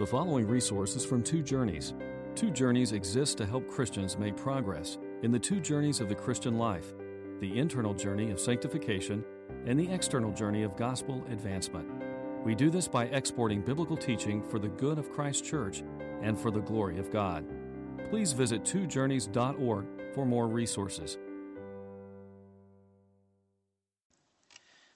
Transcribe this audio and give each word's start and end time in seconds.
The 0.00 0.06
following 0.06 0.48
resources 0.48 1.04
from 1.04 1.22
Two 1.22 1.42
Journeys. 1.42 1.92
Two 2.34 2.50
Journeys 2.50 2.92
exists 2.92 3.34
to 3.34 3.44
help 3.44 3.68
Christians 3.68 4.16
make 4.16 4.34
progress 4.34 4.96
in 5.22 5.30
the 5.30 5.38
two 5.38 5.60
journeys 5.60 6.00
of 6.00 6.08
the 6.08 6.14
Christian 6.14 6.56
life 6.56 6.94
the 7.38 7.58
internal 7.58 7.92
journey 7.92 8.30
of 8.30 8.40
sanctification 8.40 9.22
and 9.66 9.78
the 9.78 9.92
external 9.92 10.32
journey 10.32 10.62
of 10.62 10.74
gospel 10.74 11.22
advancement. 11.30 11.86
We 12.46 12.54
do 12.54 12.70
this 12.70 12.88
by 12.88 13.08
exporting 13.08 13.60
biblical 13.60 13.94
teaching 13.94 14.42
for 14.42 14.58
the 14.58 14.70
good 14.70 14.98
of 14.98 15.12
Christ's 15.12 15.46
church 15.46 15.82
and 16.22 16.38
for 16.38 16.50
the 16.50 16.60
glory 16.60 16.98
of 16.98 17.10
God. 17.10 17.44
Please 18.08 18.32
visit 18.32 18.62
twojourneys.org 18.62 19.86
for 20.14 20.24
more 20.24 20.48
resources. 20.48 21.18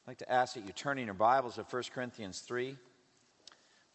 I'd 0.07 0.09
like 0.09 0.19
to 0.21 0.33
ask 0.33 0.55
that 0.55 0.65
you 0.65 0.73
turn 0.73 0.99
in 0.99 1.05
your 1.05 1.13
Bibles 1.13 1.57
to 1.57 1.63
1 1.63 1.83
Corinthians 1.93 2.41
3, 2.41 2.79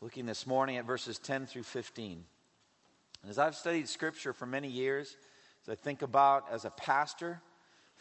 looking 0.02 0.26
this 0.26 0.48
morning 0.48 0.78
at 0.78 0.86
verses 0.86 1.20
10 1.20 1.46
through 1.46 1.64
15. 1.64 2.24
And 3.22 3.30
as 3.30 3.38
I've 3.38 3.56
studied 3.56 3.90
Scripture 3.90 4.32
for 4.32 4.46
many 4.46 4.70
years, 4.70 5.18
as 5.64 5.70
I 5.70 5.76
think 5.76 6.02
about 6.02 6.46
as 6.50 6.64
a 6.64 6.70
pastor, 6.70 7.42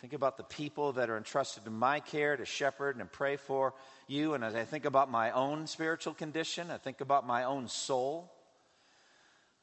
think 0.00 0.12
about 0.12 0.36
the 0.36 0.44
people 0.44 0.92
that 0.92 1.10
are 1.10 1.16
entrusted 1.16 1.64
to 1.64 1.70
my 1.70 1.98
care 1.98 2.36
to 2.36 2.44
shepherd 2.44 2.96
and 2.98 3.10
pray 3.10 3.36
for 3.36 3.74
you, 4.06 4.34
and 4.34 4.44
as 4.44 4.54
I 4.54 4.62
think 4.62 4.84
about 4.84 5.10
my 5.10 5.32
own 5.32 5.66
spiritual 5.66 6.14
condition, 6.14 6.70
I 6.70 6.76
think 6.76 7.00
about 7.00 7.26
my 7.26 7.42
own 7.42 7.66
soul. 7.66 8.32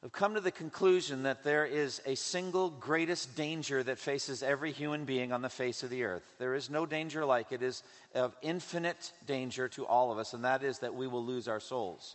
I've 0.04 0.12
come 0.12 0.34
to 0.34 0.40
the 0.42 0.52
conclusion 0.52 1.22
that 1.22 1.42
there 1.42 1.64
is 1.64 2.02
a 2.04 2.16
single 2.16 2.68
greatest 2.68 3.34
danger 3.34 3.82
that 3.82 3.98
faces 3.98 4.42
every 4.42 4.72
human 4.72 5.06
being 5.06 5.32
on 5.32 5.40
the 5.40 5.48
face 5.48 5.82
of 5.82 5.88
the 5.88 6.04
earth. 6.04 6.34
There 6.38 6.54
is 6.54 6.68
no 6.68 6.84
danger 6.84 7.24
like 7.24 7.50
it 7.50 7.62
is 7.62 7.82
of 8.14 8.36
infinite 8.42 9.10
danger 9.26 9.68
to 9.68 9.86
all 9.86 10.12
of 10.12 10.18
us, 10.18 10.34
and 10.34 10.44
that 10.44 10.62
is 10.62 10.80
that 10.80 10.94
we 10.94 11.06
will 11.06 11.24
lose 11.24 11.48
our 11.48 11.60
souls. 11.60 12.14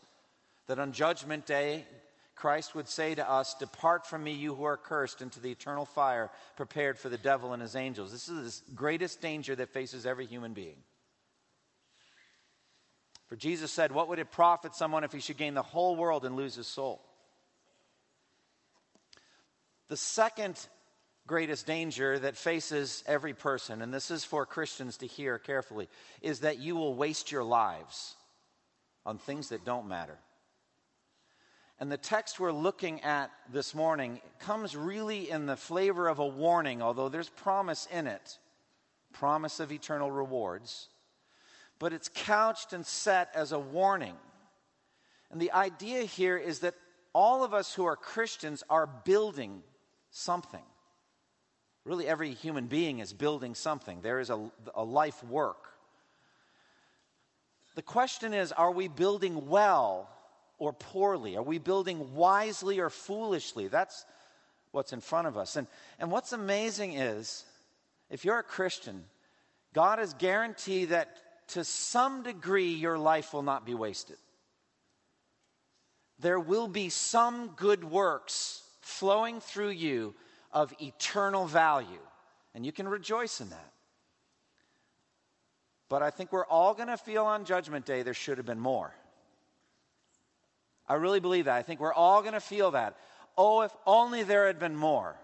That 0.71 0.79
on 0.79 0.93
Judgment 0.93 1.45
Day, 1.45 1.83
Christ 2.33 2.75
would 2.75 2.87
say 2.87 3.13
to 3.13 3.29
us, 3.29 3.55
Depart 3.55 4.07
from 4.07 4.23
me, 4.23 4.31
you 4.31 4.55
who 4.55 4.63
are 4.63 4.77
cursed, 4.77 5.21
into 5.21 5.41
the 5.41 5.51
eternal 5.51 5.83
fire 5.83 6.29
prepared 6.55 6.97
for 6.97 7.09
the 7.09 7.17
devil 7.17 7.51
and 7.51 7.61
his 7.61 7.75
angels. 7.75 8.13
This 8.13 8.29
is 8.29 8.61
the 8.61 8.73
greatest 8.73 9.19
danger 9.19 9.53
that 9.53 9.73
faces 9.73 10.05
every 10.05 10.25
human 10.25 10.53
being. 10.53 10.77
For 13.27 13.35
Jesus 13.35 13.69
said, 13.69 13.91
What 13.91 14.07
would 14.07 14.19
it 14.19 14.31
profit 14.31 14.73
someone 14.73 15.03
if 15.03 15.11
he 15.11 15.19
should 15.19 15.35
gain 15.35 15.55
the 15.55 15.61
whole 15.61 15.97
world 15.97 16.23
and 16.23 16.37
lose 16.37 16.55
his 16.55 16.67
soul? 16.67 17.01
The 19.89 19.97
second 19.97 20.55
greatest 21.27 21.67
danger 21.67 22.17
that 22.17 22.37
faces 22.37 23.03
every 23.05 23.33
person, 23.33 23.81
and 23.81 23.93
this 23.93 24.09
is 24.09 24.23
for 24.23 24.45
Christians 24.45 24.95
to 24.99 25.05
hear 25.05 25.37
carefully, 25.37 25.89
is 26.21 26.39
that 26.39 26.59
you 26.59 26.77
will 26.77 26.95
waste 26.95 27.29
your 27.29 27.43
lives 27.43 28.15
on 29.05 29.17
things 29.17 29.49
that 29.49 29.65
don't 29.65 29.89
matter. 29.89 30.17
And 31.81 31.91
the 31.91 31.97
text 31.97 32.39
we're 32.39 32.51
looking 32.51 33.01
at 33.01 33.31
this 33.51 33.73
morning 33.73 34.21
comes 34.37 34.75
really 34.75 35.31
in 35.31 35.47
the 35.47 35.57
flavor 35.57 36.07
of 36.07 36.19
a 36.19 36.27
warning, 36.27 36.79
although 36.79 37.09
there's 37.09 37.29
promise 37.29 37.87
in 37.91 38.05
it 38.05 38.37
promise 39.13 39.59
of 39.59 39.73
eternal 39.73 40.09
rewards. 40.09 40.87
But 41.79 41.91
it's 41.91 42.09
couched 42.13 42.71
and 42.71 42.85
set 42.85 43.29
as 43.35 43.51
a 43.51 43.59
warning. 43.59 44.15
And 45.31 45.41
the 45.41 45.51
idea 45.51 46.03
here 46.03 46.37
is 46.37 46.59
that 46.59 46.75
all 47.13 47.43
of 47.43 47.53
us 47.53 47.73
who 47.73 47.83
are 47.83 47.97
Christians 47.97 48.63
are 48.69 48.87
building 48.87 49.63
something. 50.11 50.63
Really, 51.83 52.07
every 52.07 52.31
human 52.31 52.67
being 52.67 52.99
is 52.99 53.11
building 53.11 53.55
something, 53.55 54.01
there 54.01 54.19
is 54.19 54.29
a, 54.29 54.51
a 54.75 54.83
life 54.83 55.23
work. 55.23 55.73
The 57.73 57.81
question 57.81 58.35
is 58.35 58.51
are 58.51 58.71
we 58.71 58.87
building 58.87 59.47
well 59.47 60.09
or 60.61 60.73
poorly? 60.73 61.35
Are 61.35 61.41
we 61.41 61.57
building 61.57 62.13
wisely 62.13 62.79
or 62.79 62.91
foolishly? 62.91 63.67
That's 63.67 64.05
what's 64.71 64.93
in 64.93 65.01
front 65.01 65.25
of 65.25 65.35
us. 65.35 65.55
And, 65.55 65.65
and 65.97 66.11
what's 66.11 66.33
amazing 66.33 66.93
is 66.93 67.43
if 68.11 68.23
you're 68.23 68.37
a 68.37 68.43
Christian, 68.43 69.03
God 69.73 69.97
has 69.97 70.13
guaranteed 70.13 70.89
that 70.89 71.17
to 71.47 71.63
some 71.63 72.21
degree 72.21 72.73
your 72.73 72.99
life 72.99 73.33
will 73.33 73.41
not 73.41 73.65
be 73.65 73.73
wasted. 73.73 74.17
There 76.19 76.39
will 76.39 76.67
be 76.67 76.89
some 76.89 77.53
good 77.55 77.83
works 77.83 78.61
flowing 78.81 79.39
through 79.39 79.71
you 79.71 80.13
of 80.51 80.75
eternal 80.79 81.47
value. 81.47 82.05
And 82.53 82.63
you 82.63 82.71
can 82.71 82.87
rejoice 82.87 83.41
in 83.41 83.49
that. 83.49 83.73
But 85.89 86.03
I 86.03 86.11
think 86.11 86.31
we're 86.31 86.45
all 86.45 86.75
going 86.75 86.89
to 86.89 86.97
feel 86.97 87.25
on 87.25 87.45
Judgment 87.45 87.83
Day 87.83 88.03
there 88.03 88.13
should 88.13 88.37
have 88.37 88.45
been 88.45 88.59
more. 88.59 88.93
I 90.91 90.95
really 90.95 91.19
believe 91.19 91.45
that. 91.45 91.55
I 91.55 91.61
think 91.61 91.79
we're 91.79 91.93
all 91.93 92.21
going 92.21 92.33
to 92.33 92.39
feel 92.39 92.71
that. 92.71 92.97
Oh, 93.37 93.61
if 93.61 93.71
only 93.85 94.23
there 94.23 94.47
had 94.47 94.59
been 94.59 94.75
more. 94.75 95.15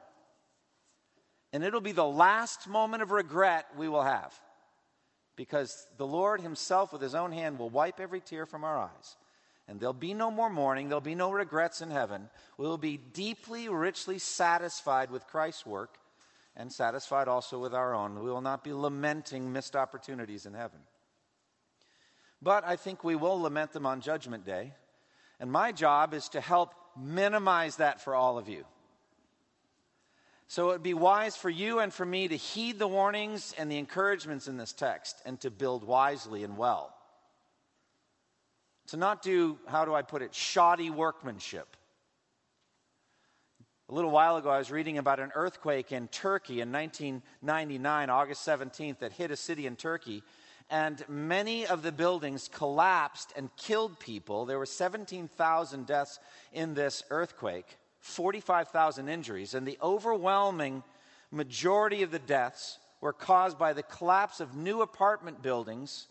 And 1.54 1.64
it'll 1.64 1.82
be 1.82 1.92
the 1.92 2.06
last 2.06 2.68
moment 2.68 3.04
of 3.04 3.12
regret 3.12 3.66
we 3.78 3.90
will 3.90 4.04
have. 4.04 4.34
Because 5.36 5.88
the 5.98 6.08
Lord 6.08 6.42
Himself, 6.42 6.94
with 6.94 7.02
His 7.02 7.16
own 7.16 7.32
hand, 7.32 7.60
will 7.60 7.70
wipe 7.70 8.00
every 8.00 8.22
tear 8.22 8.46
from 8.46 8.64
our 8.64 8.78
eyes 8.78 9.18
and 9.68 9.80
there'll 9.80 9.94
be 9.94 10.14
no 10.14 10.32
more 10.32 10.50
mourning, 10.50 10.88
there'll 10.88 11.02
be 11.02 11.16
no 11.16 11.32
regrets 11.32 11.82
in 11.82 11.92
heaven. 11.92 12.30
We 12.58 12.66
will 12.66 12.78
be 12.78 12.98
deeply, 12.98 13.68
richly 13.68 14.18
satisfied 14.18 15.12
with 15.12 15.28
Christ's 15.28 15.66
work 15.66 15.98
and 16.56 16.72
satisfied 16.72 17.28
also 17.28 17.60
with 17.60 17.74
our 17.74 17.94
own. 17.94 18.24
We 18.24 18.30
will 18.30 18.42
not 18.42 18.64
be 18.64 18.74
lamenting 18.74 19.52
missed 19.52 19.76
opportunities 19.76 20.46
in 20.46 20.54
heaven. 20.54 20.80
But 22.42 22.64
I 22.66 22.78
think 22.78 23.04
we 23.04 23.16
will 23.16 23.42
lament 23.42 23.74
them 23.74 23.86
on 23.86 24.00
Judgment 24.00 24.46
Day. 24.46 24.74
And 25.40 25.52
my 25.52 25.72
job 25.72 26.14
is 26.14 26.30
to 26.30 26.42
help 26.42 26.74
minimize 27.00 27.78
that 27.78 28.02
for 28.02 28.16
all 28.16 28.38
of 28.38 28.50
you. 28.50 28.66
So 30.48 30.70
it 30.70 30.74
would 30.74 30.84
be 30.84 30.94
wise 30.94 31.36
for 31.36 31.50
you 31.50 31.80
and 31.80 31.94
for 31.94 32.06
me 32.06 32.28
to 32.28 32.38
heed 32.38 32.80
the 32.80 32.88
warnings 32.88 33.54
and 33.58 33.70
the 33.70 33.78
encouragements 33.78 34.48
in 34.48 34.58
this 34.58 34.72
text 34.74 35.22
and 35.26 35.40
to 35.42 35.52
build 35.52 35.84
wisely 35.84 36.44
and 36.44 36.58
well 36.58 36.98
to 38.88 38.98
not 38.98 39.22
do, 39.22 39.58
how 39.68 39.86
do 39.86 39.94
I 39.94 40.02
put 40.02 40.22
it, 40.22 40.34
shoddy 40.34 40.90
workmanship. 40.90 41.76
A 43.90 43.94
little 43.94 44.12
while 44.12 44.36
ago, 44.36 44.50
I 44.50 44.58
was 44.58 44.72
reading 44.72 44.98
about 44.98 45.20
an 45.20 45.32
earthquake 45.34 45.92
in 45.92 46.08
Turkey 46.10 46.60
in 46.62 46.72
1999, 46.72 48.10
August 48.10 48.46
17th, 48.46 49.00
that 49.00 49.14
hit 49.14 49.32
a 49.32 49.38
city 49.38 49.66
in 49.66 49.78
Turkey. 49.78 50.24
And 50.70 51.04
many 51.08 51.66
of 51.66 51.82
the 51.82 51.92
buildings 51.92 52.50
collapsed 52.54 53.32
and 53.36 53.50
killed 53.56 54.00
people. 54.00 54.46
There 54.46 54.60
were 54.60 54.66
17,000 54.66 55.86
deaths 55.86 56.20
in 56.52 56.74
this 56.74 57.04
earthquake, 57.10 57.78
45,000 58.00 59.08
injuries. 59.08 59.54
And 59.54 59.66
the 59.66 59.78
overwhelming 59.82 60.84
majority 61.32 62.04
of 62.04 62.12
the 62.12 62.20
deaths 62.20 62.80
were 63.00 63.14
caused 63.14 63.58
by 63.58 63.74
the 63.74 63.84
collapse 63.84 64.40
of 64.40 64.56
new 64.56 64.82
apartment 64.82 65.42
buildings 65.42 66.08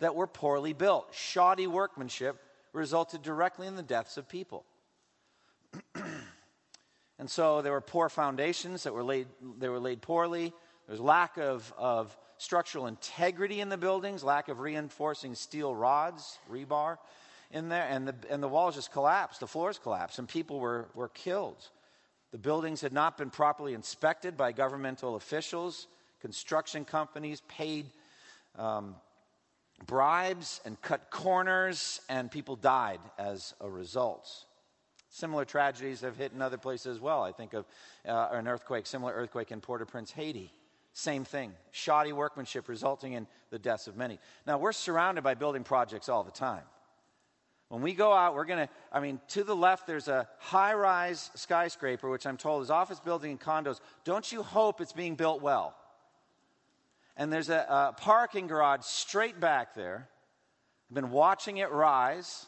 that 0.00 0.14
were 0.14 0.26
poorly 0.26 0.72
built. 0.72 1.14
Shoddy 1.14 1.66
workmanship 1.66 2.38
resulted 2.72 3.22
directly 3.22 3.66
in 3.66 3.76
the 3.76 3.82
deaths 3.82 4.16
of 4.16 4.28
people. 4.28 4.64
and 7.18 7.30
so 7.30 7.62
there 7.62 7.72
were 7.72 7.80
poor 7.80 8.08
foundations 8.08 8.82
that 8.82 8.92
were 8.92 9.04
laid, 9.04 9.28
they 9.58 9.68
were 9.68 9.78
laid 9.78 10.02
poorly. 10.02 10.52
There 10.86 10.92
was 10.92 11.00
lack 11.00 11.38
of, 11.38 11.72
of 11.78 12.14
structural 12.44 12.86
integrity 12.86 13.60
in 13.60 13.70
the 13.70 13.76
buildings, 13.76 14.22
lack 14.22 14.48
of 14.48 14.60
reinforcing 14.60 15.34
steel 15.34 15.74
rods, 15.74 16.38
rebar 16.50 16.98
in 17.50 17.68
there, 17.68 17.86
and 17.88 18.06
the, 18.06 18.14
and 18.30 18.42
the 18.42 18.48
walls 18.48 18.74
just 18.74 18.92
collapsed, 18.92 19.40
the 19.40 19.46
floors 19.46 19.78
collapsed, 19.78 20.18
and 20.18 20.28
people 20.28 20.60
were, 20.60 20.88
were 20.94 21.08
killed. 21.08 21.68
The 22.32 22.38
buildings 22.38 22.80
had 22.80 22.92
not 22.92 23.16
been 23.16 23.30
properly 23.30 23.74
inspected 23.74 24.36
by 24.36 24.52
governmental 24.52 25.16
officials. 25.16 25.86
Construction 26.20 26.84
companies 26.84 27.42
paid 27.48 27.86
um, 28.58 28.96
bribes 29.86 30.60
and 30.64 30.80
cut 30.82 31.10
corners, 31.10 32.00
and 32.08 32.30
people 32.30 32.56
died 32.56 33.00
as 33.18 33.54
a 33.60 33.68
result. 33.68 34.28
Similar 35.10 35.44
tragedies 35.44 36.00
have 36.00 36.16
hit 36.16 36.32
in 36.32 36.42
other 36.42 36.58
places 36.58 36.96
as 36.96 37.00
well. 37.00 37.22
I 37.22 37.30
think 37.30 37.54
of 37.54 37.66
uh, 38.06 38.28
an 38.32 38.48
earthquake, 38.48 38.86
similar 38.86 39.12
earthquake 39.12 39.52
in 39.52 39.60
Port 39.60 39.80
au 39.80 39.84
Prince, 39.84 40.10
Haiti. 40.10 40.52
Same 40.94 41.24
thing. 41.24 41.52
Shoddy 41.70 42.12
workmanship 42.12 42.68
resulting 42.68 43.12
in 43.12 43.26
the 43.50 43.58
deaths 43.58 43.86
of 43.86 43.96
many. 43.96 44.18
Now, 44.46 44.56
we're 44.56 44.72
surrounded 44.72 45.22
by 45.22 45.34
building 45.34 45.62
projects 45.62 46.08
all 46.08 46.24
the 46.24 46.30
time. 46.30 46.62
When 47.68 47.82
we 47.82 47.92
go 47.92 48.12
out, 48.12 48.34
we're 48.34 48.44
going 48.46 48.66
to, 48.66 48.72
I 48.90 49.00
mean, 49.00 49.20
to 49.28 49.44
the 49.44 49.56
left, 49.56 49.86
there's 49.86 50.08
a 50.08 50.28
high 50.38 50.74
rise 50.74 51.30
skyscraper, 51.34 52.08
which 52.08 52.26
I'm 52.26 52.36
told 52.36 52.62
is 52.62 52.70
office 52.70 53.00
building 53.00 53.32
and 53.32 53.40
condos. 53.40 53.80
Don't 54.04 54.30
you 54.30 54.42
hope 54.42 54.80
it's 54.80 54.92
being 54.92 55.16
built 55.16 55.42
well? 55.42 55.76
and 57.16 57.32
there's 57.32 57.48
a, 57.48 57.66
a 57.68 57.94
parking 57.96 58.46
garage 58.46 58.82
straight 58.82 59.38
back 59.38 59.74
there. 59.74 60.08
I've 60.90 60.94
been 60.94 61.10
watching 61.10 61.58
it 61.58 61.70
rise. 61.70 62.46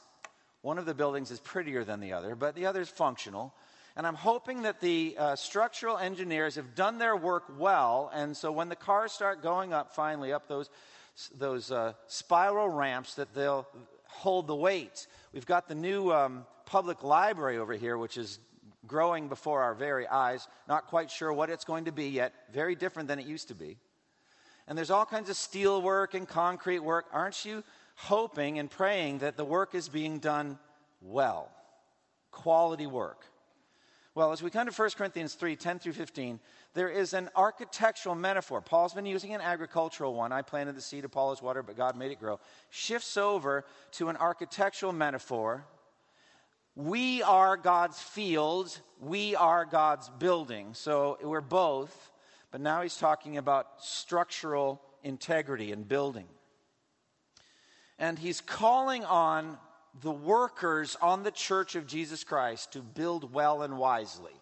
One 0.63 0.79
of 0.79 0.87
the 0.87 0.95
buildings 0.95 1.31
is 1.31 1.41
prettier 1.41 1.85
than 1.85 2.01
the 2.01 2.13
other, 2.13 2.35
but 2.35 2.55
the 2.55 2.67
other 2.67 2.81
is 2.81 2.89
functional. 2.89 3.55
And 3.97 4.07
I'm 4.07 4.15
hoping 4.15 4.63
that 4.63 4.81
the 4.81 5.17
uh, 5.19 5.37
structural 5.37 5.97
engineers 5.97 6.57
have 6.57 6.75
done 6.75 6.99
their 6.99 7.17
work 7.17 7.45
well. 7.59 8.11
And 8.13 8.37
so 8.37 8.53
when 8.53 8.69
the 8.69 8.77
cars 8.77 9.13
start 9.13 9.43
going 9.43 9.73
up, 9.73 9.95
finally, 9.95 10.35
up 10.35 10.49
those, 10.49 10.69
those 11.39 11.73
uh, 11.73 11.95
spiral 12.07 12.69
ramps, 12.69 13.15
that 13.15 13.35
they'll 13.35 13.67
hold 14.05 14.49
the 14.49 14.55
weight. 14.55 15.07
We've 15.33 15.47
got 15.47 15.67
the 15.67 15.75
new 15.75 16.13
um, 16.13 16.45
public 16.67 17.03
library 17.03 17.57
over 17.57 17.73
here, 17.73 17.97
which 17.97 18.19
is 18.19 18.39
growing 18.87 19.29
before 19.29 19.63
our 19.63 19.75
very 19.75 20.07
eyes. 20.07 20.47
Not 20.69 20.89
quite 20.89 21.11
sure 21.11 21.33
what 21.33 21.49
it's 21.49 21.65
going 21.65 21.87
to 21.87 21.93
be 21.93 22.09
yet. 22.09 22.35
Very 22.53 22.75
different 22.75 23.09
than 23.09 23.19
it 23.19 23.27
used 23.27 23.49
to 23.49 23.55
be. 23.55 23.79
And 24.69 24.77
there's 24.77 24.91
all 24.91 25.07
kinds 25.07 25.31
of 25.31 25.37
steel 25.37 25.81
work 25.81 26.13
and 26.13 26.29
concrete 26.29 26.81
work. 26.81 27.07
Aren't 27.13 27.47
you 27.47 27.65
hoping 27.95 28.59
and 28.59 28.71
praying 28.71 29.19
that 29.19 29.39
the 29.39 29.45
work 29.45 29.75
is 29.75 29.89
being 29.89 30.19
done 30.19 30.59
well? 31.01 31.51
Quality 32.31 32.87
work. 32.87 33.25
Well, 34.17 34.33
as 34.33 34.43
we 34.43 34.49
come 34.49 34.67
to 34.67 34.73
1 34.73 34.91
Corinthians 34.97 35.35
3 35.35 35.57
10 35.57 35.79
through 35.79 35.93
15, 35.93 36.41
there 36.73 36.89
is 36.89 37.13
an 37.13 37.29
architectural 37.37 38.15
metaphor. 38.15 38.63
Paul's 38.63 38.95
been 38.95 39.05
using 39.05 39.35
an 39.35 39.43
agricultural 39.43 40.15
one. 40.15 40.33
I 40.33 40.41
planted 40.41 40.75
the 40.75 40.81
seed, 40.81 41.05
Apollos 41.05 41.43
water, 41.43 41.63
but 41.63 41.77
God 41.77 41.99
made 41.99 42.13
it 42.13 42.19
grow. 42.19 42.41
Shifts 42.71 43.19
over 43.19 43.67
to 43.93 44.09
an 44.09 44.17
architectural 44.17 44.95
metaphor. 44.95 45.67
We 46.75 47.23
are 47.25 47.59
God's 47.59 48.01
field, 48.01 48.81
we 49.03 49.37
are 49.37 49.67
God's 49.67 50.09
building. 50.09 50.71
So 50.73 51.19
we're 51.23 51.43
both, 51.43 52.11
but 52.51 52.63
now 52.63 52.81
he's 52.81 52.97
talking 52.97 53.37
about 53.37 53.85
structural 53.85 54.81
integrity 55.03 55.73
and 55.73 55.87
building. 55.87 56.29
And 57.99 58.19
he's 58.19 58.41
calling 58.41 59.05
on 59.05 59.59
the 60.03 60.13
workers 60.13 60.97
on 61.01 61.23
the 61.23 61.31
church 61.31 61.75
of 61.75 61.87
Jesus 61.87 62.25
Christ 62.25 62.73
to 62.73 62.81
build 62.81 63.33
well 63.33 63.63
and 63.63 63.79
wisely. 63.79 64.33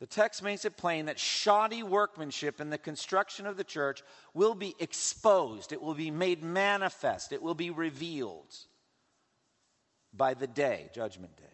The 0.00 0.06
text 0.06 0.42
makes 0.42 0.64
it 0.64 0.76
plain 0.76 1.06
that 1.06 1.18
shoddy 1.18 1.82
workmanship 1.82 2.60
in 2.60 2.70
the 2.70 2.78
construction 2.78 3.46
of 3.46 3.56
the 3.56 3.64
church 3.64 4.02
will 4.32 4.54
be 4.54 4.74
exposed, 4.78 5.72
it 5.72 5.82
will 5.82 5.94
be 5.94 6.10
made 6.10 6.42
manifest, 6.42 7.32
it 7.32 7.42
will 7.42 7.54
be 7.54 7.70
revealed 7.70 8.54
by 10.12 10.34
the 10.34 10.46
day, 10.46 10.88
Judgment 10.94 11.36
Day. 11.36 11.44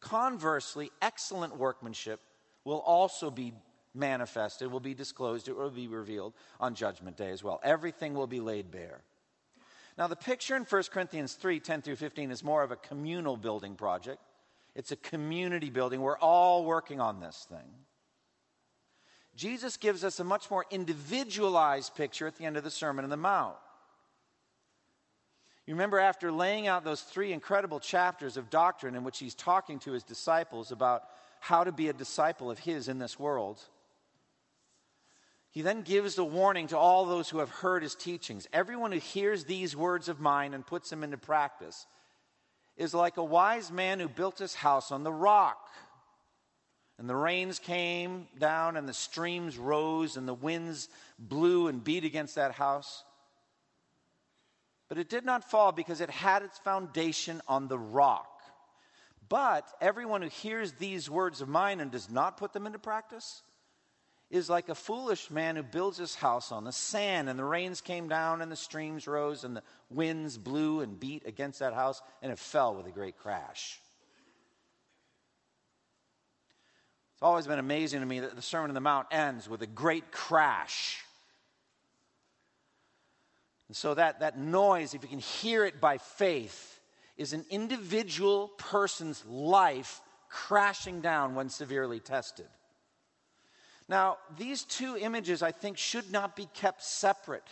Conversely, 0.00 0.90
excellent 1.02 1.56
workmanship 1.56 2.20
will 2.64 2.80
also 2.80 3.30
be 3.30 3.52
manifested, 3.94 4.72
will 4.72 4.80
be 4.80 4.94
disclosed, 4.94 5.48
it 5.48 5.56
will 5.56 5.70
be 5.70 5.86
revealed 5.86 6.32
on 6.60 6.74
Judgment 6.74 7.16
Day 7.16 7.30
as 7.30 7.44
well. 7.44 7.60
Everything 7.62 8.14
will 8.14 8.26
be 8.26 8.40
laid 8.40 8.70
bare. 8.70 9.02
Now, 9.98 10.06
the 10.06 10.16
picture 10.16 10.56
in 10.56 10.64
1 10.64 10.82
Corinthians 10.90 11.34
3 11.34 11.60
10 11.60 11.82
through 11.82 11.96
15 11.96 12.30
is 12.30 12.42
more 12.42 12.62
of 12.62 12.70
a 12.70 12.76
communal 12.76 13.36
building 13.36 13.74
project. 13.74 14.20
It's 14.74 14.92
a 14.92 14.96
community 14.96 15.70
building. 15.70 16.00
We're 16.00 16.18
all 16.18 16.64
working 16.64 17.00
on 17.00 17.20
this 17.20 17.46
thing. 17.48 17.68
Jesus 19.34 19.76
gives 19.76 20.04
us 20.04 20.20
a 20.20 20.24
much 20.24 20.50
more 20.50 20.66
individualized 20.70 21.94
picture 21.94 22.26
at 22.26 22.36
the 22.36 22.44
end 22.44 22.56
of 22.56 22.64
the 22.64 22.70
Sermon 22.70 23.04
on 23.04 23.10
the 23.10 23.16
Mount. 23.16 23.56
You 25.66 25.74
remember, 25.74 25.98
after 26.00 26.32
laying 26.32 26.66
out 26.66 26.84
those 26.84 27.02
three 27.02 27.32
incredible 27.32 27.80
chapters 27.80 28.36
of 28.36 28.50
doctrine 28.50 28.94
in 28.94 29.04
which 29.04 29.18
he's 29.18 29.34
talking 29.34 29.78
to 29.80 29.92
his 29.92 30.02
disciples 30.02 30.72
about 30.72 31.04
how 31.40 31.64
to 31.64 31.72
be 31.72 31.88
a 31.88 31.92
disciple 31.92 32.50
of 32.50 32.58
his 32.58 32.88
in 32.88 32.98
this 32.98 33.18
world, 33.18 33.60
he 35.52 35.60
then 35.60 35.82
gives 35.82 36.14
the 36.14 36.24
warning 36.24 36.68
to 36.68 36.78
all 36.78 37.04
those 37.04 37.28
who 37.28 37.38
have 37.38 37.50
heard 37.50 37.82
his 37.82 37.94
teachings. 37.94 38.48
Everyone 38.54 38.90
who 38.90 38.98
hears 38.98 39.44
these 39.44 39.76
words 39.76 40.08
of 40.08 40.18
mine 40.18 40.54
and 40.54 40.66
puts 40.66 40.88
them 40.88 41.04
into 41.04 41.18
practice 41.18 41.86
is 42.78 42.94
like 42.94 43.18
a 43.18 43.24
wise 43.24 43.70
man 43.70 44.00
who 44.00 44.08
built 44.08 44.38
his 44.38 44.54
house 44.54 44.90
on 44.90 45.04
the 45.04 45.12
rock. 45.12 45.68
And 46.98 47.06
the 47.06 47.14
rains 47.14 47.58
came 47.58 48.28
down, 48.38 48.78
and 48.78 48.88
the 48.88 48.94
streams 48.94 49.58
rose, 49.58 50.16
and 50.16 50.26
the 50.26 50.32
winds 50.32 50.88
blew 51.18 51.68
and 51.68 51.84
beat 51.84 52.04
against 52.04 52.36
that 52.36 52.52
house. 52.52 53.04
But 54.88 54.96
it 54.96 55.10
did 55.10 55.26
not 55.26 55.50
fall 55.50 55.72
because 55.72 56.00
it 56.00 56.08
had 56.08 56.42
its 56.42 56.58
foundation 56.60 57.42
on 57.46 57.68
the 57.68 57.78
rock. 57.78 58.40
But 59.28 59.70
everyone 59.82 60.22
who 60.22 60.28
hears 60.28 60.72
these 60.72 61.10
words 61.10 61.42
of 61.42 61.48
mine 61.48 61.80
and 61.80 61.90
does 61.90 62.08
not 62.08 62.38
put 62.38 62.54
them 62.54 62.66
into 62.66 62.78
practice 62.78 63.42
is 64.32 64.48
like 64.48 64.70
a 64.70 64.74
foolish 64.74 65.30
man 65.30 65.56
who 65.56 65.62
builds 65.62 65.98
his 65.98 66.14
house 66.14 66.52
on 66.52 66.64
the 66.64 66.72
sand, 66.72 67.28
and 67.28 67.38
the 67.38 67.44
rains 67.44 67.82
came 67.82 68.08
down, 68.08 68.40
and 68.40 68.50
the 68.50 68.56
streams 68.56 69.06
rose, 69.06 69.44
and 69.44 69.54
the 69.54 69.62
winds 69.90 70.38
blew 70.38 70.80
and 70.80 70.98
beat 70.98 71.26
against 71.26 71.58
that 71.58 71.74
house, 71.74 72.00
and 72.22 72.32
it 72.32 72.38
fell 72.38 72.74
with 72.74 72.86
a 72.86 72.90
great 72.90 73.18
crash. 73.18 73.78
It's 77.12 77.22
always 77.22 77.46
been 77.46 77.58
amazing 77.58 78.00
to 78.00 78.06
me 78.06 78.20
that 78.20 78.34
the 78.34 78.40
Sermon 78.40 78.70
on 78.70 78.74
the 78.74 78.80
Mount 78.80 79.06
ends 79.10 79.50
with 79.50 79.60
a 79.60 79.66
great 79.66 80.10
crash. 80.10 81.04
And 83.68 83.76
so 83.76 83.92
that, 83.92 84.20
that 84.20 84.38
noise, 84.38 84.94
if 84.94 85.02
you 85.02 85.08
can 85.10 85.18
hear 85.18 85.66
it 85.66 85.78
by 85.78 85.98
faith, 85.98 86.80
is 87.18 87.34
an 87.34 87.44
individual 87.50 88.48
person's 88.56 89.22
life 89.26 90.00
crashing 90.30 91.02
down 91.02 91.34
when 91.34 91.50
severely 91.50 92.00
tested. 92.00 92.48
Now, 93.88 94.18
these 94.38 94.64
two 94.64 94.96
images, 94.96 95.42
I 95.42 95.52
think, 95.52 95.78
should 95.78 96.10
not 96.10 96.36
be 96.36 96.46
kept 96.54 96.82
separate. 96.82 97.46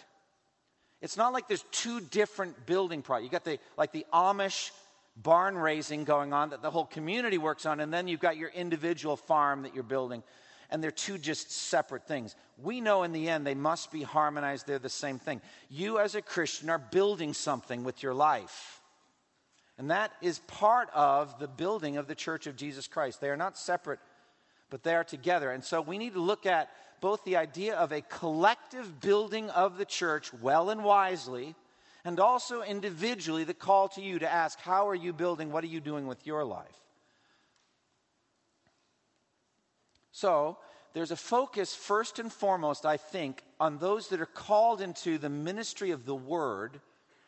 It's 1.02 1.16
not 1.16 1.32
like 1.32 1.48
there's 1.48 1.64
two 1.70 2.00
different 2.00 2.66
building 2.66 3.02
projects. 3.02 3.24
You 3.24 3.30
got 3.30 3.44
the 3.44 3.58
like 3.76 3.92
the 3.92 4.06
Amish 4.12 4.70
barn 5.16 5.56
raising 5.56 6.04
going 6.04 6.32
on 6.32 6.50
that 6.50 6.62
the 6.62 6.70
whole 6.70 6.84
community 6.84 7.38
works 7.38 7.66
on, 7.66 7.80
and 7.80 7.92
then 7.92 8.08
you've 8.08 8.20
got 8.20 8.36
your 8.36 8.50
individual 8.50 9.16
farm 9.16 9.62
that 9.62 9.74
you're 9.74 9.82
building, 9.82 10.22
and 10.70 10.82
they're 10.82 10.90
two 10.90 11.18
just 11.18 11.50
separate 11.50 12.06
things. 12.06 12.36
We 12.58 12.80
know 12.80 13.02
in 13.02 13.12
the 13.12 13.28
end 13.28 13.46
they 13.46 13.54
must 13.54 13.90
be 13.90 14.02
harmonized, 14.02 14.66
they're 14.66 14.78
the 14.78 14.88
same 14.88 15.18
thing. 15.18 15.40
You, 15.68 15.98
as 15.98 16.14
a 16.14 16.22
Christian, 16.22 16.70
are 16.70 16.78
building 16.78 17.34
something 17.34 17.82
with 17.84 18.02
your 18.02 18.14
life. 18.14 18.80
And 19.78 19.90
that 19.90 20.12
is 20.20 20.40
part 20.40 20.90
of 20.94 21.38
the 21.38 21.48
building 21.48 21.96
of 21.96 22.06
the 22.06 22.14
church 22.14 22.46
of 22.46 22.54
Jesus 22.54 22.86
Christ. 22.86 23.20
They 23.22 23.30
are 23.30 23.36
not 23.36 23.56
separate 23.56 23.98
but 24.70 24.82
they 24.82 24.94
are 24.94 25.04
together. 25.04 25.50
And 25.50 25.62
so 25.62 25.80
we 25.80 25.98
need 25.98 26.14
to 26.14 26.20
look 26.20 26.46
at 26.46 26.70
both 27.00 27.24
the 27.24 27.36
idea 27.36 27.74
of 27.74 27.92
a 27.92 28.00
collective 28.02 29.00
building 29.00 29.50
of 29.50 29.76
the 29.76 29.84
church 29.84 30.32
well 30.34 30.70
and 30.70 30.84
wisely, 30.84 31.54
and 32.04 32.20
also 32.20 32.62
individually 32.62 33.44
the 33.44 33.54
call 33.54 33.88
to 33.90 34.00
you 34.00 34.18
to 34.18 34.30
ask, 34.30 34.58
How 34.60 34.88
are 34.88 34.94
you 34.94 35.12
building? 35.12 35.50
What 35.50 35.64
are 35.64 35.68
you 35.68 35.80
doing 35.80 36.06
with 36.06 36.26
your 36.26 36.44
life? 36.44 36.68
So, 40.12 40.58
there's 40.92 41.12
a 41.12 41.16
focus, 41.16 41.74
first 41.74 42.18
and 42.18 42.32
foremost, 42.32 42.84
I 42.84 42.96
think, 42.96 43.42
on 43.60 43.78
those 43.78 44.08
that 44.08 44.20
are 44.20 44.26
called 44.26 44.80
into 44.80 45.18
the 45.18 45.28
ministry 45.28 45.92
of 45.92 46.04
the 46.04 46.14
word, 46.14 46.80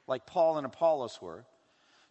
like 0.07 0.27
Paul 0.27 0.59
and 0.59 0.67
Apollos 0.67 1.21
were, 1.23 1.45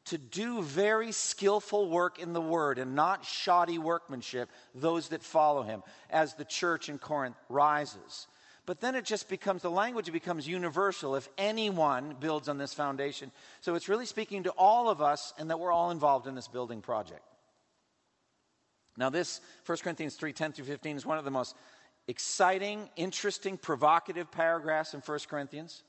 to 0.06 0.18
do 0.18 0.62
very 0.62 1.12
skillful 1.12 1.90
work 1.90 2.20
in 2.20 2.34
the 2.34 2.42
word 2.42 2.80
and 2.80 2.96
not 2.96 3.26
shoddy 3.26 3.78
workmanship, 3.78 4.50
those 4.74 5.10
that 5.10 5.24
follow 5.24 5.64
him, 5.64 5.84
as 6.10 6.34
the 6.34 6.46
church 6.46 6.90
in 6.90 6.98
Corinth 6.98 7.36
rises. 7.50 8.28
But 8.66 8.80
then 8.80 8.96
it 8.96 9.06
just 9.06 9.30
becomes, 9.30 9.62
the 9.62 9.72
language 9.72 10.12
becomes 10.12 10.48
universal 10.48 11.16
if 11.16 11.28
anyone 11.38 12.16
builds 12.20 12.48
on 12.48 12.58
this 12.58 12.74
foundation. 12.74 13.32
So 13.62 13.76
it's 13.76 13.90
really 13.90 14.06
speaking 14.06 14.44
to 14.44 14.52
all 14.52 14.90
of 14.90 15.02
us 15.02 15.34
and 15.38 15.50
that 15.50 15.60
we're 15.60 15.72
all 15.72 15.92
involved 15.92 16.28
in 16.28 16.36
this 16.36 16.48
building 16.48 16.82
project. 16.82 17.22
Now, 18.98 19.10
this 19.10 19.42
1 19.66 19.78
Corinthians 19.80 20.16
3 20.16 20.34
10 20.34 20.52
through 20.54 20.66
15 20.66 20.98
is 20.98 21.06
one 21.06 21.18
of 21.18 21.26
the 21.26 21.32
most 21.32 21.56
exciting, 22.08 22.90
interesting, 22.96 23.58
provocative 23.58 24.32
paragraphs 24.32 24.94
in 24.94 25.00
1 25.00 25.20
Corinthians. 25.30 25.84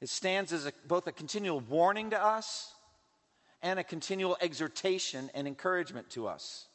It 0.00 0.08
stands 0.08 0.52
as 0.52 0.66
a, 0.66 0.72
both 0.86 1.06
a 1.06 1.12
continual 1.12 1.60
warning 1.60 2.10
to 2.10 2.22
us 2.22 2.72
and 3.62 3.78
a 3.78 3.84
continual 3.84 4.36
exhortation 4.40 5.30
and 5.34 5.46
encouragement 5.46 6.10
to 6.10 6.28
us. 6.28 6.66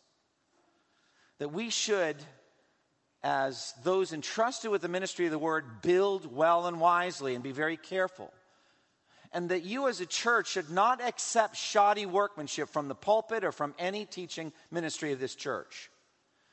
That 1.40 1.54
we 1.54 1.70
should, 1.70 2.18
as 3.24 3.74
those 3.84 4.14
entrusted 4.14 4.72
with 4.72 4.82
the 4.82 4.90
ministry 4.90 5.26
of 5.26 5.32
the 5.32 5.40
word, 5.40 5.82
build 5.82 6.34
well 6.36 6.68
and 6.68 6.80
wisely 6.80 7.36
and 7.36 7.44
be 7.44 7.52
very 7.52 7.78
careful. 7.78 8.32
And 9.32 9.50
that 9.50 9.64
you, 9.64 9.88
as 9.88 10.00
a 10.00 10.06
church, 10.06 10.50
should 10.50 10.70
not 10.70 11.02
accept 11.02 11.56
shoddy 11.56 12.06
workmanship 12.06 12.70
from 12.70 12.88
the 12.88 12.96
pulpit 12.96 13.44
or 13.44 13.52
from 13.52 13.74
any 13.80 14.06
teaching 14.06 14.54
ministry 14.70 15.12
of 15.12 15.20
this 15.20 15.34
church. 15.34 15.90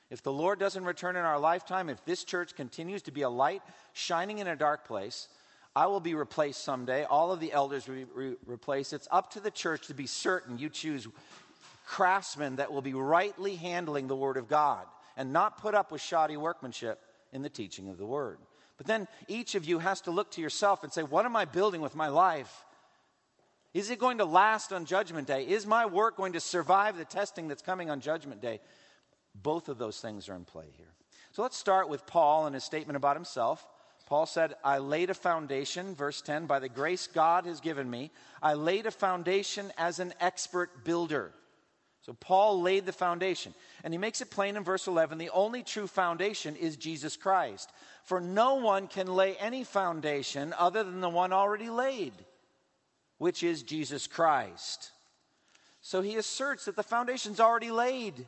If 0.08 0.22
the 0.22 0.32
Lord 0.32 0.58
doesn't 0.58 0.84
return 0.84 1.16
in 1.16 1.24
our 1.24 1.38
lifetime, 1.38 1.88
if 1.88 2.04
this 2.04 2.24
church 2.24 2.56
continues 2.56 3.02
to 3.02 3.12
be 3.12 3.22
a 3.22 3.28
light 3.28 3.62
shining 3.92 4.38
in 4.38 4.46
a 4.46 4.56
dark 4.56 4.86
place, 4.86 5.28
I 5.74 5.86
will 5.86 6.00
be 6.00 6.14
replaced 6.14 6.64
someday. 6.64 7.04
All 7.04 7.32
of 7.32 7.40
the 7.40 7.52
elders 7.52 7.86
will 7.86 7.94
be 7.94 8.04
re- 8.04 8.36
replaced. 8.44 8.92
It's 8.92 9.08
up 9.10 9.30
to 9.32 9.40
the 9.40 9.50
church 9.50 9.86
to 9.86 9.94
be 9.94 10.06
certain 10.06 10.58
you 10.58 10.68
choose 10.68 11.06
craftsmen 11.86 12.56
that 12.56 12.72
will 12.72 12.82
be 12.82 12.94
rightly 12.94 13.56
handling 13.56 14.08
the 14.08 14.16
Word 14.16 14.36
of 14.36 14.48
God 14.48 14.86
and 15.16 15.32
not 15.32 15.60
put 15.60 15.74
up 15.74 15.92
with 15.92 16.00
shoddy 16.00 16.36
workmanship 16.36 17.00
in 17.32 17.42
the 17.42 17.48
teaching 17.48 17.88
of 17.88 17.98
the 17.98 18.06
Word. 18.06 18.38
But 18.76 18.86
then 18.86 19.08
each 19.28 19.54
of 19.54 19.64
you 19.64 19.78
has 19.78 20.00
to 20.02 20.10
look 20.10 20.30
to 20.32 20.40
yourself 20.40 20.82
and 20.82 20.92
say, 20.92 21.02
What 21.02 21.26
am 21.26 21.36
I 21.36 21.44
building 21.44 21.80
with 21.80 21.94
my 21.94 22.08
life? 22.08 22.64
Is 23.72 23.90
it 23.90 24.00
going 24.00 24.18
to 24.18 24.24
last 24.24 24.72
on 24.72 24.84
Judgment 24.84 25.28
Day? 25.28 25.44
Is 25.46 25.66
my 25.66 25.86
work 25.86 26.16
going 26.16 26.32
to 26.32 26.40
survive 26.40 26.96
the 26.96 27.04
testing 27.04 27.46
that's 27.46 27.62
coming 27.62 27.90
on 27.90 28.00
Judgment 28.00 28.40
Day? 28.40 28.60
Both 29.34 29.68
of 29.68 29.78
those 29.78 30.00
things 30.00 30.28
are 30.28 30.34
in 30.34 30.44
play 30.44 30.66
here. 30.76 30.92
So 31.32 31.42
let's 31.42 31.56
start 31.56 31.88
with 31.88 32.06
Paul 32.06 32.46
and 32.46 32.54
his 32.54 32.64
statement 32.64 32.96
about 32.96 33.14
himself. 33.14 33.64
Paul 34.10 34.26
said, 34.26 34.56
I 34.64 34.78
laid 34.78 35.08
a 35.08 35.14
foundation, 35.14 35.94
verse 35.94 36.20
10, 36.20 36.46
by 36.46 36.58
the 36.58 36.68
grace 36.68 37.06
God 37.06 37.46
has 37.46 37.60
given 37.60 37.88
me. 37.88 38.10
I 38.42 38.54
laid 38.54 38.86
a 38.86 38.90
foundation 38.90 39.72
as 39.78 40.00
an 40.00 40.12
expert 40.18 40.84
builder. 40.84 41.30
So 42.02 42.14
Paul 42.14 42.60
laid 42.60 42.86
the 42.86 42.92
foundation. 42.92 43.54
And 43.84 43.94
he 43.94 43.98
makes 43.98 44.20
it 44.20 44.28
plain 44.28 44.56
in 44.56 44.64
verse 44.64 44.88
11 44.88 45.18
the 45.18 45.30
only 45.30 45.62
true 45.62 45.86
foundation 45.86 46.56
is 46.56 46.76
Jesus 46.76 47.16
Christ. 47.16 47.70
For 48.02 48.20
no 48.20 48.56
one 48.56 48.88
can 48.88 49.06
lay 49.06 49.36
any 49.36 49.62
foundation 49.62 50.52
other 50.58 50.82
than 50.82 51.00
the 51.00 51.08
one 51.08 51.32
already 51.32 51.70
laid, 51.70 52.14
which 53.18 53.44
is 53.44 53.62
Jesus 53.62 54.08
Christ. 54.08 54.90
So 55.82 56.02
he 56.02 56.16
asserts 56.16 56.64
that 56.64 56.74
the 56.74 56.82
foundation's 56.82 57.38
already 57.38 57.70
laid. 57.70 58.26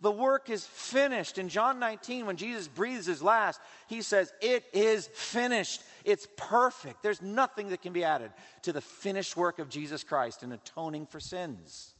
The 0.00 0.10
work 0.10 0.50
is 0.50 0.66
finished. 0.66 1.38
In 1.38 1.48
John 1.48 1.78
19, 1.78 2.26
when 2.26 2.36
Jesus 2.36 2.68
breathes 2.68 3.06
his 3.06 3.22
last, 3.22 3.60
he 3.88 4.02
says, 4.02 4.32
It 4.40 4.64
is 4.72 5.06
finished. 5.08 5.82
It's 6.04 6.26
perfect. 6.36 7.02
There's 7.02 7.22
nothing 7.22 7.68
that 7.68 7.82
can 7.82 7.92
be 7.92 8.04
added 8.04 8.30
to 8.62 8.72
the 8.72 8.80
finished 8.80 9.36
work 9.36 9.58
of 9.58 9.68
Jesus 9.68 10.04
Christ 10.04 10.42
in 10.42 10.52
atoning 10.52 11.06
for 11.06 11.20
sins. 11.20 11.94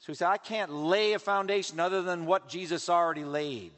So 0.00 0.12
he 0.12 0.14
said, 0.14 0.28
I 0.28 0.36
can't 0.36 0.72
lay 0.72 1.14
a 1.14 1.18
foundation 1.18 1.80
other 1.80 2.02
than 2.02 2.26
what 2.26 2.48
Jesus 2.48 2.88
already 2.88 3.24
laid. 3.24 3.72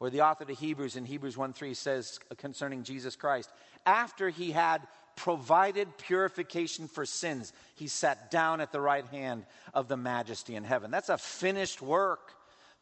Or 0.00 0.10
the 0.10 0.20
author 0.20 0.44
to 0.44 0.54
Hebrews 0.54 0.94
in 0.94 1.04
Hebrews 1.04 1.36
1 1.36 1.52
3 1.52 1.74
says 1.74 2.20
concerning 2.36 2.84
Jesus 2.84 3.16
Christ, 3.16 3.50
after 3.84 4.28
he 4.28 4.52
had 4.52 4.86
provided 5.18 5.98
purification 5.98 6.86
for 6.86 7.04
sins. 7.04 7.52
He 7.74 7.88
sat 7.88 8.30
down 8.30 8.60
at 8.60 8.70
the 8.70 8.80
right 8.80 9.04
hand 9.06 9.46
of 9.74 9.88
the 9.88 9.96
majesty 9.96 10.54
in 10.54 10.62
heaven. 10.62 10.92
That's 10.92 11.08
a 11.08 11.18
finished 11.18 11.82
work. 11.82 12.34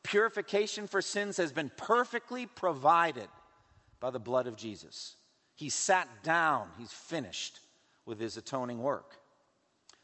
Purification 0.03 0.87
for 0.87 1.01
sins 1.01 1.39
has 1.39 1.51
been 1.51 1.71
perfectly 1.79 2.45
provided 2.45 3.29
by 4.01 4.11
the 4.11 4.19
blood 4.19 4.47
of 4.47 4.57
Jesus. 4.57 5.17
He 5.55 5.71
sat 5.71 6.09
down, 6.23 6.69
he's 6.79 6.93
finished 6.93 7.59
with 8.05 8.21
his 8.21 8.37
atoning 8.37 8.83
work. 8.83 9.17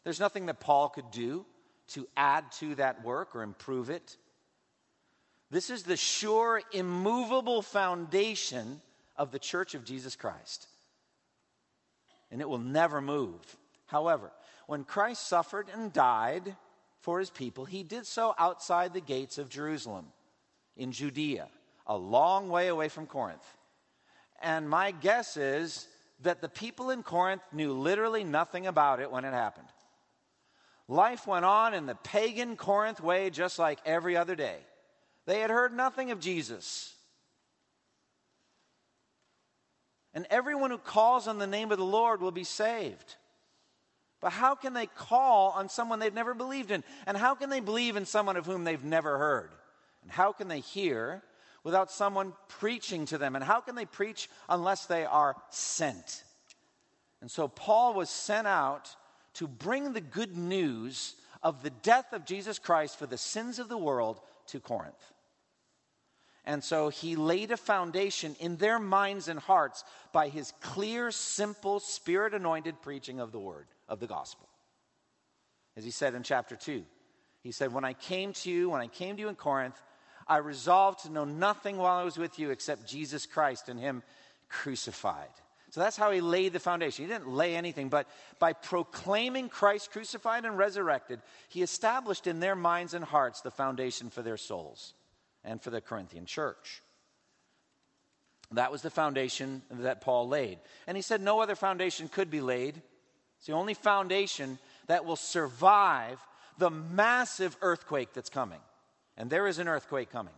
There's 0.03 0.19
nothing 0.19 0.47
that 0.47 0.59
Paul 0.59 0.89
could 0.89 1.11
do 1.11 1.45
to 1.89 2.09
add 2.17 2.51
to 2.53 2.75
that 2.77 3.05
work 3.05 3.37
or 3.37 3.43
improve 3.43 3.91
it. 3.91 4.17
This 5.51 5.69
is 5.69 5.83
the 5.83 5.99
sure, 5.99 6.62
immovable 6.73 7.61
foundation 7.61 8.81
of 9.19 9.33
the 9.33 9.39
church 9.39 9.75
of 9.75 9.85
Jesus 9.85 10.17
Christ 10.17 10.67
and 12.33 12.41
it 12.41 12.49
will 12.49 12.59
never 12.59 13.01
move. 13.01 13.39
However, 13.87 14.33
when 14.67 14.85
Christ 14.85 15.29
suffered 15.29 15.69
and 15.73 15.93
died 15.93 16.57
for 17.01 17.19
his 17.19 17.31
people, 17.31 17.67
he 17.67 17.83
did 17.83 18.07
so 18.07 18.35
outside 18.39 18.95
the 18.95 19.01
gates 19.01 19.37
of 19.39 19.51
Jerusalem 19.51 20.07
in 20.77 20.91
Judea, 20.93 21.49
a 21.87 21.97
long 21.97 22.49
way 22.49 22.69
away 22.69 22.89
from 22.89 23.07
Corinth. 23.07 23.45
And 24.41 24.69
my 24.69 24.91
guess 24.91 25.37
is 25.37 25.87
that 26.23 26.41
the 26.41 26.49
people 26.49 26.91
in 26.91 27.03
Corinth 27.03 27.43
knew 27.53 27.73
literally 27.73 28.25
nothing 28.25 28.67
about 28.67 29.01
it 29.01 29.11
when 29.11 29.25
it 29.25 29.33
happened. 29.33 29.69
Life 30.89 31.27
went 31.27 31.45
on 31.45 31.75
in 31.75 31.87
the 31.87 31.95
pagan 31.97 32.57
Corinth 32.57 33.01
way 33.01 33.31
just 33.31 33.59
like 33.59 33.79
every 33.85 34.17
other 34.17 34.35
day. 34.35 34.57
They 35.27 35.41
had 35.41 35.51
heard 35.51 35.73
nothing 35.75 36.11
of 36.11 36.19
Jesus. 36.19 36.95
And 40.14 40.26
everyone 40.31 40.71
who 40.71 40.78
calls 40.78 41.26
on 41.26 41.38
the 41.38 41.47
name 41.47 41.73
of 41.73 41.78
the 41.78 41.85
Lord 41.85 42.21
will 42.21 42.31
be 42.31 42.45
saved. 42.45 43.16
But 44.21 44.33
how 44.33 44.54
can 44.54 44.73
they 44.73 44.87
call 44.87 45.50
on 45.50 45.69
someone 45.69 45.99
they've 45.99 46.14
never 46.14 46.35
believed 46.35 46.71
in? 46.71 46.85
And 47.07 47.16
how 47.16 47.35
can 47.35 47.50
they 47.50 47.61
believe 47.61 47.97
in 47.97 48.07
someone 48.07 48.37
of 48.37 48.47
whom 48.47 48.64
they've 48.64 48.85
never 48.85 49.19
heard? 49.19 49.50
And 50.02 50.11
how 50.11 50.33
can 50.33 50.49
they 50.49 50.61
hear 50.61 51.23
without 51.64 51.90
someone 51.90 52.33
preaching 52.49 53.07
to 53.07 53.19
them? 53.19 53.35
And 53.35 53.45
how 53.45 53.61
can 53.61 53.75
they 53.75 53.85
preach 53.85 54.28
unless 54.49 54.87
they 54.87 55.04
are 55.04 55.37
sent? 55.50 56.25
And 57.21 57.31
so 57.31 57.49
Paul 57.49 57.95
was 57.95 58.11
sent 58.11 58.47
out 58.47 58.95
to 59.35 59.49
bring 59.49 59.92
the 59.92 60.00
good 60.00 60.37
news 60.37 61.14
of 61.42 61.62
the 61.62 61.71
death 61.71 62.12
of 62.12 62.25
Jesus 62.25 62.59
Christ 62.59 62.99
for 62.99 63.07
the 63.07 63.19
sins 63.19 63.59
of 63.59 63.69
the 63.69 63.78
world 63.78 64.21
to 64.49 64.61
Corinth. 64.61 65.12
And 66.45 66.63
so 66.63 66.89
he 66.89 67.15
laid 67.15 67.53
a 67.53 67.57
foundation 67.57 68.35
in 68.41 68.57
their 68.57 68.79
minds 68.79 69.29
and 69.29 69.39
hearts 69.39 69.85
by 70.13 70.29
his 70.29 70.53
clear, 70.61 71.11
simple, 71.13 71.79
spirit 71.79 72.35
anointed 72.35 72.83
preaching 72.83 73.21
of 73.21 73.31
the 73.31 73.39
word, 73.39 73.67
of 73.89 74.01
the 74.01 74.09
gospel. 74.09 74.49
As 75.77 75.85
he 75.85 75.93
said 75.93 76.15
in 76.15 76.23
chapter 76.23 76.57
2, 76.57 76.85
he 77.43 77.53
said, 77.53 77.73
When 77.73 77.85
I 77.85 77.93
came 77.93 78.33
to 78.35 78.51
you, 78.51 78.71
when 78.71 78.81
I 78.81 78.89
came 78.89 79.17
to 79.17 79.23
you 79.23 79.29
in 79.29 79.37
Corinth, 79.37 79.81
I 80.27 80.39
resolved 80.39 81.05
to 81.05 81.13
know 81.13 81.25
nothing 81.25 81.77
while 81.77 81.99
I 81.99 82.05
was 82.05 82.19
with 82.19 82.39
you 82.39 82.51
except 82.51 82.87
Jesus 82.87 83.25
Christ 83.25 83.69
and 83.69 83.79
him 83.79 84.03
crucified. 84.49 85.31
So 85.71 85.81
that's 85.81 85.97
how 85.97 86.11
he 86.11 86.21
laid 86.21 86.53
the 86.53 86.61
foundation. 86.61 87.07
He 87.07 87.11
didn't 87.11 87.33
lay 87.33 87.57
anything, 87.57 87.89
but 87.89 88.07
by 88.39 88.53
proclaiming 88.53 89.49
Christ 89.49 89.91
crucified 89.91 90.45
and 90.45 90.59
resurrected, 90.59 91.23
he 91.49 91.63
established 91.63 92.27
in 92.27 92.41
their 92.41 92.57
minds 92.57 92.95
and 92.95 93.05
hearts 93.05 93.41
the 93.41 93.51
foundation 93.51 94.11
for 94.11 94.23
their 94.23 94.37
souls 94.37 94.93
and 95.45 95.61
for 95.61 95.71
the 95.71 95.81
Corinthian 95.81 96.27
church. 96.27 96.83
That 98.53 98.71
was 98.71 98.83
the 98.83 98.91
foundation 98.91 99.63
that 99.71 100.03
Paul 100.03 100.29
laid. 100.29 100.59
And 100.87 100.97
he 100.97 101.03
said 101.03 101.21
no 101.21 101.41
other 101.41 101.55
foundation 101.55 102.09
could 102.09 102.31
be 102.31 102.41
laid. 102.41 102.81
It's 103.39 103.47
the 103.47 103.55
only 103.55 103.75
foundation 103.75 104.59
that 104.87 105.05
will 105.05 105.17
survive 105.17 106.19
the 106.59 106.71
massive 106.71 107.57
earthquake 107.63 108.13
that's 108.13 108.29
coming. 108.29 108.61
And 109.17 109.31
there 109.31 109.47
is 109.47 109.59
an 109.59 109.69
earthquake 109.69 110.11
coming. 110.11 110.35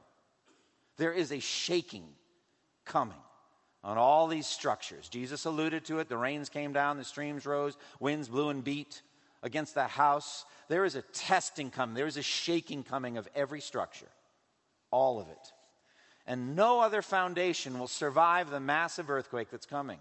There 0.97 1.13
is 1.13 1.33
a 1.33 1.41
shaking 1.41 2.07
coming 2.85 3.19
on 3.83 3.99
all 3.99 4.29
these 4.29 4.47
structures. 4.47 5.09
Jesus 5.09 5.45
alluded 5.45 5.85
to 5.87 5.99
it. 5.99 6.09
The 6.09 6.17
rains 6.17 6.49
came 6.49 6.73
down, 6.73 6.97
the 6.97 7.05
streams 7.05 7.45
rose, 7.45 7.77
winds 7.99 8.29
blew 8.29 8.49
and 8.49 8.63
beat 8.63 9.03
against 9.43 9.75
the 9.75 9.87
house. 9.87 10.45
There 10.69 10.85
is 10.85 10.95
a 10.95 11.03
testing 11.03 11.71
coming, 11.71 11.95
there 11.95 12.07
is 12.07 12.17
a 12.17 12.23
shaking 12.23 12.85
coming 12.85 13.19
of 13.19 13.29
every 13.35 13.61
structure 13.61 14.07
all 14.95 15.21
of 15.21 15.29
it. 15.29 15.53
And 16.25 16.55
no 16.55 16.81
other 16.81 17.03
foundation 17.03 17.79
will 17.79 17.89
survive 17.89 18.49
the 18.49 18.61
massive 18.61 19.11
earthquake 19.11 19.51
that's 19.51 19.67
coming. 19.67 19.99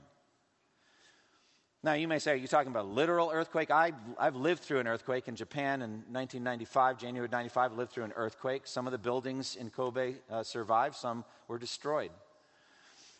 Now, 1.82 1.94
you 1.94 2.08
may 2.08 2.20
say, 2.20 2.34
Are 2.34 2.36
you 2.36 2.48
talking 2.48 2.72
about 2.72 2.86
a 2.86 2.88
literal 2.88 3.32
earthquake? 3.34 3.72
I, 3.72 3.92
I've 4.18 4.38
lived 4.38 4.62
through 4.62 4.80
an 4.80 4.88
earthquake 4.88 5.28
in 5.28 5.36
Japan 5.36 5.82
in 5.82 5.92
1995, 6.12 6.98
January 6.98 7.28
95. 7.30 7.72
I 7.72 7.76
lived 7.76 7.92
through 7.92 8.06
an 8.06 8.14
earthquake. 8.16 8.68
Some 8.68 8.86
of 8.86 8.92
the 8.92 8.98
buildings 9.00 9.58
in 9.58 9.70
Kobe 9.72 10.16
uh, 10.30 10.44
survived, 10.44 10.96
some 10.96 11.26
were 11.48 11.58
destroyed. 11.58 12.12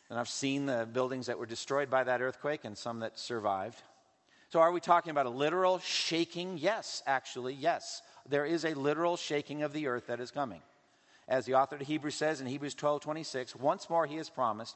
And 0.10 0.20
I've 0.20 0.30
seen 0.30 0.68
the 0.68 0.88
buildings 0.94 1.26
that 1.26 1.40
were 1.40 1.48
destroyed 1.48 1.90
by 1.90 2.04
that 2.04 2.22
earthquake 2.22 2.66
and 2.66 2.78
some 2.78 3.00
that 3.00 3.20
survived. 3.20 3.82
So, 4.50 4.60
are 4.60 4.72
we 4.72 4.80
talking 4.80 5.10
about 5.10 5.26
a 5.26 5.32
literal 5.32 5.80
shaking? 5.80 6.58
Yes, 6.60 7.02
actually, 7.08 7.56
yes. 7.56 8.04
There 8.30 8.46
is 8.46 8.64
a 8.64 8.76
literal 8.76 9.18
shaking 9.18 9.64
of 9.64 9.74
the 9.74 9.88
earth 9.88 10.08
that 10.08 10.20
is 10.22 10.30
coming 10.30 10.62
as 11.28 11.46
the 11.46 11.56
author 11.56 11.76
of 11.76 11.82
Hebrews 11.82 12.16
says 12.16 12.42
in 12.42 12.48
Hebrews 12.48 12.76
12 12.76 13.02
26, 13.02 13.56
once 13.56 13.90
more 13.90 14.06
he 14.06 14.18
has 14.18 14.30
promised, 14.30 14.76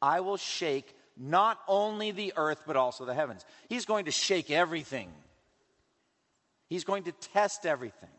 I 0.00 0.20
will 0.20 0.36
shake 0.36 0.94
not 1.16 1.58
only 1.66 2.10
the 2.10 2.32
earth, 2.36 2.62
but 2.66 2.76
also 2.76 3.04
the 3.04 3.14
heavens. 3.14 3.44
He's 3.68 3.86
going 3.86 4.04
to 4.04 4.10
shake 4.10 4.50
everything, 4.50 5.10
he's 6.68 6.84
going 6.84 7.04
to 7.04 7.12
test 7.12 7.66
everything. 7.66 8.10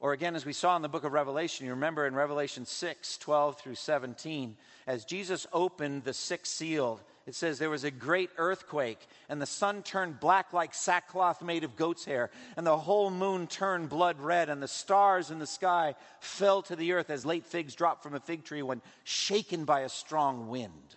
Or 0.00 0.12
again, 0.12 0.34
as 0.34 0.44
we 0.44 0.52
saw 0.52 0.74
in 0.74 0.82
the 0.82 0.88
book 0.88 1.04
of 1.04 1.12
Revelation, 1.12 1.64
you 1.64 1.74
remember 1.74 2.08
in 2.08 2.14
Revelation 2.16 2.66
6 2.66 3.18
12 3.18 3.60
through 3.60 3.76
17, 3.76 4.56
as 4.86 5.04
Jesus 5.04 5.46
opened 5.52 6.02
the 6.02 6.12
sixth 6.12 6.52
seal, 6.52 7.00
it 7.26 7.34
says 7.34 7.58
there 7.58 7.70
was 7.70 7.84
a 7.84 7.90
great 7.90 8.30
earthquake, 8.36 8.98
and 9.28 9.40
the 9.40 9.46
sun 9.46 9.82
turned 9.82 10.20
black 10.20 10.52
like 10.52 10.74
sackcloth 10.74 11.42
made 11.42 11.64
of 11.64 11.76
goat's 11.76 12.04
hair, 12.04 12.30
and 12.56 12.66
the 12.66 12.76
whole 12.76 13.10
moon 13.10 13.46
turned 13.46 13.88
blood 13.88 14.20
red, 14.20 14.48
and 14.48 14.62
the 14.62 14.68
stars 14.68 15.30
in 15.30 15.38
the 15.38 15.46
sky 15.46 15.94
fell 16.20 16.62
to 16.62 16.76
the 16.76 16.92
earth 16.92 17.10
as 17.10 17.24
late 17.24 17.46
figs 17.46 17.74
drop 17.74 18.02
from 18.02 18.14
a 18.14 18.20
fig 18.20 18.44
tree 18.44 18.62
when 18.62 18.82
shaken 19.04 19.64
by 19.64 19.80
a 19.80 19.88
strong 19.88 20.48
wind. 20.48 20.96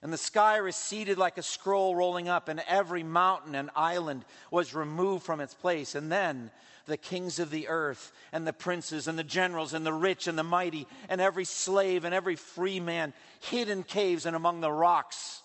And 0.00 0.12
the 0.12 0.18
sky 0.18 0.58
receded 0.58 1.18
like 1.18 1.38
a 1.38 1.42
scroll 1.42 1.96
rolling 1.96 2.28
up, 2.28 2.48
and 2.48 2.62
every 2.68 3.02
mountain 3.02 3.54
and 3.54 3.70
island 3.74 4.24
was 4.50 4.74
removed 4.74 5.24
from 5.24 5.40
its 5.40 5.54
place. 5.54 5.96
And 5.96 6.12
then 6.12 6.52
the 6.88 6.96
kings 6.96 7.38
of 7.38 7.50
the 7.50 7.68
earth 7.68 8.12
and 8.32 8.46
the 8.46 8.52
princes 8.52 9.06
and 9.06 9.18
the 9.18 9.24
generals 9.24 9.74
and 9.74 9.86
the 9.86 9.92
rich 9.92 10.26
and 10.26 10.36
the 10.36 10.42
mighty 10.42 10.86
and 11.08 11.20
every 11.20 11.44
slave 11.44 12.04
and 12.04 12.14
every 12.14 12.34
free 12.34 12.80
man 12.80 13.12
hid 13.40 13.68
in 13.68 13.84
caves 13.84 14.26
and 14.26 14.34
among 14.34 14.60
the 14.60 14.72
rocks 14.72 15.42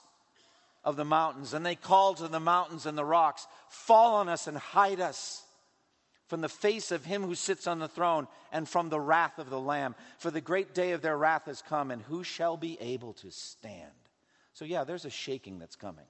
of 0.83 0.95
the 0.95 1.05
mountains. 1.05 1.53
And 1.53 1.65
they 1.65 1.75
called 1.75 2.17
to 2.17 2.27
the 2.27 2.39
mountains 2.39 2.85
and 2.85 2.97
the 2.97 3.05
rocks, 3.05 3.45
Fall 3.69 4.15
on 4.15 4.29
us 4.29 4.47
and 4.47 4.57
hide 4.57 5.00
us 5.00 5.43
from 6.27 6.41
the 6.41 6.50
face 6.50 6.91
of 6.91 7.05
him 7.05 7.23
who 7.23 7.35
sits 7.35 7.67
on 7.67 7.79
the 7.79 7.88
throne 7.88 8.27
and 8.51 8.67
from 8.67 8.89
the 8.89 9.00
wrath 9.00 9.38
of 9.38 9.50
the 9.50 9.59
Lamb. 9.59 9.93
For 10.17 10.31
the 10.31 10.41
great 10.41 10.73
day 10.73 10.91
of 10.91 11.01
their 11.01 11.17
wrath 11.17 11.45
has 11.45 11.62
come, 11.62 11.91
and 11.91 12.01
who 12.01 12.23
shall 12.23 12.57
be 12.57 12.77
able 12.81 13.13
to 13.13 13.29
stand? 13.29 13.91
So, 14.53 14.65
yeah, 14.65 14.83
there's 14.83 15.05
a 15.05 15.09
shaking 15.09 15.59
that's 15.59 15.75
coming. 15.75 16.05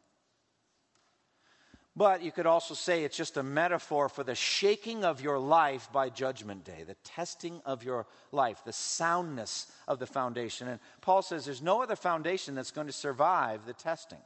But 1.96 2.24
you 2.24 2.32
could 2.32 2.48
also 2.48 2.74
say 2.74 3.04
it's 3.04 3.18
just 3.18 3.38
a 3.38 3.44
metaphor 3.44 4.10
for 4.10 4.24
the 4.24 4.34
shaking 4.34 5.06
of 5.06 5.22
your 5.22 5.38
life 5.38 5.90
by 5.94 6.10
judgment 6.10 6.64
day, 6.64 6.84
the 6.88 6.96
testing 7.04 7.62
of 7.66 7.84
your 7.84 8.08
life, 8.32 8.64
the 8.66 8.74
soundness 8.74 9.72
of 9.88 10.00
the 10.00 10.08
foundation. 10.08 10.68
And 10.68 10.80
Paul 11.02 11.22
says 11.22 11.46
there's 11.46 11.62
no 11.62 11.84
other 11.84 11.96
foundation 11.96 12.56
that's 12.56 12.72
going 12.72 12.88
to 12.88 12.94
survive 12.94 13.68
the 13.68 13.74
testing. 13.74 14.18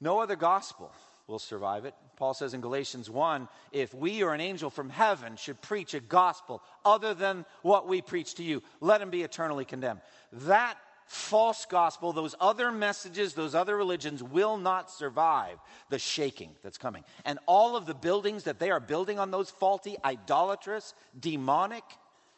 No 0.00 0.20
other 0.20 0.36
gospel 0.36 0.92
will 1.26 1.40
survive 1.40 1.84
it. 1.84 1.94
Paul 2.16 2.34
says 2.34 2.54
in 2.54 2.60
Galatians 2.60 3.10
1 3.10 3.48
if 3.72 3.92
we 3.92 4.22
or 4.22 4.34
an 4.34 4.40
angel 4.40 4.70
from 4.70 4.88
heaven 4.88 5.36
should 5.36 5.60
preach 5.60 5.94
a 5.94 6.00
gospel 6.00 6.62
other 6.84 7.12
than 7.12 7.44
what 7.62 7.88
we 7.88 8.02
preach 8.02 8.36
to 8.36 8.44
you, 8.44 8.62
let 8.80 9.02
him 9.02 9.10
be 9.10 9.22
eternally 9.22 9.64
condemned. 9.64 10.00
That 10.32 10.76
false 11.10 11.66
gospel, 11.66 12.12
those 12.12 12.36
other 12.38 12.70
messages, 12.70 13.34
those 13.34 13.56
other 13.56 13.76
religions 13.76 14.22
will 14.22 14.56
not 14.56 14.92
survive 14.92 15.58
the 15.88 15.98
shaking 15.98 16.50
that's 16.62 16.78
coming. 16.78 17.02
And 17.24 17.40
all 17.46 17.74
of 17.74 17.84
the 17.84 17.96
buildings 17.96 18.44
that 18.44 18.60
they 18.60 18.70
are 18.70 18.78
building 18.78 19.18
on 19.18 19.32
those 19.32 19.50
faulty, 19.50 19.96
idolatrous, 20.04 20.94
demonic 21.18 21.82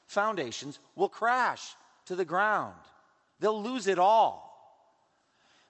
foundations 0.06 0.78
will 0.96 1.10
crash 1.10 1.74
to 2.06 2.16
the 2.16 2.24
ground. 2.24 2.80
They'll 3.40 3.62
lose 3.62 3.88
it 3.88 3.98
all. 3.98 4.48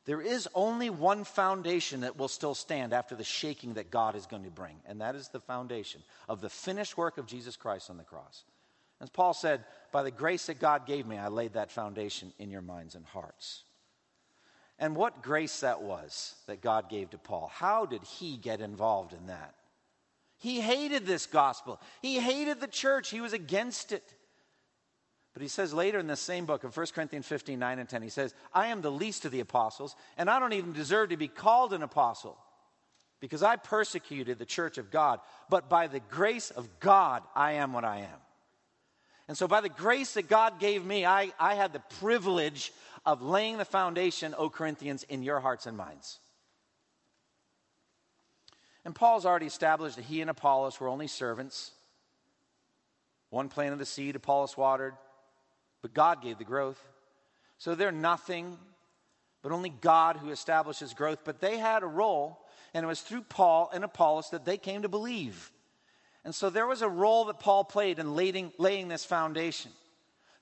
There 0.04 0.20
is 0.20 0.48
only 0.54 0.88
one 0.88 1.24
foundation 1.24 2.02
that 2.02 2.16
will 2.16 2.28
still 2.28 2.54
stand 2.54 2.92
after 2.92 3.16
the 3.16 3.24
shaking 3.24 3.74
that 3.74 3.90
God 3.90 4.14
is 4.14 4.26
going 4.26 4.44
to 4.44 4.50
bring, 4.50 4.76
and 4.86 5.00
that 5.00 5.16
is 5.16 5.28
the 5.28 5.40
foundation 5.40 6.02
of 6.28 6.40
the 6.40 6.48
finished 6.48 6.96
work 6.96 7.18
of 7.18 7.26
Jesus 7.26 7.56
Christ 7.56 7.90
on 7.90 7.96
the 7.96 8.04
cross. 8.04 8.44
As 9.02 9.10
Paul 9.10 9.34
said, 9.34 9.64
by 9.90 10.04
the 10.04 10.12
grace 10.12 10.46
that 10.46 10.60
God 10.60 10.86
gave 10.86 11.06
me, 11.06 11.18
I 11.18 11.26
laid 11.26 11.54
that 11.54 11.72
foundation 11.72 12.32
in 12.38 12.50
your 12.50 12.62
minds 12.62 12.94
and 12.94 13.04
hearts. 13.04 13.64
And 14.78 14.94
what 14.94 15.22
grace 15.22 15.60
that 15.60 15.82
was 15.82 16.36
that 16.46 16.62
God 16.62 16.88
gave 16.88 17.10
to 17.10 17.18
Paul. 17.18 17.50
How 17.52 17.84
did 17.84 18.04
he 18.04 18.36
get 18.36 18.60
involved 18.60 19.12
in 19.12 19.26
that? 19.26 19.54
He 20.38 20.60
hated 20.60 21.04
this 21.04 21.26
gospel, 21.26 21.80
he 22.00 22.18
hated 22.18 22.60
the 22.60 22.68
church, 22.68 23.10
he 23.10 23.20
was 23.20 23.32
against 23.32 23.92
it. 23.92 24.14
But 25.34 25.42
he 25.42 25.48
says 25.48 25.72
later 25.72 25.98
in 25.98 26.06
the 26.06 26.16
same 26.16 26.46
book 26.46 26.62
of 26.62 26.76
1 26.76 26.86
Corinthians 26.94 27.26
15, 27.26 27.58
9 27.58 27.78
and 27.78 27.88
10, 27.88 28.02
he 28.02 28.08
says, 28.08 28.34
I 28.52 28.66
am 28.66 28.82
the 28.82 28.90
least 28.90 29.24
of 29.24 29.32
the 29.32 29.40
apostles, 29.40 29.96
and 30.18 30.28
I 30.28 30.38
don't 30.38 30.52
even 30.52 30.72
deserve 30.72 31.08
to 31.08 31.16
be 31.16 31.28
called 31.28 31.72
an 31.72 31.82
apostle 31.82 32.36
because 33.18 33.42
I 33.42 33.56
persecuted 33.56 34.38
the 34.38 34.44
church 34.44 34.78
of 34.78 34.90
God. 34.90 35.20
But 35.48 35.70
by 35.70 35.86
the 35.86 36.00
grace 36.00 36.50
of 36.50 36.68
God, 36.80 37.22
I 37.34 37.52
am 37.52 37.72
what 37.72 37.84
I 37.84 38.00
am. 38.00 38.21
And 39.32 39.38
so, 39.38 39.48
by 39.48 39.62
the 39.62 39.70
grace 39.70 40.12
that 40.12 40.28
God 40.28 40.60
gave 40.60 40.84
me, 40.84 41.06
I, 41.06 41.32
I 41.40 41.54
had 41.54 41.72
the 41.72 41.80
privilege 42.00 42.70
of 43.06 43.22
laying 43.22 43.56
the 43.56 43.64
foundation, 43.64 44.34
O 44.36 44.50
Corinthians, 44.50 45.04
in 45.04 45.22
your 45.22 45.40
hearts 45.40 45.64
and 45.64 45.74
minds. 45.74 46.18
And 48.84 48.94
Paul's 48.94 49.24
already 49.24 49.46
established 49.46 49.96
that 49.96 50.04
he 50.04 50.20
and 50.20 50.28
Apollos 50.28 50.78
were 50.78 50.88
only 50.88 51.06
servants. 51.06 51.70
One 53.30 53.48
planted 53.48 53.78
the 53.78 53.86
seed, 53.86 54.16
Apollos 54.16 54.58
watered, 54.58 54.92
but 55.80 55.94
God 55.94 56.20
gave 56.20 56.36
the 56.36 56.44
growth. 56.44 56.86
So 57.56 57.74
they're 57.74 57.90
nothing, 57.90 58.58
but 59.40 59.50
only 59.50 59.70
God 59.70 60.18
who 60.18 60.28
establishes 60.28 60.92
growth. 60.92 61.20
But 61.24 61.40
they 61.40 61.56
had 61.56 61.82
a 61.82 61.86
role, 61.86 62.38
and 62.74 62.84
it 62.84 62.86
was 62.86 63.00
through 63.00 63.22
Paul 63.22 63.70
and 63.72 63.82
Apollos 63.82 64.28
that 64.28 64.44
they 64.44 64.58
came 64.58 64.82
to 64.82 64.90
believe. 64.90 65.50
And 66.24 66.34
so 66.34 66.50
there 66.50 66.66
was 66.66 66.82
a 66.82 66.88
role 66.88 67.24
that 67.26 67.40
Paul 67.40 67.64
played 67.64 67.98
in 67.98 68.14
laying, 68.14 68.52
laying 68.58 68.88
this 68.88 69.04
foundation. 69.04 69.72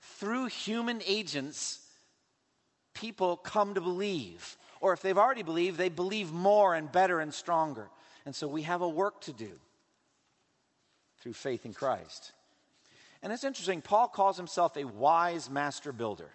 Through 0.00 0.46
human 0.46 1.02
agents, 1.06 1.80
people 2.94 3.36
come 3.36 3.74
to 3.74 3.80
believe. 3.80 4.56
Or 4.80 4.92
if 4.92 5.02
they've 5.02 5.16
already 5.16 5.42
believed, 5.42 5.78
they 5.78 5.88
believe 5.88 6.32
more 6.32 6.74
and 6.74 6.90
better 6.90 7.20
and 7.20 7.32
stronger. 7.32 7.88
And 8.26 8.34
so 8.34 8.46
we 8.46 8.62
have 8.62 8.82
a 8.82 8.88
work 8.88 9.20
to 9.22 9.32
do 9.32 9.50
through 11.20 11.32
faith 11.34 11.64
in 11.64 11.72
Christ. 11.72 12.32
And 13.22 13.32
it's 13.32 13.44
interesting, 13.44 13.82
Paul 13.82 14.08
calls 14.08 14.36
himself 14.36 14.76
a 14.76 14.84
wise 14.84 15.50
master 15.50 15.92
builder. 15.92 16.30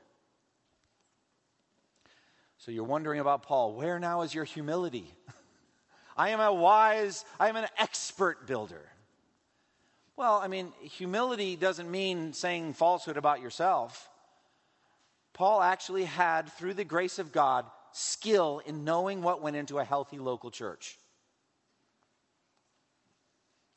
So 2.58 2.72
you're 2.72 2.84
wondering 2.84 3.20
about 3.20 3.44
Paul, 3.44 3.74
where 3.74 4.00
now 4.00 4.22
is 4.22 4.34
your 4.34 4.44
humility? 4.44 5.14
I 6.18 6.30
am 6.30 6.40
a 6.40 6.54
wise, 6.54 7.26
I 7.40 7.50
am 7.50 7.56
an 7.56 7.68
expert 7.78 8.48
builder. 8.48 8.82
Well, 10.18 10.40
I 10.42 10.48
mean, 10.48 10.72
humility 10.82 11.56
doesn't 11.56 11.92
mean 11.92 12.32
saying 12.32 12.74
falsehood 12.74 13.18
about 13.18 13.42
yourself. 13.42 14.10
Paul 15.34 15.62
actually 15.62 16.06
had, 16.06 16.50
through 16.54 16.76
the 16.76 16.86
grace 16.86 17.20
of 17.20 17.34
God, 17.34 17.66
skill 17.92 18.62
in 18.66 18.86
knowing 18.86 19.22
what 19.22 19.42
went 19.42 19.58
into 19.58 19.80
a 19.80 19.84
healthy 19.84 20.18
local 20.18 20.52
church. 20.52 20.98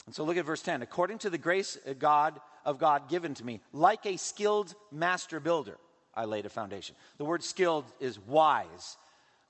And 0.06 0.14
so 0.14 0.24
look 0.24 0.36
at 0.36 0.44
verse 0.44 0.62
10. 0.62 0.82
According 0.82 1.18
to 1.18 1.30
the 1.30 1.38
grace 1.38 1.76
of 1.84 1.98
God, 1.98 2.40
of 2.64 2.78
God 2.78 3.08
given 3.08 3.34
to 3.34 3.44
me, 3.44 3.60
like 3.72 4.06
a 4.06 4.16
skilled 4.16 4.74
master 4.92 5.40
builder, 5.40 5.76
I 6.14 6.24
laid 6.24 6.46
a 6.46 6.48
foundation. 6.48 6.94
The 7.18 7.24
word 7.24 7.42
skilled 7.42 7.84
is 7.98 8.18
wise. 8.18 8.96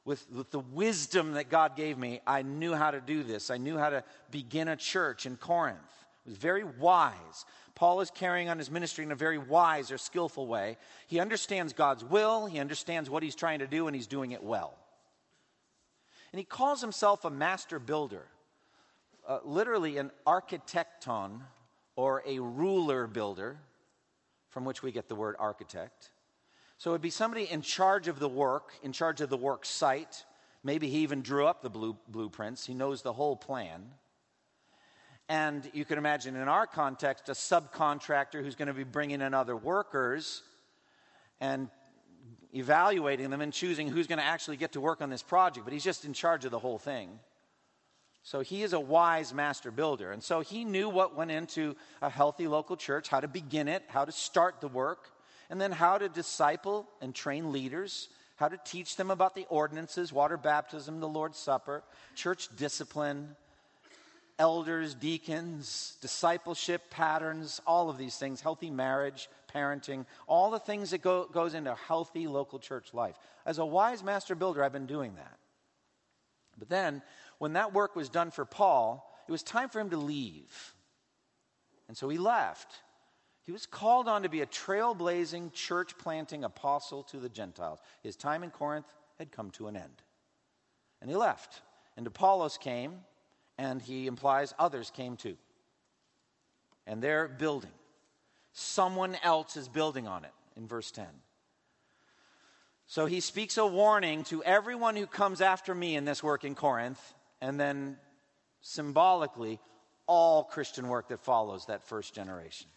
With, 0.06 0.26
with 0.32 0.50
the 0.50 0.60
wisdom 0.60 1.32
that 1.32 1.50
God 1.50 1.76
gave 1.76 1.98
me, 1.98 2.20
I 2.26 2.40
knew 2.40 2.74
how 2.74 2.90
to 2.90 3.00
do 3.00 3.22
this. 3.22 3.50
I 3.50 3.58
knew 3.58 3.76
how 3.76 3.90
to 3.90 4.02
begin 4.30 4.68
a 4.68 4.76
church 4.76 5.26
in 5.26 5.36
Corinth 5.36 5.97
was 6.28 6.36
very 6.36 6.64
wise. 6.64 7.44
Paul 7.74 8.00
is 8.00 8.10
carrying 8.10 8.48
on 8.48 8.58
his 8.58 8.70
ministry 8.70 9.04
in 9.04 9.12
a 9.12 9.16
very 9.16 9.38
wise 9.38 9.90
or 9.90 9.98
skillful 9.98 10.46
way. 10.46 10.76
He 11.06 11.20
understands 11.20 11.72
God's 11.72 12.04
will, 12.04 12.46
he 12.46 12.58
understands 12.58 13.08
what 13.08 13.22
he's 13.22 13.34
trying 13.34 13.60
to 13.60 13.66
do, 13.66 13.86
and 13.86 13.96
he's 13.96 14.06
doing 14.06 14.32
it 14.32 14.42
well. 14.42 14.74
And 16.32 16.38
he 16.38 16.44
calls 16.44 16.80
himself 16.80 17.24
a 17.24 17.30
master 17.30 17.78
builder, 17.78 18.26
uh, 19.26 19.38
literally 19.44 19.96
an 19.96 20.10
architecton 20.26 21.40
or 21.96 22.22
a 22.26 22.38
ruler 22.38 23.06
builder, 23.06 23.58
from 24.50 24.64
which 24.64 24.82
we 24.82 24.92
get 24.92 25.08
the 25.08 25.14
word 25.14 25.36
architect. 25.38 26.10
So 26.76 26.90
it 26.90 26.92
would 26.92 27.00
be 27.00 27.10
somebody 27.10 27.50
in 27.50 27.62
charge 27.62 28.08
of 28.08 28.18
the 28.18 28.28
work, 28.28 28.74
in 28.82 28.92
charge 28.92 29.20
of 29.20 29.30
the 29.30 29.36
work 29.36 29.64
site. 29.64 30.24
Maybe 30.62 30.88
he 30.88 30.98
even 30.98 31.22
drew 31.22 31.46
up 31.46 31.62
the 31.62 31.70
blue, 31.70 31.96
blueprints, 32.06 32.66
he 32.66 32.74
knows 32.74 33.02
the 33.02 33.12
whole 33.12 33.36
plan. 33.36 33.92
And 35.28 35.68
you 35.74 35.84
can 35.84 35.98
imagine 35.98 36.36
in 36.36 36.48
our 36.48 36.66
context, 36.66 37.28
a 37.28 37.32
subcontractor 37.32 38.42
who's 38.42 38.54
going 38.54 38.68
to 38.68 38.74
be 38.74 38.84
bringing 38.84 39.20
in 39.20 39.34
other 39.34 39.56
workers 39.56 40.42
and 41.40 41.68
evaluating 42.54 43.28
them 43.28 43.42
and 43.42 43.52
choosing 43.52 43.88
who's 43.88 44.06
going 44.06 44.18
to 44.18 44.24
actually 44.24 44.56
get 44.56 44.72
to 44.72 44.80
work 44.80 45.02
on 45.02 45.10
this 45.10 45.22
project. 45.22 45.66
But 45.66 45.74
he's 45.74 45.84
just 45.84 46.06
in 46.06 46.14
charge 46.14 46.46
of 46.46 46.50
the 46.50 46.58
whole 46.58 46.78
thing. 46.78 47.18
So 48.22 48.40
he 48.40 48.62
is 48.62 48.72
a 48.72 48.80
wise 48.80 49.34
master 49.34 49.70
builder. 49.70 50.12
And 50.12 50.22
so 50.22 50.40
he 50.40 50.64
knew 50.64 50.88
what 50.88 51.14
went 51.14 51.30
into 51.30 51.76
a 52.00 52.08
healthy 52.08 52.48
local 52.48 52.76
church, 52.76 53.08
how 53.08 53.20
to 53.20 53.28
begin 53.28 53.68
it, 53.68 53.84
how 53.88 54.04
to 54.04 54.12
start 54.12 54.60
the 54.60 54.68
work, 54.68 55.10
and 55.50 55.60
then 55.60 55.72
how 55.72 55.98
to 55.98 56.08
disciple 56.08 56.88
and 57.00 57.14
train 57.14 57.52
leaders, 57.52 58.08
how 58.36 58.48
to 58.48 58.58
teach 58.64 58.96
them 58.96 59.10
about 59.10 59.34
the 59.34 59.46
ordinances, 59.48 60.12
water 60.12 60.36
baptism, 60.36 61.00
the 61.00 61.08
Lord's 61.08 61.38
Supper, 61.38 61.82
church 62.14 62.48
discipline 62.56 63.36
elders, 64.38 64.94
deacons, 64.94 65.96
discipleship 66.00 66.90
patterns, 66.90 67.60
all 67.66 67.90
of 67.90 67.98
these 67.98 68.16
things, 68.16 68.40
healthy 68.40 68.70
marriage, 68.70 69.28
parenting, 69.52 70.06
all 70.26 70.50
the 70.50 70.58
things 70.58 70.90
that 70.90 71.02
go, 71.02 71.26
goes 71.26 71.54
into 71.54 71.74
healthy 71.74 72.26
local 72.26 72.58
church 72.58 72.94
life. 72.94 73.16
As 73.44 73.58
a 73.58 73.66
wise 73.66 74.02
master 74.02 74.34
builder, 74.34 74.62
I've 74.62 74.72
been 74.72 74.86
doing 74.86 75.14
that. 75.16 75.38
But 76.58 76.68
then, 76.68 77.02
when 77.38 77.54
that 77.54 77.72
work 77.72 77.96
was 77.96 78.08
done 78.08 78.30
for 78.30 78.44
Paul, 78.44 79.04
it 79.26 79.32
was 79.32 79.42
time 79.42 79.68
for 79.68 79.80
him 79.80 79.90
to 79.90 79.96
leave. 79.96 80.74
And 81.88 81.96
so 81.96 82.08
he 82.08 82.18
left. 82.18 82.80
He 83.44 83.52
was 83.52 83.64
called 83.64 84.08
on 84.08 84.24
to 84.24 84.28
be 84.28 84.42
a 84.42 84.46
trailblazing, 84.46 85.52
church 85.52 85.96
planting 85.98 86.44
apostle 86.44 87.02
to 87.04 87.18
the 87.18 87.28
Gentiles. 87.28 87.78
His 88.02 88.16
time 88.16 88.42
in 88.42 88.50
Corinth 88.50 88.92
had 89.18 89.32
come 89.32 89.50
to 89.52 89.68
an 89.68 89.76
end. 89.76 90.02
And 91.00 91.08
he 91.08 91.16
left. 91.16 91.62
And 91.96 92.06
Apollos 92.06 92.58
came, 92.58 93.00
and 93.58 93.82
he 93.82 94.06
implies 94.06 94.54
others 94.58 94.90
came 94.90 95.16
too. 95.16 95.36
And 96.86 97.02
they're 97.02 97.28
building. 97.28 97.72
Someone 98.52 99.16
else 99.22 99.56
is 99.56 99.68
building 99.68 100.06
on 100.06 100.24
it 100.24 100.32
in 100.56 100.66
verse 100.66 100.90
10. 100.90 101.06
So 102.86 103.04
he 103.04 103.20
speaks 103.20 103.58
a 103.58 103.66
warning 103.66 104.24
to 104.24 104.42
everyone 104.42 104.96
who 104.96 105.06
comes 105.06 105.42
after 105.42 105.74
me 105.74 105.96
in 105.96 106.06
this 106.06 106.22
work 106.22 106.44
in 106.44 106.54
Corinth, 106.54 107.00
and 107.42 107.60
then 107.60 107.98
symbolically, 108.62 109.60
all 110.06 110.44
Christian 110.44 110.88
work 110.88 111.08
that 111.08 111.20
follows 111.20 111.66
that 111.66 111.84
first 111.84 112.14
generation. 112.14 112.68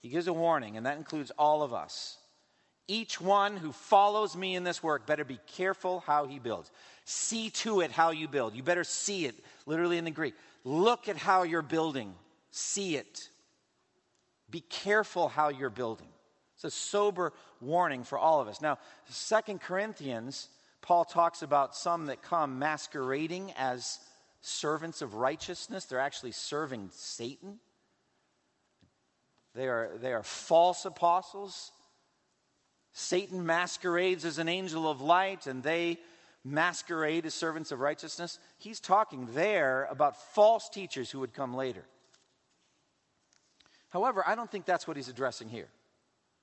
He 0.00 0.08
gives 0.08 0.28
a 0.28 0.32
warning, 0.32 0.78
and 0.78 0.86
that 0.86 0.96
includes 0.96 1.30
all 1.38 1.62
of 1.62 1.74
us. 1.74 2.16
Each 2.86 3.20
one 3.20 3.58
who 3.58 3.72
follows 3.72 4.34
me 4.34 4.56
in 4.56 4.64
this 4.64 4.82
work 4.82 5.06
better 5.06 5.24
be 5.24 5.38
careful 5.46 6.00
how 6.06 6.26
he 6.26 6.38
builds. 6.38 6.70
See 7.10 7.48
to 7.48 7.80
it 7.80 7.90
how 7.90 8.10
you 8.10 8.28
build. 8.28 8.54
You 8.54 8.62
better 8.62 8.84
see 8.84 9.24
it, 9.24 9.34
literally 9.64 9.96
in 9.96 10.04
the 10.04 10.10
Greek. 10.10 10.34
Look 10.62 11.08
at 11.08 11.16
how 11.16 11.44
you're 11.44 11.62
building, 11.62 12.14
see 12.50 12.96
it. 12.96 13.30
Be 14.50 14.60
careful 14.60 15.30
how 15.30 15.48
you're 15.48 15.70
building. 15.70 16.08
It's 16.56 16.64
a 16.64 16.70
sober 16.70 17.32
warning 17.62 18.04
for 18.04 18.18
all 18.18 18.42
of 18.42 18.48
us. 18.48 18.60
Now, 18.60 18.76
Second 19.08 19.62
Corinthians, 19.62 20.50
Paul 20.82 21.06
talks 21.06 21.40
about 21.40 21.74
some 21.74 22.06
that 22.06 22.20
come 22.20 22.58
masquerading 22.58 23.54
as 23.56 24.00
servants 24.42 25.00
of 25.00 25.14
righteousness. 25.14 25.86
They're 25.86 26.00
actually 26.00 26.32
serving 26.32 26.90
Satan. 26.92 27.58
They 29.54 29.66
are, 29.66 29.92
they 29.98 30.12
are 30.12 30.22
false 30.22 30.84
apostles. 30.84 31.72
Satan 32.92 33.46
masquerades 33.46 34.26
as 34.26 34.36
an 34.36 34.50
angel 34.50 34.90
of 34.90 35.00
light, 35.00 35.46
and 35.46 35.62
they 35.62 35.96
masquerade 36.44 37.26
as 37.26 37.34
servants 37.34 37.72
of 37.72 37.80
righteousness. 37.80 38.38
He's 38.58 38.80
talking 38.80 39.28
there 39.34 39.86
about 39.90 40.34
false 40.34 40.68
teachers 40.68 41.10
who 41.10 41.20
would 41.20 41.34
come 41.34 41.54
later. 41.54 41.84
However, 43.90 44.22
I 44.26 44.34
don't 44.34 44.50
think 44.50 44.66
that's 44.66 44.86
what 44.86 44.96
he's 44.96 45.08
addressing 45.08 45.48
here. 45.48 45.68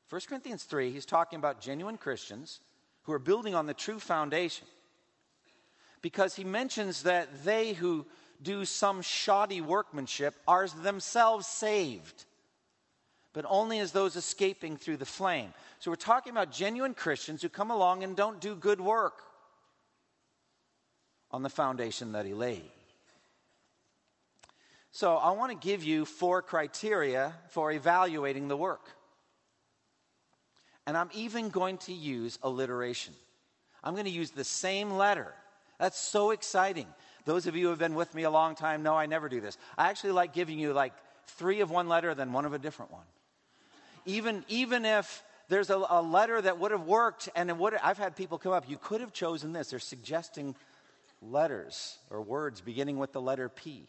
1 0.10 0.22
Corinthians 0.28 0.64
3, 0.64 0.92
he's 0.92 1.06
talking 1.06 1.38
about 1.38 1.62
genuine 1.62 1.98
Christians 1.98 2.60
who 3.04 3.14
are 3.14 3.20
building 3.20 3.56
on 3.56 3.66
the 3.66 3.74
true 3.74 4.00
foundation. 4.00 4.68
Because 6.02 6.36
he 6.36 6.44
mentions 6.44 7.04
that 7.04 7.44
they 7.44 7.74
who 7.74 8.06
do 8.42 8.66
some 8.66 9.02
shoddy 9.02 9.62
workmanship 9.62 10.36
are 10.48 10.68
themselves 10.68 11.48
saved, 11.48 12.26
but 13.34 13.46
only 13.48 13.80
as 13.80 13.92
those 13.92 14.16
escaping 14.16 14.78
through 14.78 14.98
the 14.98 15.06
flame. 15.06 15.54
So 15.80 15.90
we're 15.90 15.96
talking 15.96 16.32
about 16.32 16.52
genuine 16.52 16.94
Christians 16.94 17.42
who 17.42 17.50
come 17.50 17.72
along 17.72 18.04
and 18.04 18.16
don't 18.16 18.40
do 18.40 18.56
good 18.56 18.82
work 18.82 19.24
on 21.32 21.44
the 21.44 21.50
foundation 21.50 22.14
that 22.14 22.26
he 22.26 22.34
laid. 22.34 22.70
So 24.92 25.18
I 25.18 25.32
want 25.32 25.52
to 25.52 25.68
give 25.68 25.84
you 25.84 26.06
four 26.06 26.42
criteria 26.42 27.34
for 27.50 27.72
evaluating 27.72 28.48
the 28.48 28.56
work. 28.56 28.90
And 30.88 30.96
I'm 30.96 31.10
even 31.14 31.50
going 31.50 31.80
to 31.80 31.94
use 31.94 32.40
alliteration. 32.42 33.14
I'm 33.84 33.94
going 33.94 34.06
to 34.06 34.12
use 34.12 34.32
the 34.32 34.44
same 34.44 34.92
letter. 34.92 35.34
That's 35.80 36.00
so 36.00 36.32
exciting. 36.32 36.88
Those 37.26 37.48
of 37.48 37.56
you 37.56 37.64
who 37.64 37.70
have 37.72 37.80
been 37.80 37.96
with 37.96 38.14
me 38.16 38.24
a 38.24 38.30
long 38.30 38.56
time 38.56 38.84
know 38.84 38.96
I 38.96 39.06
never 39.06 39.28
do 39.28 39.42
this. 39.42 39.58
I 39.78 39.90
actually 39.90 40.14
like 40.14 40.32
giving 40.32 40.60
you 40.60 40.74
like 40.74 40.94
three 41.28 41.60
of 41.60 41.72
one 41.72 41.90
letter, 41.90 42.14
then 42.14 42.32
one 42.32 42.46
of 42.46 42.54
a 42.54 42.60
different 42.60 42.92
one. 42.92 43.06
Even, 44.06 44.46
even 44.48 44.86
if 44.86 45.24
there's 45.50 45.70
a, 45.70 45.84
a 45.90 46.02
letter 46.02 46.40
that 46.42 46.60
would 46.60 46.72
have 46.72 46.86
worked, 46.86 47.30
and 47.36 47.60
would 47.60 47.74
I've 47.84 47.98
had 47.98 48.16
people 48.16 48.38
come 48.38 48.54
up, 48.54 48.70
you 48.70 48.78
could 48.78 49.02
have 49.02 49.12
chosen 49.12 49.54
this. 49.54 49.72
They're 49.72 49.80
suggesting 49.80 50.56
letters 51.26 51.98
or 52.10 52.22
words 52.22 52.62
beginning 52.62 52.98
with 52.98 53.12
the 53.12 53.22
letter 53.22 53.50
P. 53.50 53.88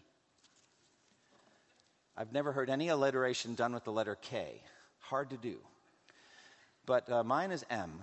I've 2.16 2.32
never 2.32 2.52
heard 2.52 2.70
any 2.70 2.88
alliteration 2.88 3.54
done 3.54 3.74
with 3.74 3.84
the 3.84 3.92
letter 3.92 4.16
K. 4.20 4.62
Hard 5.00 5.30
to 5.30 5.36
do 5.36 5.58
but 6.86 7.10
uh, 7.10 7.24
mine 7.24 7.50
is 7.50 7.64
M. 7.68 8.00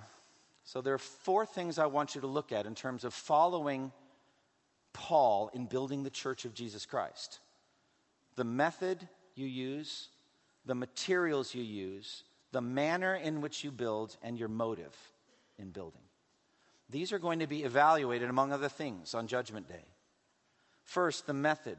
So 0.66 0.82
there 0.82 0.94
are 0.94 1.00
four 1.00 1.46
things 1.46 1.80
I 1.80 1.88
want 1.88 2.16
you 2.16 2.22
to 2.22 2.28
look 2.28 2.52
at 2.52 2.66
in 2.66 2.76
terms 2.76 3.04
of 3.04 3.14
following 3.14 3.92
Paul 4.92 5.50
in 5.54 5.66
building 5.66 6.04
the 6.04 6.10
church 6.10 6.46
of 6.46 6.54
Jesus 6.54 6.86
Christ 6.86 7.40
the 8.36 8.44
method 8.44 9.08
you 9.36 9.46
use, 9.46 10.10
the 10.66 10.74
materials 10.74 11.54
you 11.54 11.62
use, 11.62 12.24
the 12.52 12.62
manner 12.62 13.14
in 13.14 13.42
which 13.42 13.64
you 13.64 13.70
build, 13.70 14.18
and 14.24 14.40
your 14.40 14.48
motive 14.48 14.96
in 15.60 15.70
building. 15.70 16.02
These 16.90 17.12
are 17.12 17.20
going 17.20 17.40
to 17.40 17.48
be 17.48 17.64
evaluated, 17.64 18.30
among 18.30 18.52
other 18.52 18.70
things, 18.70 19.14
on 19.14 19.28
Judgment 19.28 19.68
Day. 19.68 19.86
First, 20.84 21.26
the 21.26 21.34
method. 21.34 21.78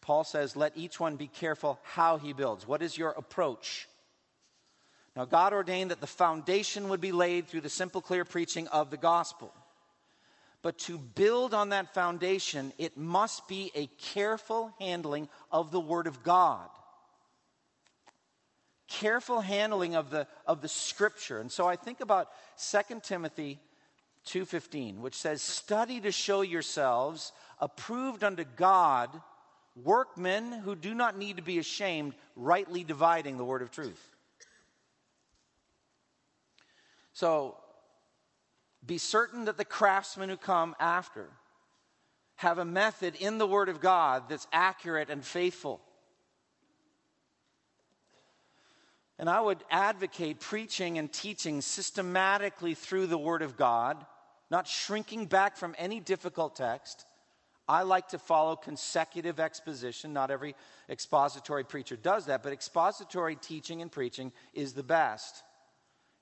Paul 0.00 0.24
says, 0.24 0.54
let 0.54 0.76
each 0.76 1.00
one 1.00 1.16
be 1.16 1.26
careful 1.26 1.78
how 1.82 2.18
he 2.18 2.32
builds. 2.32 2.68
What 2.68 2.82
is 2.82 2.96
your 2.96 3.10
approach? 3.10 3.88
Now, 5.16 5.24
God 5.24 5.52
ordained 5.52 5.90
that 5.90 6.00
the 6.00 6.06
foundation 6.06 6.88
would 6.88 7.00
be 7.00 7.12
laid 7.12 7.46
through 7.46 7.62
the 7.62 7.70
simple, 7.70 8.00
clear 8.00 8.24
preaching 8.24 8.68
of 8.68 8.90
the 8.90 8.96
gospel. 8.96 9.52
But 10.60 10.78
to 10.80 10.98
build 10.98 11.54
on 11.54 11.68
that 11.68 11.94
foundation, 11.94 12.72
it 12.78 12.96
must 12.96 13.46
be 13.48 13.70
a 13.74 13.86
careful 13.98 14.74
handling 14.80 15.28
of 15.52 15.70
the 15.70 15.80
Word 15.80 16.06
of 16.06 16.22
God. 16.22 16.68
Careful 18.88 19.40
handling 19.40 19.94
of 19.94 20.10
the, 20.10 20.26
of 20.46 20.62
the 20.62 20.68
Scripture. 20.68 21.38
And 21.38 21.52
so 21.52 21.66
I 21.66 21.76
think 21.76 22.00
about 22.00 22.28
2 22.58 23.00
Timothy 23.02 23.60
2.15, 24.26 24.98
which 24.98 25.14
says, 25.14 25.42
Study 25.42 26.00
to 26.00 26.12
show 26.12 26.40
yourselves 26.42 27.32
approved 27.60 28.24
unto 28.24 28.44
God, 28.56 29.10
workmen 29.76 30.52
who 30.52 30.74
do 30.74 30.94
not 30.94 31.18
need 31.18 31.36
to 31.36 31.42
be 31.42 31.58
ashamed, 31.58 32.14
rightly 32.36 32.84
dividing 32.84 33.36
the 33.36 33.44
Word 33.44 33.62
of 33.62 33.70
truth. 33.70 34.14
So 37.12 37.56
be 38.84 38.98
certain 38.98 39.46
that 39.46 39.56
the 39.56 39.64
craftsmen 39.64 40.28
who 40.28 40.36
come 40.36 40.74
after 40.78 41.28
have 42.36 42.58
a 42.58 42.64
method 42.64 43.14
in 43.16 43.38
the 43.38 43.46
Word 43.46 43.68
of 43.68 43.80
God 43.80 44.24
that's 44.28 44.46
accurate 44.52 45.10
and 45.10 45.24
faithful. 45.24 45.80
And 49.18 49.30
I 49.30 49.40
would 49.40 49.62
advocate 49.70 50.40
preaching 50.40 50.98
and 50.98 51.12
teaching 51.12 51.60
systematically 51.60 52.74
through 52.74 53.06
the 53.06 53.18
Word 53.18 53.42
of 53.42 53.56
God, 53.56 54.04
not 54.50 54.66
shrinking 54.68 55.26
back 55.26 55.56
from 55.56 55.74
any 55.78 56.00
difficult 56.00 56.56
text. 56.56 57.06
I 57.66 57.82
like 57.82 58.08
to 58.08 58.18
follow 58.18 58.56
consecutive 58.56 59.40
exposition. 59.40 60.12
Not 60.12 60.30
every 60.30 60.54
expository 60.90 61.64
preacher 61.64 61.96
does 61.96 62.26
that, 62.26 62.42
but 62.42 62.52
expository 62.52 63.36
teaching 63.36 63.80
and 63.80 63.90
preaching 63.90 64.32
is 64.52 64.74
the 64.74 64.82
best. 64.82 65.42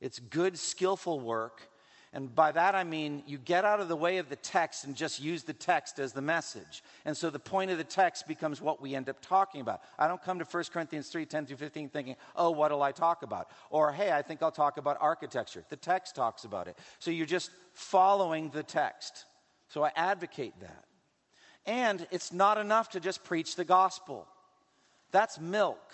It's 0.01 0.19
good, 0.19 0.59
skillful 0.59 1.21
work. 1.21 1.69
And 2.14 2.35
by 2.35 2.53
that 2.53 2.75
I 2.75 2.85
mean 2.85 3.22
you 3.27 3.38
get 3.38 3.64
out 3.64 3.81
of 3.81 3.88
the 3.88 3.96
way 3.96 4.18
of 4.18 4.29
the 4.29 4.37
text 4.37 4.85
and 4.85 4.94
just 4.94 5.20
use 5.20 5.44
the 5.44 5.53
text 5.53 5.98
as 5.98 6.12
the 6.12 6.20
message. 6.20 6.83
And 7.05 7.16
so 7.16 7.31
the 7.31 7.38
point 7.38 7.70
of 7.70 7.79
the 7.79 7.85
text 7.85 8.29
becomes 8.29 8.61
what 8.61 8.83
we 8.83 8.94
end 8.94 9.09
up 9.09 9.16
talking 9.22 9.61
about. 9.61 9.81
I 9.98 10.09
don't 10.09 10.22
come 10.22 10.38
to 10.38 10.44
1 10.44 10.64
Corinthians 10.72 11.09
3 11.09 11.25
10 11.25 11.46
through 11.46 11.57
15 11.57 11.88
thinking, 11.88 12.16
oh, 12.37 12.51
what'll 12.51 12.83
I 12.83 12.92
talk 12.92 13.22
about? 13.22 13.48
Or, 13.70 13.92
hey, 13.92 14.12
I 14.12 14.20
think 14.20 14.42
I'll 14.42 14.51
talk 14.51 14.77
about 14.77 14.98
architecture. 15.01 15.64
The 15.70 15.77
text 15.77 16.14
talks 16.14 16.44
about 16.44 16.68
it. 16.68 16.77
So 16.98 17.11
you're 17.11 17.27
just 17.27 17.51
following 17.72 18.51
the 18.51 18.62
text. 18.62 19.25
So 19.68 19.83
I 19.83 19.90
advocate 19.96 20.53
that. 20.61 20.85
And 21.64 22.07
it's 22.11 22.33
not 22.33 22.59
enough 22.59 22.90
to 22.90 23.01
just 23.01 23.25
preach 23.25 23.57
the 23.57 23.64
gospel, 23.64 24.27
that's 25.12 25.38
milk. 25.38 25.92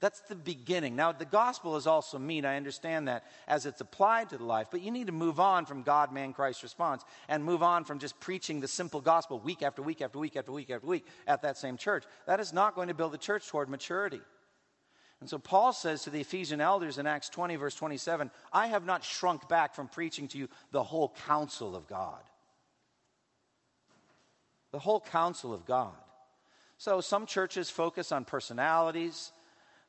That's 0.00 0.20
the 0.20 0.36
beginning. 0.36 0.94
Now, 0.94 1.10
the 1.10 1.24
gospel 1.24 1.76
is 1.76 1.88
also 1.88 2.18
meat. 2.18 2.44
I 2.44 2.56
understand 2.56 3.08
that 3.08 3.24
as 3.48 3.66
it's 3.66 3.80
applied 3.80 4.30
to 4.30 4.38
the 4.38 4.44
life, 4.44 4.68
but 4.70 4.80
you 4.80 4.92
need 4.92 5.08
to 5.08 5.12
move 5.12 5.40
on 5.40 5.66
from 5.66 5.82
God, 5.82 6.12
man, 6.12 6.32
Christ 6.32 6.62
response 6.62 7.04
and 7.28 7.42
move 7.42 7.64
on 7.64 7.84
from 7.84 7.98
just 7.98 8.18
preaching 8.20 8.60
the 8.60 8.68
simple 8.68 9.00
gospel 9.00 9.40
week 9.40 9.62
after 9.62 9.82
week 9.82 10.00
after 10.00 10.18
week 10.20 10.36
after 10.36 10.52
week 10.52 10.70
after 10.70 10.86
week 10.86 11.04
at 11.26 11.42
that 11.42 11.56
same 11.56 11.76
church. 11.76 12.04
That 12.26 12.38
is 12.38 12.52
not 12.52 12.76
going 12.76 12.88
to 12.88 12.94
build 12.94 13.12
the 13.12 13.18
church 13.18 13.48
toward 13.48 13.68
maturity. 13.68 14.20
And 15.20 15.28
so 15.28 15.38
Paul 15.38 15.72
says 15.72 16.04
to 16.04 16.10
the 16.10 16.20
Ephesian 16.20 16.60
elders 16.60 16.98
in 16.98 17.08
Acts 17.08 17.28
20, 17.28 17.56
verse 17.56 17.74
27, 17.74 18.30
I 18.52 18.68
have 18.68 18.86
not 18.86 19.02
shrunk 19.02 19.48
back 19.48 19.74
from 19.74 19.88
preaching 19.88 20.28
to 20.28 20.38
you 20.38 20.48
the 20.70 20.84
whole 20.84 21.12
counsel 21.26 21.74
of 21.74 21.88
God. 21.88 22.22
The 24.70 24.78
whole 24.78 25.00
counsel 25.00 25.52
of 25.52 25.66
God. 25.66 25.96
So 26.76 27.00
some 27.00 27.26
churches 27.26 27.68
focus 27.68 28.12
on 28.12 28.24
personalities 28.24 29.32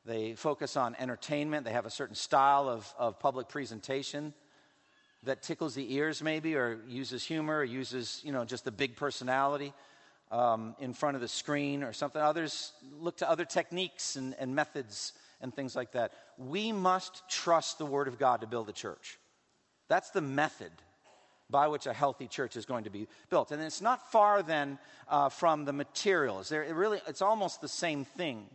they 0.04 0.34
focus 0.34 0.76
on 0.76 0.96
entertainment. 0.98 1.64
They 1.64 1.72
have 1.72 1.86
a 1.86 1.90
certain 1.90 2.14
style 2.14 2.68
of, 2.68 2.92
of 2.98 3.18
public 3.18 3.48
presentation 3.48 4.32
that 5.24 5.42
tickles 5.42 5.74
the 5.74 5.94
ears, 5.94 6.22
maybe, 6.22 6.56
or 6.56 6.78
uses 6.88 7.22
humor, 7.22 7.58
or 7.58 7.64
uses, 7.64 8.20
you 8.24 8.32
know, 8.32 8.44
just 8.44 8.64
the 8.64 8.70
big 8.70 8.96
personality 8.96 9.74
um, 10.30 10.74
in 10.78 10.94
front 10.94 11.16
of 11.16 11.20
the 11.20 11.28
screen 11.28 11.82
or 11.82 11.92
something. 11.92 12.20
Others 12.20 12.72
look 12.98 13.18
to 13.18 13.28
other 13.28 13.44
techniques 13.44 14.16
and, 14.16 14.34
and 14.38 14.54
methods 14.54 15.12
and 15.42 15.54
things 15.54 15.76
like 15.76 15.92
that. 15.92 16.12
We 16.38 16.72
must 16.72 17.22
trust 17.28 17.78
the 17.78 17.86
Word 17.86 18.08
of 18.08 18.18
God 18.18 18.40
to 18.40 18.46
build 18.46 18.68
a 18.68 18.72
church. 18.72 19.18
That's 19.88 20.10
the 20.10 20.20
method 20.22 20.72
by 21.50 21.68
which 21.68 21.86
a 21.86 21.92
healthy 21.92 22.28
church 22.28 22.56
is 22.56 22.64
going 22.64 22.84
to 22.84 22.90
be 22.90 23.08
built. 23.28 23.50
And 23.50 23.60
it's 23.60 23.82
not 23.82 24.10
far 24.12 24.42
then 24.42 24.78
uh, 25.08 25.28
from 25.28 25.64
the 25.64 25.72
materials. 25.72 26.48
There, 26.48 26.62
it 26.62 26.74
really, 26.74 27.00
it's 27.08 27.22
almost 27.22 27.60
the 27.60 27.68
same 27.68 28.04
thing 28.04 28.46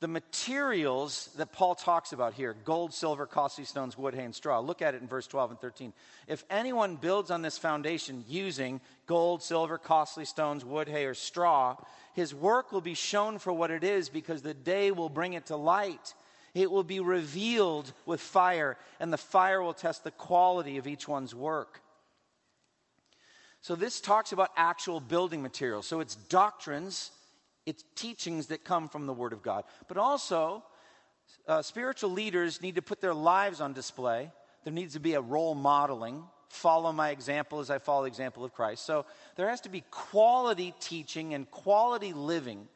the 0.00 0.08
materials 0.08 1.28
that 1.36 1.52
Paul 1.52 1.74
talks 1.74 2.12
about 2.12 2.32
here 2.32 2.56
gold, 2.64 2.92
silver, 2.94 3.26
costly 3.26 3.64
stones, 3.64 3.96
wood, 3.96 4.14
hay, 4.14 4.24
and 4.24 4.34
straw. 4.34 4.58
Look 4.58 4.80
at 4.80 4.94
it 4.94 5.02
in 5.02 5.08
verse 5.08 5.26
12 5.26 5.50
and 5.50 5.60
13. 5.60 5.92
If 6.26 6.42
anyone 6.50 6.96
builds 6.96 7.30
on 7.30 7.42
this 7.42 7.58
foundation 7.58 8.24
using 8.26 8.80
gold, 9.06 9.42
silver, 9.42 9.76
costly 9.76 10.24
stones, 10.24 10.64
wood, 10.64 10.88
hay, 10.88 11.04
or 11.04 11.14
straw, 11.14 11.76
his 12.14 12.34
work 12.34 12.72
will 12.72 12.80
be 12.80 12.94
shown 12.94 13.38
for 13.38 13.52
what 13.52 13.70
it 13.70 13.84
is 13.84 14.08
because 14.08 14.40
the 14.40 14.54
day 14.54 14.90
will 14.90 15.10
bring 15.10 15.34
it 15.34 15.46
to 15.46 15.56
light. 15.56 16.14
It 16.54 16.70
will 16.70 16.82
be 16.82 17.00
revealed 17.00 17.92
with 18.06 18.20
fire, 18.20 18.78
and 18.98 19.12
the 19.12 19.18
fire 19.18 19.62
will 19.62 19.74
test 19.74 20.02
the 20.02 20.10
quality 20.10 20.78
of 20.78 20.86
each 20.86 21.06
one's 21.06 21.34
work. 21.34 21.82
So, 23.60 23.74
this 23.76 24.00
talks 24.00 24.32
about 24.32 24.48
actual 24.56 25.00
building 25.00 25.42
materials. 25.42 25.86
So, 25.86 26.00
it's 26.00 26.14
doctrines 26.14 27.10
it's 27.66 27.84
teachings 27.94 28.48
that 28.48 28.64
come 28.64 28.88
from 28.88 29.06
the 29.06 29.12
Word 29.12 29.32
of 29.32 29.42
God. 29.42 29.64
But 29.88 29.96
also, 29.96 30.64
uh, 31.46 31.62
spiritual 31.62 32.10
leaders 32.10 32.62
need 32.62 32.76
to 32.76 32.82
put 32.82 33.00
their 33.00 33.14
lives 33.14 33.60
on 33.60 33.72
display. 33.72 34.30
There 34.64 34.72
needs 34.72 34.94
to 34.94 35.00
be 35.00 35.14
a 35.14 35.20
role 35.20 35.54
modeling 35.54 36.24
follow 36.50 36.92
my 36.92 37.10
example 37.10 37.60
as 37.60 37.70
I 37.70 37.78
follow 37.78 38.02
the 38.02 38.08
example 38.08 38.44
of 38.44 38.52
Christ. 38.52 38.84
So 38.84 39.06
there 39.36 39.48
has 39.48 39.60
to 39.62 39.68
be 39.68 39.82
quality 39.90 40.74
teaching 40.80 41.32
and 41.32 41.50
quality 41.50 42.12
living, 42.12 42.68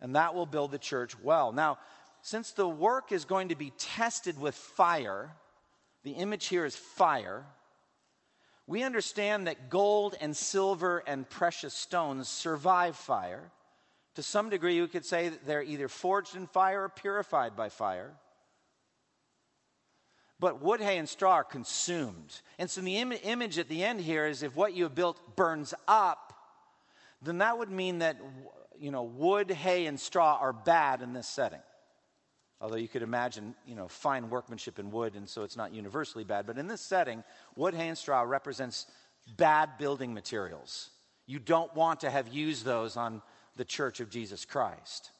and 0.00 0.14
that 0.14 0.34
will 0.34 0.46
build 0.46 0.70
the 0.70 0.78
church 0.78 1.18
well. 1.20 1.52
Now, 1.52 1.78
since 2.22 2.52
the 2.52 2.68
work 2.68 3.12
is 3.12 3.24
going 3.24 3.48
to 3.48 3.56
be 3.56 3.72
tested 3.78 4.38
with 4.38 4.54
fire, 4.54 5.30
the 6.04 6.12
image 6.12 6.46
here 6.46 6.66
is 6.66 6.76
fire. 6.76 7.46
We 8.66 8.82
understand 8.82 9.46
that 9.46 9.70
gold 9.70 10.16
and 10.20 10.36
silver 10.36 11.02
and 11.06 11.28
precious 11.28 11.74
stones 11.74 12.28
survive 12.28 12.94
fire. 12.94 13.50
To 14.16 14.22
some 14.22 14.50
degree, 14.50 14.74
you 14.74 14.88
could 14.88 15.04
say 15.04 15.28
that 15.28 15.46
they're 15.46 15.62
either 15.62 15.88
forged 15.88 16.34
in 16.36 16.46
fire 16.46 16.84
or 16.84 16.88
purified 16.88 17.56
by 17.56 17.68
fire. 17.68 18.12
But 20.40 20.62
wood, 20.62 20.80
hay, 20.80 20.98
and 20.98 21.08
straw 21.08 21.34
are 21.34 21.44
consumed. 21.44 22.40
And 22.58 22.68
so 22.68 22.80
the 22.80 22.96
Im- 22.96 23.12
image 23.12 23.58
at 23.58 23.68
the 23.68 23.84
end 23.84 24.00
here 24.00 24.26
is 24.26 24.42
if 24.42 24.56
what 24.56 24.74
you 24.74 24.84
have 24.84 24.94
built 24.94 25.36
burns 25.36 25.74
up, 25.86 26.32
then 27.22 27.38
that 27.38 27.58
would 27.58 27.70
mean 27.70 27.98
that 27.98 28.16
you 28.80 28.90
know, 28.90 29.02
wood, 29.02 29.50
hay, 29.50 29.86
and 29.86 30.00
straw 30.00 30.38
are 30.40 30.54
bad 30.54 31.02
in 31.02 31.12
this 31.12 31.28
setting. 31.28 31.60
Although 32.62 32.76
you 32.76 32.88
could 32.88 33.02
imagine, 33.02 33.54
you 33.66 33.74
know, 33.74 33.88
fine 33.88 34.30
workmanship 34.30 34.78
in 34.78 34.90
wood, 34.90 35.14
and 35.14 35.28
so 35.28 35.44
it's 35.44 35.56
not 35.56 35.72
universally 35.72 36.24
bad. 36.24 36.46
But 36.46 36.58
in 36.58 36.66
this 36.66 36.80
setting, 36.80 37.22
wood, 37.56 37.74
hay, 37.74 37.88
and 37.88 37.96
straw 37.96 38.22
represents 38.22 38.86
bad 39.36 39.78
building 39.78 40.14
materials. 40.14 40.90
You 41.26 41.38
don't 41.38 41.74
want 41.74 42.00
to 42.00 42.10
have 42.10 42.28
used 42.28 42.64
those 42.64 42.96
on 42.96 43.22
the 43.60 43.64
church 43.66 44.00
of 44.00 44.08
Jesus 44.08 44.46
Christ. 44.46 45.10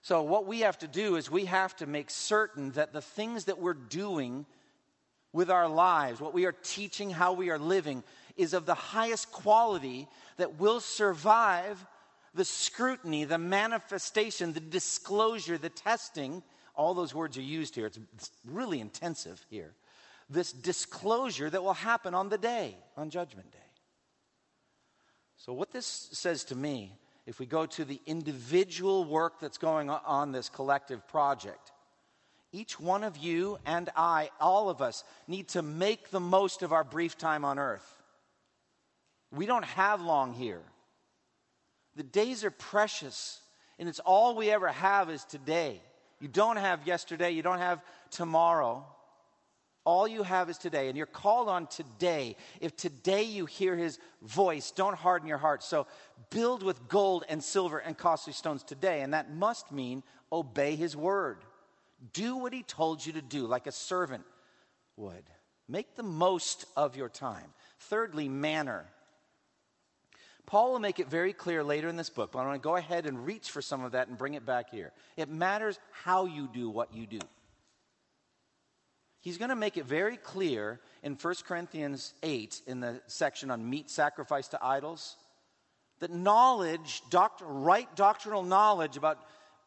So, 0.00 0.22
what 0.22 0.46
we 0.46 0.60
have 0.60 0.78
to 0.78 0.88
do 0.88 1.16
is 1.16 1.30
we 1.30 1.44
have 1.44 1.76
to 1.76 1.86
make 1.86 2.08
certain 2.08 2.70
that 2.70 2.94
the 2.94 3.02
things 3.02 3.44
that 3.44 3.58
we're 3.58 3.74
doing 3.74 4.46
with 5.34 5.50
our 5.50 5.68
lives, 5.68 6.22
what 6.22 6.32
we 6.32 6.46
are 6.46 6.54
teaching, 6.62 7.10
how 7.10 7.34
we 7.34 7.50
are 7.50 7.58
living, 7.58 8.02
is 8.38 8.54
of 8.54 8.64
the 8.64 8.72
highest 8.72 9.30
quality 9.30 10.08
that 10.38 10.58
will 10.58 10.80
survive 10.80 11.84
the 12.32 12.46
scrutiny, 12.46 13.24
the 13.24 13.36
manifestation, 13.36 14.54
the 14.54 14.60
disclosure, 14.60 15.58
the 15.58 15.68
testing. 15.68 16.42
All 16.74 16.94
those 16.94 17.14
words 17.14 17.36
are 17.36 17.42
used 17.42 17.74
here. 17.74 17.88
It's, 17.88 18.30
really 18.50 18.80
intensive 18.80 19.44
here. 19.50 19.74
This 20.30 20.50
disclosure 20.50 21.50
that 21.50 21.62
will 21.62 21.74
happen 21.74 22.14
on 22.14 22.30
the 22.30 22.38
day, 22.38 22.74
on 22.96 23.10
Judgment 23.10 23.52
Day. 23.52 23.58
So, 25.44 25.52
what 25.52 25.72
this 25.72 25.84
says 25.84 26.44
to 26.44 26.54
me 26.54 26.96
if 27.26 27.38
we 27.38 27.44
go 27.44 27.66
to 27.66 27.84
the 27.84 28.00
individual 28.06 29.04
work 29.04 29.40
that's 29.40 29.58
going 29.58 29.90
on 29.90 30.32
this 30.32 30.48
collective 30.48 31.06
project, 31.06 31.70
each 32.50 32.80
one 32.80 33.04
of 33.04 33.18
you 33.18 33.58
and 33.66 33.90
I, 33.94 34.30
all 34.40 34.70
of 34.70 34.80
us, 34.80 35.04
need 35.28 35.48
to 35.48 35.60
make 35.60 36.08
the 36.08 36.20
most 36.20 36.62
of 36.62 36.72
our 36.72 36.82
brief 36.82 37.18
time 37.18 37.44
on 37.44 37.58
earth. 37.58 37.86
We 39.30 39.44
don't 39.44 39.66
have 39.66 40.00
long 40.00 40.32
here. 40.32 40.62
The 41.94 42.04
days 42.04 42.42
are 42.42 42.50
precious, 42.50 43.38
and 43.78 43.86
it's 43.86 44.00
all 44.00 44.34
we 44.34 44.50
ever 44.50 44.68
have 44.68 45.10
is 45.10 45.24
today. 45.24 45.82
You 46.20 46.28
don't 46.28 46.56
have 46.56 46.86
yesterday, 46.86 47.32
you 47.32 47.42
don't 47.42 47.58
have 47.58 47.82
tomorrow. 48.10 48.86
All 49.84 50.08
you 50.08 50.22
have 50.22 50.48
is 50.48 50.56
today, 50.56 50.88
and 50.88 50.96
you're 50.96 51.04
called 51.04 51.48
on 51.48 51.66
today. 51.66 52.36
If 52.60 52.74
today 52.74 53.24
you 53.24 53.44
hear 53.44 53.76
his 53.76 53.98
voice, 54.22 54.70
don't 54.70 54.96
harden 54.96 55.28
your 55.28 55.38
heart. 55.38 55.62
So 55.62 55.86
build 56.30 56.62
with 56.62 56.88
gold 56.88 57.24
and 57.28 57.44
silver 57.44 57.78
and 57.78 57.96
costly 57.96 58.32
stones 58.32 58.62
today, 58.62 59.02
and 59.02 59.12
that 59.12 59.34
must 59.34 59.70
mean 59.70 60.02
obey 60.32 60.74
his 60.74 60.96
word. 60.96 61.38
Do 62.14 62.36
what 62.36 62.54
he 62.54 62.62
told 62.62 63.04
you 63.04 63.12
to 63.12 63.22
do, 63.22 63.46
like 63.46 63.66
a 63.66 63.72
servant 63.72 64.24
would. 64.96 65.24
Make 65.68 65.96
the 65.96 66.02
most 66.02 66.64
of 66.76 66.96
your 66.96 67.10
time. 67.10 67.52
Thirdly, 67.80 68.28
manner. 68.28 68.86
Paul 70.46 70.72
will 70.72 70.78
make 70.78 70.98
it 70.98 71.08
very 71.08 71.34
clear 71.34 71.62
later 71.62 71.88
in 71.88 71.96
this 71.96 72.10
book, 72.10 72.32
but 72.32 72.38
I 72.38 72.46
want 72.46 72.62
to 72.62 72.66
go 72.66 72.76
ahead 72.76 73.04
and 73.04 73.26
reach 73.26 73.50
for 73.50 73.60
some 73.60 73.84
of 73.84 73.92
that 73.92 74.08
and 74.08 74.16
bring 74.16 74.34
it 74.34 74.46
back 74.46 74.70
here. 74.70 74.92
It 75.16 75.28
matters 75.28 75.78
how 75.90 76.24
you 76.24 76.48
do 76.52 76.70
what 76.70 76.94
you 76.94 77.06
do 77.06 77.20
he's 79.24 79.38
going 79.38 79.48
to 79.48 79.56
make 79.56 79.78
it 79.78 79.86
very 79.86 80.18
clear 80.18 80.78
in 81.02 81.14
1 81.14 81.34
Corinthians 81.48 82.12
8, 82.22 82.60
in 82.66 82.80
the 82.80 83.00
section 83.06 83.50
on 83.50 83.68
meat 83.68 83.90
sacrifice 83.90 84.48
to 84.48 84.64
idols, 84.64 85.16
that 86.00 86.12
knowledge, 86.12 87.02
right 87.40 87.88
doctrinal 87.96 88.42
knowledge 88.42 88.98
about 88.98 89.18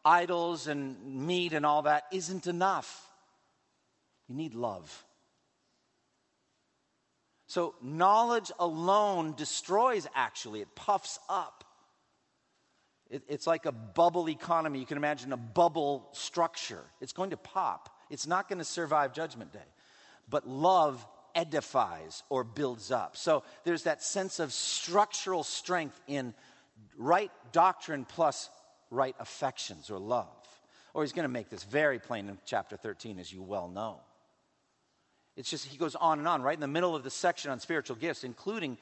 idols 0.06 0.68
and 0.68 1.26
meat 1.26 1.54
and 1.54 1.66
all 1.66 1.82
that 1.82 2.04
isn't 2.12 2.46
enough. 2.46 3.04
You 4.28 4.36
need 4.36 4.54
love. 4.54 5.04
So, 7.48 7.76
knowledge 7.82 8.52
alone 8.60 9.34
destroys, 9.36 10.06
actually, 10.14 10.62
it 10.62 10.76
puffs 10.76 11.18
up. 11.30 11.64
It, 13.10 13.24
it's 13.28 13.48
like 13.48 13.66
a 13.66 13.72
bubble 13.72 14.30
economy. 14.30 14.80
You 14.80 14.86
can 14.86 14.98
imagine 14.98 15.32
a 15.34 15.38
bubble 15.38 16.10
structure, 16.12 16.84
it's 17.02 17.14
going 17.14 17.32
to 17.32 17.38
pop. 17.38 17.90
It's 18.10 18.28
not 18.28 18.50
going 18.50 18.60
to 18.60 18.66
survive 18.66 19.14
Judgment 19.14 19.52
Day. 19.54 19.60
But 20.30 20.48
love 20.48 21.06
edifies 21.36 22.24
or 22.30 22.44
builds 22.44 22.92
up. 22.92 23.16
So 23.16 23.44
there's 23.64 23.84
that 23.84 24.02
sense 24.02 24.40
of 24.40 24.52
structural 24.52 25.44
strength 25.44 26.00
in 26.08 26.34
right 26.98 27.32
doctrine 27.52 28.06
plus 28.06 28.50
right 28.90 29.16
affections 29.20 29.90
or 29.90 30.00
love. 30.00 30.28
Or 30.94 31.04
he's 31.04 31.14
going 31.14 31.28
to 31.28 31.30
make 31.30 31.50
this 31.50 31.64
very 31.64 32.00
plain 32.00 32.28
in 32.28 32.38
chapter 32.46 32.76
13, 32.76 33.20
as 33.20 33.32
you 33.32 33.42
well 33.42 33.68
know. 33.68 34.00
It's 35.36 35.50
just, 35.50 35.66
he 35.66 35.78
goes 35.78 35.94
on 35.94 36.18
and 36.18 36.28
on, 36.28 36.42
right 36.42 36.56
in 36.56 36.62
the 36.62 36.68
middle 36.68 36.96
of 36.96 37.04
the 37.04 37.12
section 37.12 37.52
on 37.52 37.60
spiritual 37.60 37.96
gifts, 37.96 38.24
including 38.24 38.80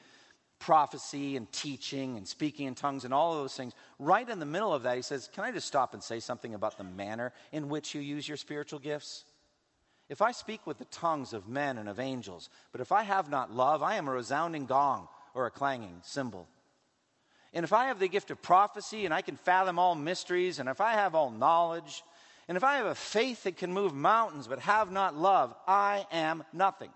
prophecy 0.58 1.36
and 1.36 1.50
teaching 1.52 2.16
and 2.16 2.26
speaking 2.26 2.66
in 2.66 2.74
tongues 2.74 3.04
and 3.04 3.12
all 3.12 3.34
of 3.34 3.40
those 3.40 3.54
things. 3.54 3.74
Right 3.98 4.28
in 4.28 4.38
the 4.38 4.46
middle 4.46 4.72
of 4.72 4.82
that, 4.84 4.96
he 4.96 5.02
says, 5.02 5.28
Can 5.32 5.44
I 5.44 5.52
just 5.52 5.66
stop 5.66 5.94
and 5.94 6.02
say 6.02 6.20
something 6.20 6.54
about 6.54 6.78
the 6.78 6.84
manner 6.84 7.32
in 7.52 7.68
which 7.68 7.94
you 7.94 8.00
use 8.00 8.26
your 8.26 8.36
spiritual 8.36 8.78
gifts? 8.78 9.24
If 10.08 10.22
I 10.22 10.32
speak 10.32 10.66
with 10.66 10.78
the 10.78 10.84
tongues 10.86 11.32
of 11.32 11.48
men 11.48 11.78
and 11.78 11.88
of 11.88 11.98
angels, 11.98 12.48
but 12.72 12.80
if 12.80 12.92
I 12.92 13.02
have 13.02 13.28
not 13.28 13.52
love, 13.52 13.82
I 13.82 13.96
am 13.96 14.08
a 14.08 14.12
resounding 14.12 14.66
gong 14.66 15.08
or 15.34 15.46
a 15.46 15.50
clanging 15.50 16.00
cymbal. 16.02 16.48
And 17.52 17.64
if 17.64 17.72
I 17.72 17.86
have 17.86 17.98
the 17.98 18.08
gift 18.08 18.30
of 18.30 18.40
prophecy 18.40 19.04
and 19.04 19.12
I 19.12 19.22
can 19.22 19.36
fathom 19.36 19.78
all 19.78 19.94
mysteries, 19.94 20.58
and 20.58 20.68
if 20.68 20.80
I 20.80 20.92
have 20.92 21.14
all 21.14 21.30
knowledge, 21.30 22.02
and 22.48 22.56
if 22.56 22.62
I 22.62 22.76
have 22.76 22.86
a 22.86 22.94
faith 22.94 23.44
that 23.44 23.56
can 23.56 23.72
move 23.72 23.94
mountains 23.94 24.46
but 24.46 24.60
have 24.60 24.92
not 24.92 25.16
love, 25.16 25.54
I 25.66 26.06
am 26.12 26.44
nothing. 26.52 26.90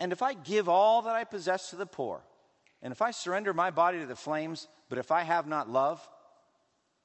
And 0.00 0.12
if 0.12 0.22
I 0.22 0.32
give 0.32 0.68
all 0.68 1.02
that 1.02 1.14
I 1.14 1.24
possess 1.24 1.70
to 1.70 1.76
the 1.76 1.86
poor, 1.86 2.22
and 2.82 2.90
if 2.90 3.02
I 3.02 3.10
surrender 3.10 3.52
my 3.52 3.70
body 3.70 4.00
to 4.00 4.06
the 4.06 4.16
flames, 4.16 4.66
but 4.88 4.98
if 4.98 5.12
I 5.12 5.22
have 5.22 5.46
not 5.46 5.68
love, 5.68 6.06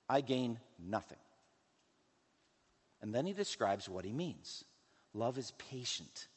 I 0.09 0.21
gain 0.21 0.59
nothing. 0.79 1.17
And 3.01 3.13
then 3.13 3.25
he 3.25 3.33
describes 3.33 3.89
what 3.89 4.05
he 4.05 4.13
means 4.13 4.63
love 5.13 5.37
is 5.37 5.51
patient, 5.69 6.27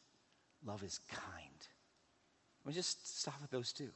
love 0.64 0.82
is 0.82 1.00
kind. 1.10 1.68
Let 2.64 2.70
me 2.70 2.74
just 2.74 3.20
stop 3.20 3.40
at 3.42 3.50
those 3.50 3.72
two. 3.72 3.90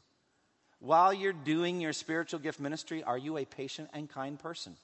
While 0.78 1.12
you're 1.12 1.32
doing 1.32 1.80
your 1.80 1.92
spiritual 1.92 2.40
gift 2.40 2.58
ministry, 2.58 3.02
are 3.02 3.18
you 3.18 3.36
a 3.36 3.44
patient 3.44 3.90
and 3.92 4.08
kind 4.08 4.38
person? 4.38 4.76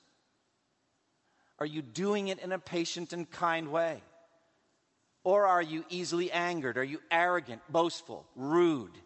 Are 1.59 1.67
you 1.67 1.83
doing 1.83 2.29
it 2.29 2.39
in 2.39 2.53
a 2.53 2.59
patient 2.59 3.13
and 3.13 3.29
kind 3.29 3.73
way? 3.73 4.03
Or 5.29 5.47
are 5.47 5.61
you 5.61 5.85
easily 5.91 6.33
angered? 6.33 6.79
Are 6.79 6.83
you 6.83 7.03
arrogant, 7.11 7.61
boastful, 7.69 8.25
rude? 8.35 8.97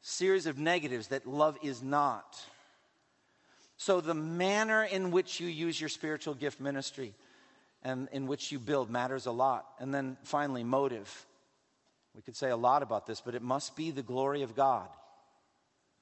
Series 0.00 0.46
of 0.46 0.56
negatives 0.56 1.08
that 1.08 1.26
love 1.26 1.58
is 1.62 1.82
not. 1.82 2.42
So, 3.76 4.00
the 4.00 4.14
manner 4.14 4.82
in 4.84 5.10
which 5.10 5.38
you 5.38 5.46
use 5.46 5.78
your 5.78 5.90
spiritual 5.90 6.32
gift 6.32 6.58
ministry 6.58 7.12
and 7.82 8.08
in 8.12 8.26
which 8.26 8.50
you 8.50 8.58
build 8.58 8.88
matters 8.88 9.26
a 9.26 9.30
lot. 9.30 9.66
And 9.78 9.92
then 9.92 10.16
finally, 10.22 10.64
motive. 10.64 11.26
We 12.14 12.22
could 12.22 12.34
say 12.34 12.48
a 12.48 12.56
lot 12.56 12.82
about 12.82 13.04
this, 13.04 13.20
but 13.20 13.34
it 13.34 13.42
must 13.42 13.76
be 13.76 13.90
the 13.90 14.02
glory 14.02 14.40
of 14.40 14.56
God. 14.56 14.88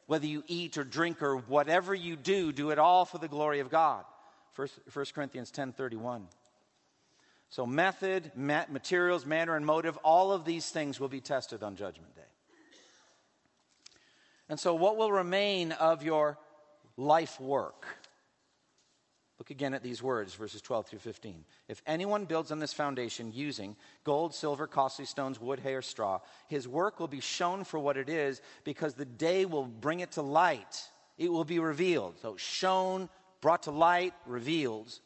Whether 0.07 0.27
you 0.27 0.45
eat 0.47 0.79
or 0.79 0.85
drink 0.85 1.23
or 1.23 1.39
whatever 1.39 1.93
you 1.93 2.15
do, 2.15 2.53
do 2.53 2.71
it 2.71 2.79
all 2.79 3.05
for 3.05 3.19
the 3.19 3.27
glory 3.27 3.59
of 3.59 3.69
God. 3.69 4.05
1 4.55 5.07
Corinthians 5.13 5.51
10 5.51 5.73
31. 5.73 6.29
So, 7.55 7.67
method, 7.67 8.33
materials, 8.35 9.25
manner, 9.25 9.55
and 9.55 9.65
motive, 9.65 9.97
all 9.99 10.33
of 10.33 10.45
these 10.45 10.71
things 10.71 10.99
will 10.99 11.07
be 11.07 11.21
tested 11.21 11.63
on 11.63 11.77
Judgment 11.77 12.13
Day. 12.17 12.23
And 14.49 14.59
so, 14.59 14.75
what 14.75 14.97
will 14.97 15.13
remain 15.13 15.71
of 15.71 16.03
your 16.03 16.37
life 16.97 17.41
work? 17.41 17.87
Look 19.39 19.51
again 19.51 19.73
at 19.73 19.85
these 19.85 20.03
words, 20.03 20.35
verses 20.35 20.63
12 20.63 20.89
through 20.89 20.99
15. 20.99 21.45
If 21.69 21.81
anyone 21.87 22.25
builds 22.25 22.51
on 22.51 22.59
this 22.59 22.73
foundation 22.73 23.31
using 23.33 23.77
gold, 24.03 24.35
silver, 24.35 24.67
costly 24.67 25.05
stones, 25.05 25.41
wood, 25.41 25.61
hay, 25.61 25.75
or 25.75 25.83
straw, 25.83 26.19
his 26.49 26.67
work 26.67 26.99
will 26.99 27.07
be 27.07 27.21
shown 27.21 27.63
for 27.63 27.79
what 27.79 27.97
it 27.97 28.09
is 28.09 28.43
because 28.65 28.95
the 28.95 29.05
day 29.05 29.45
will 29.45 29.67
bring 29.67 30.01
it 30.01 30.11
to 30.13 30.23
light. 30.23 30.89
It 31.19 31.31
will 31.31 31.45
be 31.45 31.61
revealed. 31.61 32.17
So, 32.21 32.37
shown, 32.37 33.09
brought 33.41 33.63
to 33.63 33.71
light, 33.71 34.13
revealed 34.27 34.99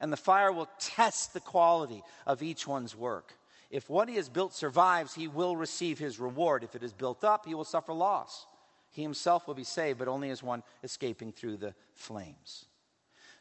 And 0.00 0.12
the 0.12 0.16
fire 0.16 0.52
will 0.52 0.68
test 0.78 1.34
the 1.34 1.40
quality 1.40 2.02
of 2.26 2.42
each 2.42 2.66
one's 2.66 2.96
work. 2.96 3.34
If 3.70 3.88
what 3.88 4.08
he 4.08 4.16
has 4.16 4.28
built 4.28 4.54
survives, 4.54 5.14
he 5.14 5.28
will 5.28 5.56
receive 5.56 5.98
his 5.98 6.18
reward. 6.18 6.64
If 6.64 6.74
it 6.74 6.82
is 6.82 6.92
built 6.92 7.22
up, 7.22 7.46
he 7.46 7.54
will 7.54 7.64
suffer 7.64 7.92
loss. 7.92 8.46
He 8.90 9.02
himself 9.02 9.46
will 9.46 9.54
be 9.54 9.64
saved, 9.64 9.98
but 9.98 10.08
only 10.08 10.30
as 10.30 10.42
one 10.42 10.62
escaping 10.82 11.32
through 11.32 11.58
the 11.58 11.74
flames. 11.94 12.64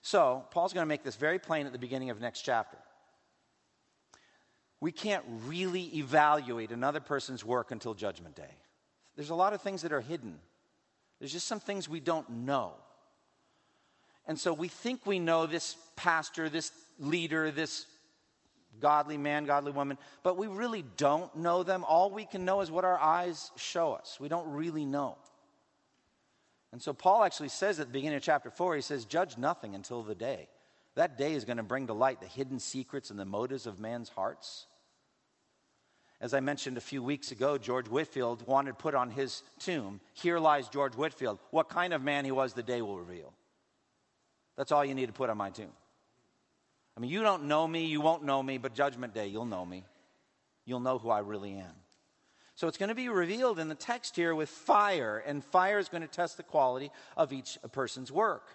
So, 0.01 0.45
Paul's 0.51 0.73
going 0.73 0.83
to 0.83 0.89
make 0.89 1.03
this 1.03 1.15
very 1.15 1.39
plain 1.39 1.65
at 1.65 1.71
the 1.71 1.79
beginning 1.79 2.09
of 2.09 2.21
next 2.21 2.41
chapter. 2.41 2.77
We 4.79 4.91
can't 4.91 5.25
really 5.45 5.83
evaluate 5.97 6.71
another 6.71 6.99
person's 6.99 7.43
work 7.43 7.71
until 7.71 7.93
Judgment 7.93 8.35
Day. 8.35 8.53
There's 9.15 9.31
a 9.31 9.35
lot 9.35 9.53
of 9.53 9.61
things 9.61 9.81
that 9.81 9.91
are 9.91 10.01
hidden, 10.01 10.39
there's 11.19 11.33
just 11.33 11.47
some 11.47 11.59
things 11.59 11.89
we 11.89 11.99
don't 11.99 12.29
know. 12.29 12.73
And 14.29 14.39
so 14.39 14.53
we 14.53 14.67
think 14.67 15.07
we 15.07 15.17
know 15.17 15.47
this 15.47 15.75
pastor, 15.95 16.49
this 16.49 16.71
leader, 16.99 17.49
this 17.49 17.87
godly 18.79 19.17
man, 19.17 19.45
godly 19.45 19.71
woman, 19.71 19.97
but 20.21 20.37
we 20.37 20.45
really 20.45 20.85
don't 20.97 21.35
know 21.35 21.63
them. 21.63 21.83
All 21.83 22.11
we 22.11 22.25
can 22.25 22.45
know 22.45 22.61
is 22.61 22.69
what 22.69 22.85
our 22.85 22.99
eyes 22.99 23.49
show 23.57 23.93
us. 23.93 24.19
We 24.19 24.29
don't 24.29 24.47
really 24.53 24.85
know. 24.85 25.17
And 26.71 26.79
so 26.79 26.93
Paul 26.93 27.23
actually 27.23 27.49
says 27.49 27.79
at 27.79 27.87
the 27.87 27.91
beginning 27.91 28.17
of 28.17 28.21
chapter 28.21 28.51
4, 28.51 28.75
he 28.75 28.81
says, 28.83 29.05
Judge 29.05 29.35
nothing 29.35 29.73
until 29.73 30.03
the 30.03 30.13
day. 30.13 30.47
That 30.93 31.17
day 31.17 31.33
is 31.33 31.43
going 31.43 31.57
to 31.57 31.63
bring 31.63 31.87
to 31.87 31.93
light 31.93 32.21
the 32.21 32.27
hidden 32.27 32.59
secrets 32.59 33.09
and 33.09 33.19
the 33.19 33.25
motives 33.25 33.65
of 33.65 33.79
man's 33.79 34.09
hearts. 34.09 34.67
As 36.21 36.35
I 36.35 36.39
mentioned 36.39 36.77
a 36.77 36.81
few 36.81 37.01
weeks 37.01 37.31
ago, 37.31 37.57
George 37.57 37.87
Whitefield 37.87 38.45
wanted 38.45 38.77
put 38.77 38.93
on 38.93 39.09
his 39.09 39.41
tomb, 39.57 40.01
Here 40.13 40.37
lies 40.37 40.69
George 40.69 40.93
Whitefield. 40.93 41.39
What 41.49 41.67
kind 41.67 41.93
of 41.93 42.03
man 42.03 42.25
he 42.25 42.31
was, 42.31 42.53
the 42.53 42.61
day 42.61 42.83
will 42.83 42.99
reveal. 42.99 43.33
That's 44.59 44.73
all 44.73 44.83
you 44.83 44.93
need 44.93 45.05
to 45.05 45.13
put 45.13 45.29
on 45.29 45.37
my 45.37 45.51
tomb. 45.51 45.71
I 46.97 46.99
mean, 46.99 47.09
you 47.09 47.21
don't 47.21 47.45
know 47.45 47.65
me, 47.65 47.85
you 47.85 48.01
won't 48.01 48.25
know 48.25 48.43
me, 48.43 48.57
but 48.57 48.75
Judgment 48.75 49.13
Day, 49.13 49.27
you'll 49.27 49.45
know 49.45 49.65
me. 49.65 49.85
You'll 50.65 50.81
know 50.81 50.97
who 50.97 51.09
I 51.09 51.19
really 51.19 51.53
am. 51.53 51.75
So 52.55 52.67
it's 52.67 52.77
going 52.77 52.89
to 52.89 52.95
be 52.95 53.07
revealed 53.07 53.57
in 53.57 53.69
the 53.69 53.73
text 53.73 54.17
here 54.17 54.35
with 54.35 54.49
fire, 54.49 55.23
and 55.25 55.41
fire 55.45 55.79
is 55.79 55.87
going 55.87 56.01
to 56.01 56.09
test 56.09 56.35
the 56.35 56.43
quality 56.43 56.91
of 57.15 57.31
each 57.31 57.57
person's 57.71 58.11
work. 58.11 58.49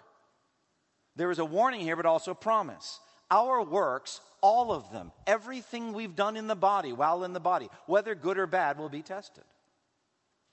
There 1.15 1.31
is 1.31 1.39
a 1.39 1.45
warning 1.45 1.81
here, 1.81 1.95
but 1.95 2.05
also 2.05 2.29
a 2.29 2.35
promise. 2.35 2.99
Our 3.31 3.63
works, 3.63 4.21
all 4.41 4.71
of 4.71 4.91
them, 4.91 5.11
everything 5.25 5.91
we've 5.91 6.15
done 6.15 6.37
in 6.37 6.45
the 6.45 6.55
body, 6.55 6.93
while 6.93 7.23
in 7.23 7.33
the 7.33 7.39
body, 7.39 7.67
whether 7.87 8.13
good 8.13 8.37
or 8.37 8.45
bad, 8.45 8.77
will 8.77 8.89
be 8.89 9.01
tested. 9.01 9.43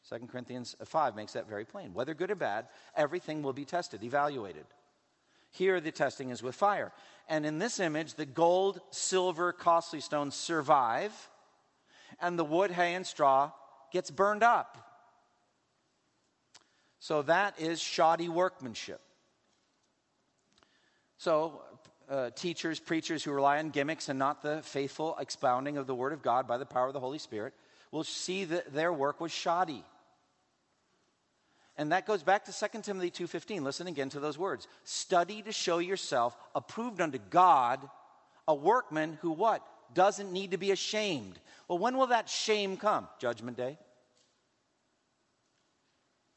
2 0.09 0.29
Corinthians 0.29 0.77
5 0.83 1.15
makes 1.15 1.35
that 1.35 1.47
very 1.47 1.67
plain. 1.67 1.93
Whether 1.93 2.15
good 2.15 2.31
or 2.31 2.37
bad, 2.37 2.69
everything 2.97 3.43
will 3.43 3.53
be 3.53 3.67
tested, 3.67 4.03
evaluated. 4.03 4.65
Here, 5.53 5.81
the 5.81 5.93
testing 5.93 6.31
is 6.31 6.43
with 6.43 6.55
fire. 6.55 6.93
And 7.29 7.47
in 7.47 7.59
this 7.59 7.79
image, 7.79 8.15
the 8.15 8.27
gold, 8.27 8.81
silver, 8.91 9.53
costly 9.53 10.01
stones 10.01 10.35
survive 10.35 11.12
and 12.21 12.38
the 12.38 12.45
wood, 12.45 12.71
hay, 12.71 12.95
and 12.95 13.07
straw 13.07 13.53
gets 13.93 14.11
burned 14.11 14.43
up. 14.43 14.79
So 16.99 17.23
that 17.23 17.61
is 17.61 17.81
shoddy 17.81 18.29
workmanship. 18.29 19.01
So, 21.19 21.62
uh, 22.09 22.31
teachers, 22.31 22.81
preachers 22.81 23.23
who 23.23 23.33
rely 23.33 23.59
on 23.59 23.71
gimmicks 23.71 24.09
and 24.09 24.19
not 24.19 24.43
the 24.43 24.62
faithful 24.62 25.17
expounding 25.19 25.77
of 25.77 25.87
the 25.87 25.95
Word 25.95 26.12
of 26.12 26.23
God 26.23 26.47
by 26.47 26.59
the 26.59 26.67
power 26.67 26.87
of 26.87 26.93
the 26.93 27.01
Holy 27.01 27.19
Spirit 27.19 27.55
will 27.91 28.05
see 28.05 28.45
that 28.45 28.73
their 28.73 28.93
work 28.93 29.21
was 29.21 29.33
shoddy. 29.33 29.85
And 31.83 31.90
that 31.90 32.07
goes 32.07 32.23
back 32.23 32.45
to 32.45 32.53
2 32.53 32.85
Timothy 32.85 33.11
2:15. 33.11 33.64
Listen 33.64 33.88
again 33.88 34.09
to 34.11 34.21
those 34.21 34.38
words. 34.38 34.68
Study 34.85 35.42
to 35.42 35.51
show 35.51 35.79
yourself 35.79 36.37
approved 36.55 37.01
unto 37.01 37.18
God, 37.18 37.90
a 38.47 38.55
workman 38.55 39.18
who 39.21 39.33
what? 39.33 39.66
Doesn't 39.92 40.33
need 40.33 40.53
to 40.53 40.59
be 40.59 40.71
ashamed, 40.71 41.40
well, 41.66 41.79
when 41.79 41.97
will 41.97 42.07
that 42.07 42.29
shame 42.29 42.77
come? 42.77 43.09
Judgment 43.18 43.57
Day? 43.57 43.79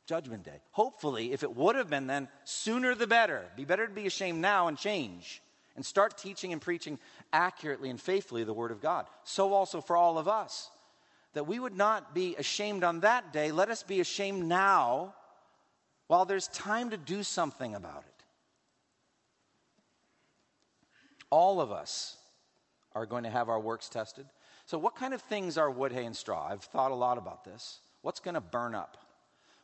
Judgment 0.08 0.44
Day. 0.44 0.62
Hopefully, 0.72 1.32
if 1.32 1.44
it 1.44 1.56
would 1.56 1.76
have 1.76 1.92
been 1.92 2.08
then, 2.08 2.28
sooner 2.44 2.96
the 2.96 3.06
better. 3.06 3.46
Be 3.56 3.66
better 3.66 3.86
to 3.86 3.94
be 3.94 4.08
ashamed 4.08 4.42
now 4.42 4.68
and 4.68 4.78
change 4.80 5.44
and 5.76 5.86
start 5.86 6.18
teaching 6.18 6.54
and 6.54 6.62
preaching 6.62 6.98
accurately 7.32 7.92
and 7.92 8.02
faithfully 8.02 8.44
the 8.44 8.54
Word 8.54 8.72
of 8.72 8.82
God. 8.82 9.06
So 9.26 9.54
also 9.54 9.80
for 9.80 9.96
all 9.96 10.18
of 10.18 10.28
us. 10.28 10.72
That 11.34 11.48
we 11.48 11.60
would 11.60 11.76
not 11.76 12.16
be 12.16 12.36
ashamed 12.36 12.84
on 12.84 13.02
that 13.02 13.32
day. 13.32 13.52
Let 13.52 13.70
us 13.70 13.84
be 13.84 14.00
ashamed 14.00 14.46
now 14.46 15.14
while 16.08 16.26
there's 16.26 16.48
time 16.50 16.92
to 16.92 16.98
do 16.98 17.24
something 17.24 17.76
about 17.76 18.04
it. 18.08 18.24
All 21.30 21.60
of 21.60 21.72
us 21.72 22.18
are 22.94 23.06
going 23.06 23.24
to 23.24 23.30
have 23.30 23.50
our 23.50 23.60
works 23.60 23.90
tested. 23.90 24.26
So, 24.66 24.78
what 24.78 24.96
kind 24.96 25.14
of 25.14 25.22
things 25.22 25.58
are 25.58 25.70
wood, 25.70 25.92
hay, 25.92 26.06
and 26.06 26.16
straw? 26.16 26.48
I've 26.50 26.64
thought 26.64 26.92
a 26.92 26.96
lot 26.96 27.18
about 27.18 27.44
this. 27.44 27.80
What's 28.02 28.20
going 28.20 28.36
to 28.36 28.42
burn 28.42 28.74
up? 28.76 28.98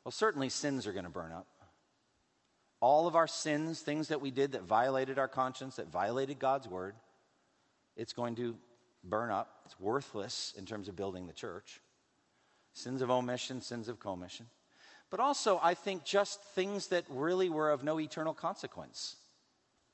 Well, 0.03 0.11
certainly 0.11 0.49
sins 0.49 0.87
are 0.87 0.93
going 0.93 1.05
to 1.05 1.11
burn 1.11 1.31
up. 1.31 1.47
All 2.79 3.07
of 3.07 3.15
our 3.15 3.27
sins, 3.27 3.81
things 3.81 4.07
that 4.07 4.21
we 4.21 4.31
did 4.31 4.53
that 4.53 4.63
violated 4.63 5.19
our 5.19 5.27
conscience, 5.27 5.75
that 5.75 5.91
violated 5.91 6.39
God's 6.39 6.67
word, 6.67 6.95
it's 7.95 8.13
going 8.13 8.35
to 8.35 8.55
burn 9.03 9.29
up. 9.29 9.61
It's 9.65 9.79
worthless 9.79 10.53
in 10.57 10.65
terms 10.65 10.87
of 10.87 10.95
building 10.95 11.27
the 11.27 11.33
church. 11.33 11.79
Sins 12.73 13.01
of 13.01 13.11
omission, 13.11 13.61
sins 13.61 13.87
of 13.87 13.99
commission. 13.99 14.47
But 15.11 15.19
also, 15.19 15.59
I 15.61 15.73
think 15.73 16.05
just 16.05 16.41
things 16.55 16.87
that 16.87 17.03
really 17.09 17.49
were 17.49 17.69
of 17.69 17.83
no 17.83 17.99
eternal 17.99 18.33
consequence. 18.33 19.17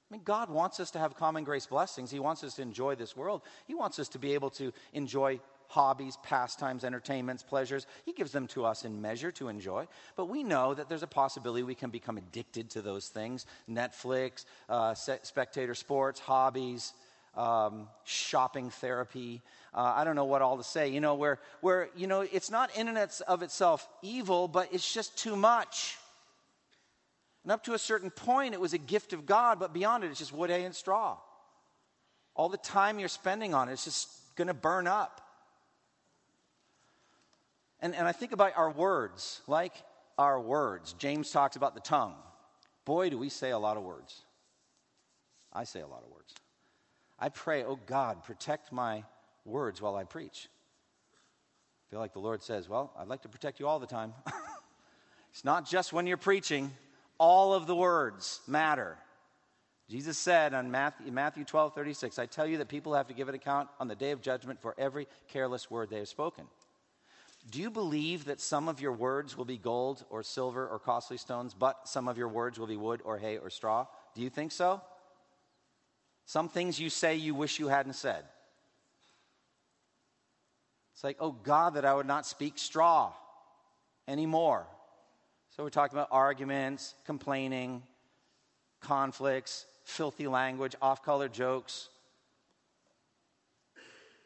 I 0.10 0.14
mean, 0.14 0.22
God 0.24 0.50
wants 0.50 0.80
us 0.80 0.92
to 0.92 1.00
have 1.00 1.18
common 1.18 1.44
grace 1.44 1.66
blessings. 1.66 2.12
He 2.12 2.20
wants 2.20 2.44
us 2.44 2.56
to 2.56 2.62
enjoy 2.62 2.96
this 2.96 3.18
world. 3.18 3.42
He 3.66 3.74
wants 3.74 4.00
us 4.00 4.08
to 4.10 4.20
be 4.20 4.36
able 4.36 4.52
to 4.52 4.72
enjoy 4.94 5.42
hobbies, 5.70 6.18
pastimes, 6.24 6.86
entertainments, 6.86 7.44
pleasures. 7.44 7.88
He 8.06 8.14
gives 8.14 8.32
them 8.32 8.48
to 8.48 8.64
us 8.64 8.86
in 8.86 9.02
measure 9.02 9.32
to 9.34 9.50
enjoy. 9.50 9.88
But 10.16 10.30
we 10.30 10.44
know 10.44 10.74
that 10.74 10.88
there's 10.88 11.04
a 11.04 11.08
possibility 11.08 11.64
we 11.64 11.76
can 11.76 11.90
become 11.90 12.18
addicted 12.18 12.70
to 12.72 12.82
those 12.82 13.10
things 13.10 13.46
Netflix, 13.70 14.46
uh, 14.70 14.94
spectator 14.94 15.76
sports, 15.76 16.20
hobbies, 16.22 16.94
um, 17.38 17.88
shopping 18.04 18.70
therapy. 18.70 19.42
Uh, 19.74 19.94
I 19.96 20.04
don't 20.04 20.16
know 20.16 20.26
what 20.26 20.42
all 20.42 20.58
to 20.58 20.64
say. 20.64 20.90
You 20.90 21.00
know, 21.00 21.16
where, 21.16 21.40
where, 21.62 21.90
you 21.96 22.08
know, 22.08 22.22
it's 22.22 22.50
not 22.50 22.76
in 22.76 22.88
and 22.88 22.98
of 23.28 23.44
itself 23.44 23.88
evil, 24.02 24.48
but 24.48 24.70
it's 24.74 24.92
just 24.92 25.18
too 25.18 25.36
much. 25.36 25.98
And 27.44 27.52
up 27.52 27.64
to 27.66 27.74
a 27.74 27.80
certain 27.80 28.10
point, 28.10 28.54
it 28.54 28.60
was 28.60 28.74
a 28.74 28.78
gift 28.78 29.14
of 29.14 29.26
God, 29.26 29.60
but 29.60 29.72
beyond 29.72 30.04
it, 30.04 30.08
it's 30.08 30.20
just 30.20 30.34
wood, 30.34 30.50
hay, 30.50 30.66
and 30.66 30.76
straw. 30.76 31.18
All 32.36 32.50
the 32.50 32.58
time 32.58 33.00
you're 33.00 33.08
spending 33.08 33.54
on 33.54 33.70
it, 33.70 33.74
it's 33.74 33.86
just 33.86 34.10
going 34.36 34.50
to 34.50 34.54
burn 34.54 34.88
up. 34.88 35.22
And, 37.80 37.96
and 37.96 38.08
I 38.08 38.12
think 38.12 38.32
about 38.32 38.58
our 38.58 38.72
words, 38.72 39.42
like 39.48 39.74
our 40.18 40.42
words. 40.42 40.94
James 40.94 41.32
talks 41.32 41.56
about 41.56 41.76
the 41.76 41.82
tongue. 41.82 42.16
Boy, 42.86 43.10
do 43.10 43.18
we 43.18 43.30
say 43.30 43.52
a 43.52 43.60
lot 43.60 43.78
of 43.78 43.84
words. 43.84 44.22
I 45.54 45.64
say 45.64 45.82
a 45.82 45.88
lot 45.88 46.04
of 46.04 46.12
words. 46.12 46.34
I 47.20 47.30
pray, 47.30 47.64
oh 47.64 47.80
God, 47.86 48.24
protect 48.24 48.72
my 48.72 49.04
words 49.46 49.82
while 49.82 49.96
I 49.96 50.04
preach. 50.04 50.50
I 51.88 51.90
feel 51.90 52.00
like 52.00 52.14
the 52.14 52.20
Lord 52.20 52.44
says, 52.44 52.68
well, 52.68 52.94
I'd 52.98 53.08
like 53.08 53.22
to 53.24 53.30
protect 53.30 53.60
you 53.60 53.68
all 53.68 53.80
the 53.80 53.88
time. 53.88 54.14
it's 55.32 55.46
not 55.46 55.66
just 55.66 55.94
when 55.94 56.06
you're 56.06 56.18
preaching, 56.18 56.72
all 57.18 57.54
of 57.54 57.66
the 57.66 57.76
words 57.76 58.42
matter. 58.48 58.98
Jesus 59.90 60.18
said 60.18 60.54
on 60.54 60.70
Matthew, 60.70 61.12
Matthew 61.12 61.46
12, 61.46 61.74
36, 61.74 62.20
I 62.20 62.26
tell 62.26 62.46
you 62.46 62.58
that 62.58 62.68
people 62.68 62.94
have 62.94 63.08
to 63.08 63.14
give 63.14 63.30
an 63.30 63.36
account 63.36 63.70
on 63.80 63.88
the 63.88 63.96
day 63.96 64.12
of 64.12 64.22
judgment 64.22 64.62
for 64.62 64.76
every 64.78 65.08
careless 65.30 65.72
word 65.72 65.90
they 65.90 66.00
have 66.00 66.10
spoken. 66.10 66.46
Do 67.50 67.62
you 67.62 67.72
believe 67.72 68.26
that 68.26 68.42
some 68.42 68.68
of 68.68 68.82
your 68.82 68.92
words 68.92 69.38
will 69.38 69.46
be 69.46 69.58
gold 69.58 70.04
or 70.10 70.22
silver 70.24 70.68
or 70.68 70.80
costly 70.80 71.16
stones, 71.16 71.54
but 71.54 71.88
some 71.88 72.10
of 72.10 72.18
your 72.18 72.28
words 72.28 72.60
will 72.60 72.68
be 72.68 72.76
wood 72.76 73.02
or 73.06 73.18
hay 73.18 73.38
or 73.38 73.50
straw? 73.50 73.88
Do 74.14 74.22
you 74.22 74.30
think 74.30 74.52
so? 74.52 74.82
Some 76.28 76.50
things 76.50 76.78
you 76.78 76.90
say 76.90 77.16
you 77.16 77.34
wish 77.34 77.58
you 77.58 77.70
hadn't 77.70 77.94
said. 77.94 78.22
It's 80.94 81.04
like, 81.04 81.16
oh 81.22 81.32
God, 81.32 81.76
that 81.76 81.86
I 81.86 81.94
would 81.94 82.06
not 82.06 82.26
speak 82.26 82.58
straw 82.58 83.14
anymore. 84.10 84.68
So 85.56 85.64
we're 85.64 85.70
talking 85.70 85.98
about 85.98 86.10
arguments, 86.12 86.96
complaining, 87.06 87.82
conflicts, 88.82 89.66
filthy 89.86 90.28
language, 90.28 90.76
off 90.82 91.02
color 91.02 91.30
jokes. 91.30 91.88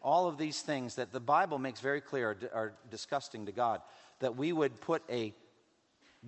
All 0.02 0.28
of 0.28 0.39
these 0.39 0.60
things 0.60 0.95
that 0.95 1.14
the 1.14 1.20
Bible 1.20 1.60
makes 1.60 1.82
very 1.82 2.02
clear 2.02 2.32
are, 2.32 2.49
are 2.52 2.74
disgusting 2.89 3.45
to 3.45 3.52
God. 3.52 3.80
That 4.22 4.36
we 4.36 4.52
would 4.52 4.82
put 4.82 5.04
a 5.08 5.36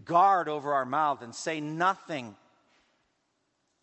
guard 0.06 0.50
over 0.50 0.74
our 0.74 0.86
mouth 0.86 1.24
and 1.24 1.34
say 1.34 1.60
nothing 1.60 2.36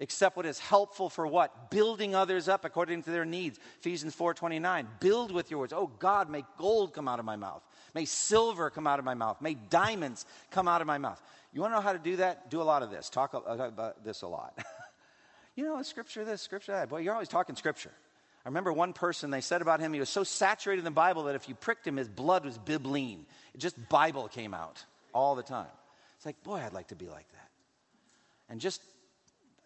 except 0.01 0.37
what 0.37 0.47
is 0.47 0.59
helpful 0.59 1.09
for 1.09 1.27
what 1.27 1.71
building 1.71 2.15
others 2.15 2.49
up 2.49 2.65
according 2.65 3.03
to 3.03 3.11
their 3.11 3.25
needs 3.25 3.61
ephesians 3.79 4.17
4.29 4.17 4.87
build 4.99 5.31
with 5.31 5.51
your 5.51 5.61
words 5.61 5.73
oh 5.73 5.91
god 5.99 6.29
make 6.29 6.45
gold 6.59 6.93
come 6.93 7.07
out 7.07 7.21
of 7.21 7.25
my 7.25 7.37
mouth 7.37 7.63
may 7.95 8.05
silver 8.05 8.71
come 8.71 8.89
out 8.89 8.99
of 8.99 9.05
my 9.05 9.15
mouth 9.15 9.41
may 9.41 9.55
diamonds 9.55 10.27
come 10.51 10.67
out 10.67 10.81
of 10.81 10.89
my 10.89 10.99
mouth 10.99 11.23
you 11.53 11.61
want 11.61 11.73
to 11.73 11.77
know 11.77 11.83
how 11.83 11.93
to 11.93 11.99
do 12.01 12.17
that 12.17 12.51
do 12.51 12.61
a 12.61 12.65
lot 12.65 12.83
of 12.83 12.91
this 12.91 13.09
talk 13.09 13.35
uh, 13.35 13.41
about 13.53 14.05
this 14.05 14.23
a 14.23 14.27
lot 14.27 14.59
You 15.61 15.65
know, 15.65 15.83
scripture 15.83 16.25
this, 16.25 16.41
scripture 16.41 16.73
that. 16.73 16.89
Boy, 16.89 16.99
you're 16.99 17.13
always 17.13 17.29
talking 17.29 17.57
scripture. 17.57 17.93
I 18.45 18.49
remember 18.49 18.73
one 18.73 18.95
person, 18.95 19.31
they 19.31 19.43
said 19.43 19.61
about 19.61 19.81
him, 19.81 19.93
he 19.93 20.01
was 20.01 20.09
so 20.09 20.25
saturated 20.25 20.81
in 20.81 20.85
the 20.87 20.91
Bible 20.91 21.25
that 21.25 21.35
if 21.35 21.51
you 21.51 21.55
pricked 21.55 21.87
him, 21.87 21.99
his 21.99 22.09
blood 22.09 22.45
was 22.47 22.57
bibline. 22.57 23.25
Just 23.59 23.77
Bible 23.91 24.29
came 24.29 24.55
out 24.55 24.83
all 25.13 25.35
the 25.35 25.43
time. 25.43 25.67
It's 26.17 26.25
like, 26.25 26.43
boy, 26.43 26.63
I'd 26.65 26.73
like 26.73 26.89
to 26.89 26.95
be 26.95 27.09
like 27.09 27.31
that. 27.33 27.51
And 28.49 28.59
just, 28.61 28.81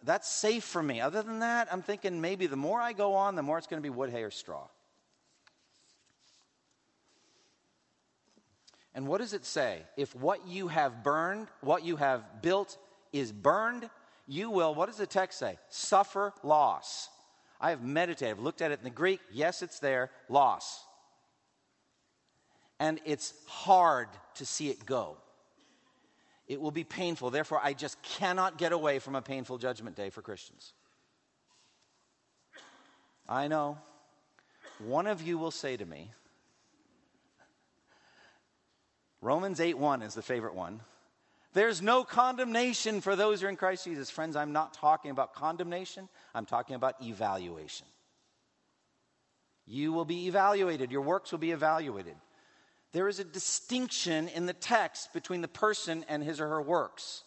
that's 0.05 0.29
safe 0.29 0.63
for 0.63 0.81
me. 0.81 1.01
Other 1.01 1.21
than 1.21 1.39
that, 1.39 1.67
I'm 1.71 1.81
thinking 1.81 2.21
maybe 2.21 2.47
the 2.47 2.55
more 2.55 2.79
I 2.79 2.93
go 2.93 3.15
on, 3.15 3.35
the 3.35 3.43
more 3.43 3.57
it's 3.57 3.67
going 3.67 3.81
to 3.81 3.83
be 3.83 3.89
wood, 3.89 4.11
hay, 4.11 4.23
or 4.23 4.31
straw. 4.31 4.67
And 8.93 9.07
what 9.07 9.19
does 9.19 9.33
it 9.33 9.45
say? 9.45 9.81
If 9.97 10.15
what 10.15 10.47
you 10.47 10.69
have 10.69 11.03
burned, 11.03 11.47
what 11.61 11.83
you 11.83 11.97
have 11.97 12.41
built 12.41 12.77
is 13.11 13.31
burned, 13.31 13.89
you 14.27 14.49
will, 14.49 14.73
what 14.73 14.85
does 14.87 14.97
the 14.97 15.05
text 15.05 15.37
say? 15.37 15.57
Suffer 15.69 16.33
loss. 16.43 17.09
I 17.59 17.71
have 17.71 17.83
meditated, 17.83 18.37
I've 18.37 18.43
looked 18.43 18.61
at 18.61 18.71
it 18.71 18.79
in 18.79 18.83
the 18.83 18.89
Greek. 18.89 19.19
Yes, 19.31 19.61
it's 19.61 19.79
there, 19.79 20.11
loss. 20.29 20.83
And 22.79 22.99
it's 23.05 23.33
hard 23.47 24.07
to 24.35 24.45
see 24.45 24.69
it 24.69 24.85
go. 24.85 25.17
It 26.47 26.61
will 26.61 26.71
be 26.71 26.83
painful. 26.83 27.31
Therefore, 27.31 27.59
I 27.63 27.73
just 27.73 28.01
cannot 28.01 28.57
get 28.57 28.71
away 28.71 28.99
from 28.99 29.15
a 29.15 29.21
painful 29.21 29.57
judgment 29.57 29.95
day 29.95 30.09
for 30.09 30.21
Christians. 30.21 30.73
I 33.27 33.47
know. 33.47 33.77
One 34.79 35.07
of 35.07 35.21
you 35.21 35.37
will 35.37 35.51
say 35.51 35.77
to 35.77 35.85
me, 35.85 36.11
Romans 39.21 39.59
8 39.59 39.77
1 39.77 40.01
is 40.03 40.13
the 40.13 40.21
favorite 40.21 40.53
one. 40.53 40.81
There's 41.53 41.81
no 41.81 42.03
condemnation 42.03 42.99
for 42.99 43.15
those 43.15 43.39
who 43.39 43.47
are 43.47 43.49
in 43.49 43.55
Christ 43.55 43.85
Jesus. 43.85 44.11
Friends, 44.11 44.35
I'm 44.35 44.51
not 44.51 44.73
talking 44.73 45.09
about 45.09 45.33
condemnation, 45.33 46.09
I'm 46.35 46.45
talking 46.45 46.75
about 46.75 47.01
evaluation. 47.01 47.87
You 49.65 49.93
will 49.93 50.05
be 50.05 50.27
evaluated, 50.27 50.91
your 50.91 51.01
works 51.01 51.31
will 51.31 51.39
be 51.39 51.51
evaluated. 51.51 52.15
There 52.95 53.09
is 53.09 53.19
a 53.19 53.25
distinction 53.25 54.29
in 54.29 54.45
the 54.45 54.53
text 54.53 55.11
between 55.11 55.41
the 55.41 55.49
person 55.49 56.05
and 56.07 56.23
his 56.23 56.39
or 56.39 56.47
her 56.47 56.61
works. 56.61 57.23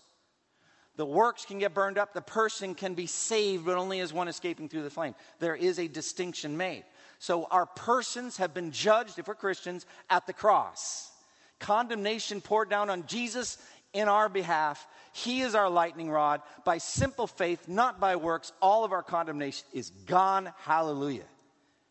The 0.97 1.05
works 1.05 1.45
can 1.45 1.59
get 1.59 1.75
burned 1.75 1.99
up, 1.99 2.15
the 2.15 2.23
person 2.23 2.75
can 2.75 2.95
be 2.95 3.07
saved, 3.07 3.67
but 3.67 3.77
only 3.77 4.01
as 4.01 4.11
one 4.11 4.29
escaping 4.29 4.71
through 4.71 4.85
the 4.85 4.89
flame. 4.89 5.15
There 5.41 5.55
is 5.55 5.79
a 5.79 5.87
distinction 5.87 6.57
made. 6.57 6.85
So 7.19 7.45
our 7.51 7.67
persons 7.67 8.39
have 8.39 8.55
been 8.55 8.71
judged, 8.71 9.19
if 9.19 9.29
we're 9.29 9.35
Christians, 9.35 9.85
at 10.09 10.27
the 10.27 10.33
cross. 10.33 11.13
Condemnation 11.59 12.41
poured 12.41 12.71
down 12.71 12.89
on 12.89 13.07
Jesus 13.07 13.59
in 13.93 14.09
our 14.09 14.31
behalf. 14.31 14.87
He 15.13 15.43
is 15.43 15.55
our 15.55 15.69
lightning 15.69 16.11
rod. 16.11 16.41
By 16.65 16.79
simple 16.79 17.27
faith, 17.27 17.69
not 17.69 18.01
by 18.01 18.17
works, 18.17 18.55
all 18.63 18.87
of 18.87 18.93
our 18.93 19.03
condemnation 19.03 19.67
is 19.75 19.91
gone. 19.91 20.51
Hallelujah. 20.61 21.29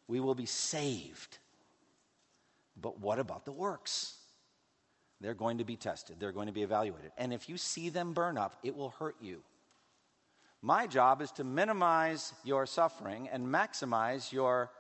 We 0.08 0.20
will 0.20 0.34
be 0.34 0.48
saved. 0.48 1.38
But 2.82 3.00
what 3.00 3.20
about 3.20 3.46
the 3.46 3.52
works? 3.52 4.16
They're 5.20 5.34
going 5.34 5.58
to 5.58 5.64
be 5.64 5.76
tested, 5.76 6.18
they're 6.20 6.32
going 6.32 6.48
to 6.48 6.54
be 6.54 6.64
evaluated. 6.64 7.12
And 7.18 7.34
if 7.34 7.50
you 7.50 7.58
see 7.58 7.90
them 7.90 8.14
burn 8.14 8.38
up, 8.38 8.58
it 8.64 8.76
will 8.76 8.92
hurt 8.92 9.16
you. 9.20 9.42
My 10.62 10.88
job 10.88 11.22
is 11.22 11.32
to 11.34 11.44
minimize 11.44 12.34
your 12.44 12.66
suffering 12.66 13.30
and 13.32 13.48
maximize 13.48 14.32
your 14.32 14.72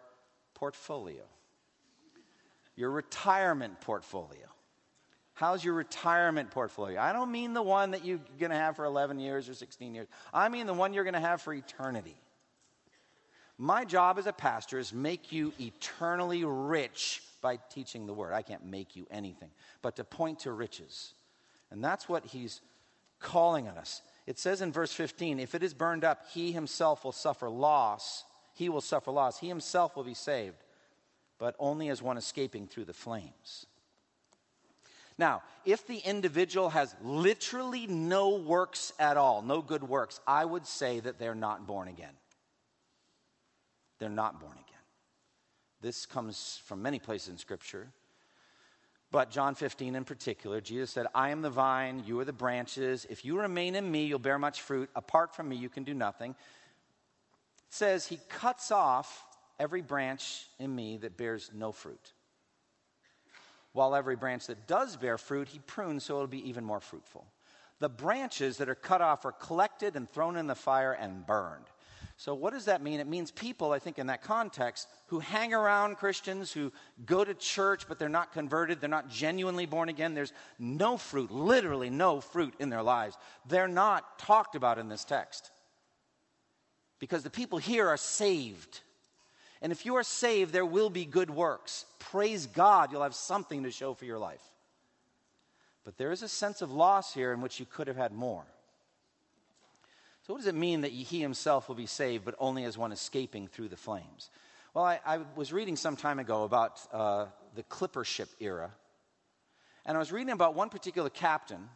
portfolio, 0.53 1.23
your 2.75 2.91
retirement 2.91 3.79
portfolio. 3.81 4.47
How's 5.33 5.63
your 5.63 5.75
retirement 5.75 6.49
portfolio? 6.49 6.99
I 6.99 7.13
don't 7.13 7.31
mean 7.31 7.53
the 7.53 7.61
one 7.61 7.91
that 7.91 8.03
you're 8.03 8.19
going 8.39 8.49
to 8.49 8.57
have 8.57 8.75
for 8.75 8.85
11 8.85 9.19
years 9.19 9.47
or 9.47 9.53
16 9.53 9.93
years. 9.93 10.07
I 10.33 10.49
mean 10.49 10.65
the 10.65 10.73
one 10.73 10.93
you're 10.93 11.03
going 11.03 11.13
to 11.13 11.19
have 11.19 11.41
for 11.41 11.53
eternity. 11.53 12.15
My 13.59 13.85
job 13.85 14.17
as 14.17 14.25
a 14.25 14.33
pastor 14.33 14.79
is 14.79 14.93
make 14.93 15.31
you 15.31 15.53
eternally 15.59 16.43
rich 16.43 17.21
by 17.47 17.57
teaching 17.69 18.05
the 18.05 18.13
word. 18.13 18.33
I 18.33 18.41
can't 18.41 18.65
make 18.65 18.97
you 18.97 19.07
anything, 19.09 19.51
but 19.81 19.95
to 19.95 20.03
point 20.03 20.39
to 20.39 20.51
riches. 20.51 21.13
And 21.71 21.81
that's 21.81 22.09
what 22.09 22.25
he's 22.25 22.59
calling 23.21 23.69
on 23.69 23.77
us. 23.77 24.01
It 24.25 24.37
says 24.37 24.61
in 24.61 24.73
verse 24.73 24.91
15, 24.91 25.39
if 25.39 25.55
it 25.55 25.63
is 25.63 25.73
burned 25.73 26.03
up, 26.03 26.25
he 26.33 26.51
himself 26.51 27.05
will 27.05 27.13
suffer 27.13 27.49
loss. 27.49 28.25
He 28.53 28.67
will 28.67 28.81
suffer 28.81 29.11
loss. 29.11 29.39
He 29.39 29.47
himself 29.47 29.95
will 29.95 30.03
be 30.03 30.13
saved, 30.13 30.57
but 31.39 31.55
only 31.57 31.87
as 31.87 32.01
one 32.01 32.17
escaping 32.17 32.67
through 32.67 32.83
the 32.83 32.93
flames. 32.93 33.65
Now, 35.17 35.41
if 35.63 35.87
the 35.87 35.99
individual 35.99 36.67
has 36.71 36.93
literally 37.01 37.87
no 37.87 38.35
works 38.35 38.91
at 38.99 39.15
all, 39.15 39.41
no 39.41 39.61
good 39.61 39.83
works, 39.83 40.19
I 40.27 40.43
would 40.43 40.67
say 40.67 40.99
that 40.99 41.17
they're 41.17 41.33
not 41.33 41.65
born 41.65 41.87
again. 41.87 42.13
They're 43.99 44.09
not 44.09 44.41
born 44.41 44.51
again. 44.51 44.76
This 45.81 46.05
comes 46.05 46.61
from 46.65 46.81
many 46.81 46.99
places 46.99 47.29
in 47.29 47.37
Scripture. 47.37 47.87
But 49.11 49.31
John 49.31 49.55
15 49.55 49.95
in 49.95 50.03
particular, 50.03 50.59
Jesus 50.59 50.91
said, 50.91 51.07
I 51.15 51.29
am 51.29 51.41
the 51.41 51.49
vine, 51.49 52.03
you 52.05 52.19
are 52.19 52.25
the 52.25 52.33
branches. 52.33 53.05
If 53.09 53.23
you 53.23 53.39
remain 53.39 53.75
in 53.75 53.89
me, 53.89 54.05
you'll 54.05 54.19
bear 54.19 54.37
much 54.37 54.61
fruit. 54.61 54.89
Apart 54.95 55.33
from 55.33 55.47
me, 55.47 55.55
you 55.55 55.69
can 55.69 55.83
do 55.83 55.93
nothing. 55.93 56.31
It 56.31 57.73
says, 57.73 58.05
He 58.05 58.19
cuts 58.27 58.71
off 58.71 59.25
every 59.59 59.81
branch 59.81 60.47
in 60.59 60.75
me 60.75 60.97
that 60.97 61.15
bears 61.15 61.51
no 61.53 61.71
fruit 61.71 62.13
while 63.77 63.93
every 63.93 64.15
branch 64.15 64.47
that 64.47 64.65
does 64.65 64.97
bear 64.97 65.19
fruit, 65.19 65.47
he 65.47 65.59
prunes 65.59 66.03
so 66.03 66.15
it'll 66.15 66.25
be 66.25 66.49
even 66.49 66.65
more 66.65 66.79
fruitful. 66.79 67.27
The 67.77 67.87
branches 67.87 68.57
that 68.57 68.69
are 68.69 68.75
cut 68.75 69.03
off 69.03 69.23
are 69.23 69.31
collected 69.31 69.95
and 69.95 70.09
thrown 70.09 70.35
in 70.35 70.47
the 70.47 70.55
fire 70.55 70.93
and 70.93 71.27
burned. 71.27 71.65
So, 72.19 72.33
what 72.33 72.51
does 72.51 72.65
that 72.65 72.81
mean? 72.81 72.99
It 72.99 73.05
means 73.05 73.29
people, 73.29 73.71
I 73.71 73.77
think, 73.77 73.99
in 73.99 74.07
that 74.07 74.23
context, 74.23 74.87
who 75.07 75.19
hang 75.19 75.53
around 75.53 75.97
Christians, 75.97 76.51
who 76.51 76.73
go 77.05 77.23
to 77.23 77.35
church, 77.35 77.87
but 77.87 77.99
they're 77.99 78.09
not 78.09 78.33
converted, 78.33 78.81
they're 78.81 78.89
not 78.89 79.07
genuinely 79.07 79.67
born 79.67 79.87
again. 79.87 80.15
There's 80.15 80.33
no 80.57 80.97
fruit, 80.97 81.29
literally 81.29 81.91
no 81.91 82.19
fruit 82.19 82.55
in 82.57 82.69
their 82.69 82.81
lives. 82.81 83.15
They're 83.47 83.67
not 83.67 84.17
talked 84.17 84.55
about 84.55 84.79
in 84.79 84.89
this 84.89 85.05
text. 85.05 85.51
Because 86.99 87.21
the 87.21 87.29
people 87.29 87.59
here 87.59 87.87
are 87.87 87.97
saved. 87.97 88.81
And 89.61 89.71
if 89.71 89.85
you 89.85 89.95
are 89.95 90.03
saved, 90.03 90.53
there 90.53 90.65
will 90.65 90.89
be 90.89 91.05
good 91.05 91.29
works. 91.29 91.85
Praise 91.99 92.47
God, 92.47 92.91
you'll 92.91 93.03
have 93.03 93.13
something 93.13 93.61
to 93.61 93.71
show 93.71 93.93
for 93.93 94.05
your 94.05 94.17
life. 94.17 94.41
But 95.85 95.97
there 95.97 96.11
is 96.11 96.23
a 96.23 96.27
sense 96.27 96.63
of 96.63 96.71
loss 96.71 97.13
here 97.13 97.31
in 97.31 97.41
which 97.41 97.59
you 97.59 97.67
could 97.67 97.87
have 97.87 97.95
had 97.95 98.11
more. 98.11 98.43
So, 100.27 100.33
what 100.33 100.39
does 100.39 100.47
it 100.47 100.55
mean 100.55 100.81
that 100.81 100.91
he 100.91 101.21
himself 101.21 101.69
will 101.69 101.75
be 101.75 101.85
saved, 101.85 102.25
but 102.25 102.35
only 102.37 102.65
as 102.65 102.77
one 102.77 102.91
escaping 102.91 103.47
through 103.47 103.69
the 103.69 103.77
flames? 103.77 104.29
Well, 104.73 104.83
I, 104.83 104.99
I 105.05 105.19
was 105.37 105.53
reading 105.53 105.77
some 105.77 105.95
time 105.95 106.19
ago 106.19 106.43
about 106.43 106.81
uh, 106.91 107.27
the 107.55 107.63
clipper 107.63 108.03
ship 108.03 108.27
era. 108.41 108.71
And 109.85 109.95
I 109.95 109.99
was 109.99 110.11
reading 110.11 110.33
about 110.33 110.53
one 110.53 110.67
particular 110.67 111.09
captain, 111.09 111.69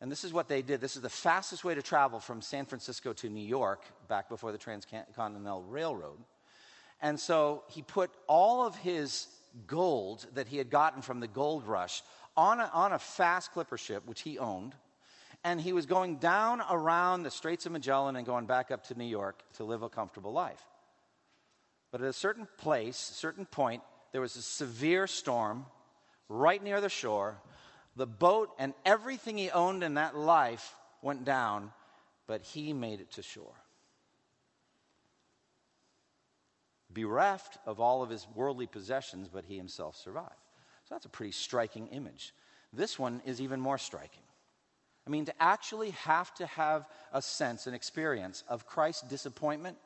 and 0.00 0.10
this 0.10 0.24
is 0.24 0.32
what 0.32 0.48
they 0.48 0.62
did. 0.62 0.80
This 0.80 0.96
is 0.96 1.02
the 1.02 1.10
fastest 1.10 1.64
way 1.64 1.74
to 1.74 1.82
travel 1.82 2.18
from 2.18 2.40
San 2.40 2.64
Francisco 2.64 3.12
to 3.12 3.28
New 3.28 3.46
York 3.46 3.84
back 4.08 4.30
before 4.30 4.52
the 4.52 4.58
Transcontinental 4.58 5.62
Railroad. 5.64 6.18
And 7.02 7.20
so 7.20 7.62
he 7.68 7.82
put 7.82 8.10
all 8.26 8.66
of 8.66 8.74
his 8.76 9.26
gold 9.66 10.26
that 10.32 10.48
he 10.48 10.56
had 10.56 10.70
gotten 10.70 11.02
from 11.02 11.20
the 11.20 11.28
gold 11.28 11.66
rush 11.66 12.02
on 12.38 12.58
a, 12.58 12.70
on 12.72 12.94
a 12.94 12.98
fast 12.98 13.52
clipper 13.52 13.76
ship, 13.76 14.06
which 14.06 14.22
he 14.22 14.38
owned. 14.38 14.74
And 15.44 15.60
he 15.60 15.72
was 15.72 15.86
going 15.86 16.16
down 16.16 16.62
around 16.70 17.22
the 17.22 17.30
Straits 17.30 17.66
of 17.66 17.72
Magellan 17.72 18.16
and 18.16 18.26
going 18.26 18.46
back 18.46 18.70
up 18.70 18.84
to 18.88 18.98
New 18.98 19.04
York 19.04 19.42
to 19.54 19.64
live 19.64 19.82
a 19.82 19.88
comfortable 19.88 20.32
life. 20.32 20.64
But 21.92 22.00
at 22.02 22.08
a 22.08 22.12
certain 22.12 22.48
place, 22.58 23.10
a 23.10 23.14
certain 23.14 23.46
point, 23.46 23.82
there 24.12 24.20
was 24.20 24.36
a 24.36 24.42
severe 24.42 25.06
storm 25.06 25.66
right 26.28 26.62
near 26.62 26.80
the 26.80 26.88
shore. 26.88 27.38
The 27.94 28.06
boat 28.06 28.50
and 28.58 28.74
everything 28.84 29.38
he 29.38 29.50
owned 29.50 29.82
in 29.82 29.94
that 29.94 30.16
life 30.16 30.74
went 31.00 31.24
down, 31.24 31.72
but 32.26 32.42
he 32.42 32.72
made 32.72 33.00
it 33.00 33.12
to 33.12 33.22
shore. 33.22 33.54
bereft 36.96 37.58
of 37.66 37.78
all 37.78 38.02
of 38.02 38.08
his 38.08 38.26
worldly 38.34 38.66
possessions, 38.66 39.28
but 39.28 39.44
he 39.44 39.56
himself 39.56 39.96
survived. 39.96 40.30
So 40.84 40.94
that's 40.94 41.04
a 41.04 41.10
pretty 41.10 41.32
striking 41.32 41.88
image. 41.88 42.32
This 42.72 42.98
one 42.98 43.20
is 43.26 43.40
even 43.40 43.60
more 43.60 43.78
striking. 43.78 44.22
I 45.06 45.10
mean, 45.10 45.24
to 45.26 45.42
actually 45.42 45.90
have 45.90 46.34
to 46.34 46.46
have 46.46 46.88
a 47.12 47.22
sense, 47.22 47.66
an 47.66 47.74
experience 47.74 48.42
of 48.48 48.66
Christ's 48.66 49.02
disappointment 49.02 49.76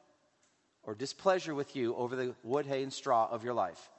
or 0.83 0.95
displeasure 0.95 1.55
with 1.55 1.77
you 1.77 1.95
over 1.97 2.17
the 2.17 2.35
wood, 2.43 2.65
hay, 2.67 2.83
and 2.83 2.93
straw 2.93 3.29
of 3.31 3.45
your 3.45 3.53
life. 3.53 3.91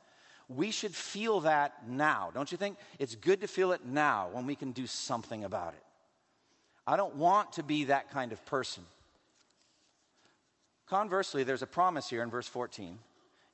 We 0.50 0.72
should 0.72 0.96
feel 0.96 1.42
that 1.42 1.88
now, 1.88 2.32
don't 2.34 2.52
you 2.52 2.58
think? 2.58 2.78
It's 3.00 3.16
good 3.16 3.42
to 3.42 3.48
feel 3.48 3.72
it 3.72 3.86
now 3.86 4.30
when 4.32 4.48
we 4.48 4.56
can 4.56 4.72
do 4.72 4.88
something 4.88 5.44
about 5.44 5.74
it. 5.74 5.84
I 6.88 6.98
don't 6.98 7.16
want 7.16 7.54
to 7.54 7.64
be 7.64 7.86
that 7.86 8.10
kind 8.10 8.32
of 8.32 8.44
person. 8.48 8.84
Conversely, 10.88 11.44
there's 11.44 11.62
a 11.62 11.68
promise 11.68 12.10
here 12.10 12.24
in 12.24 12.30
verse 12.30 12.48
14. 12.48 12.98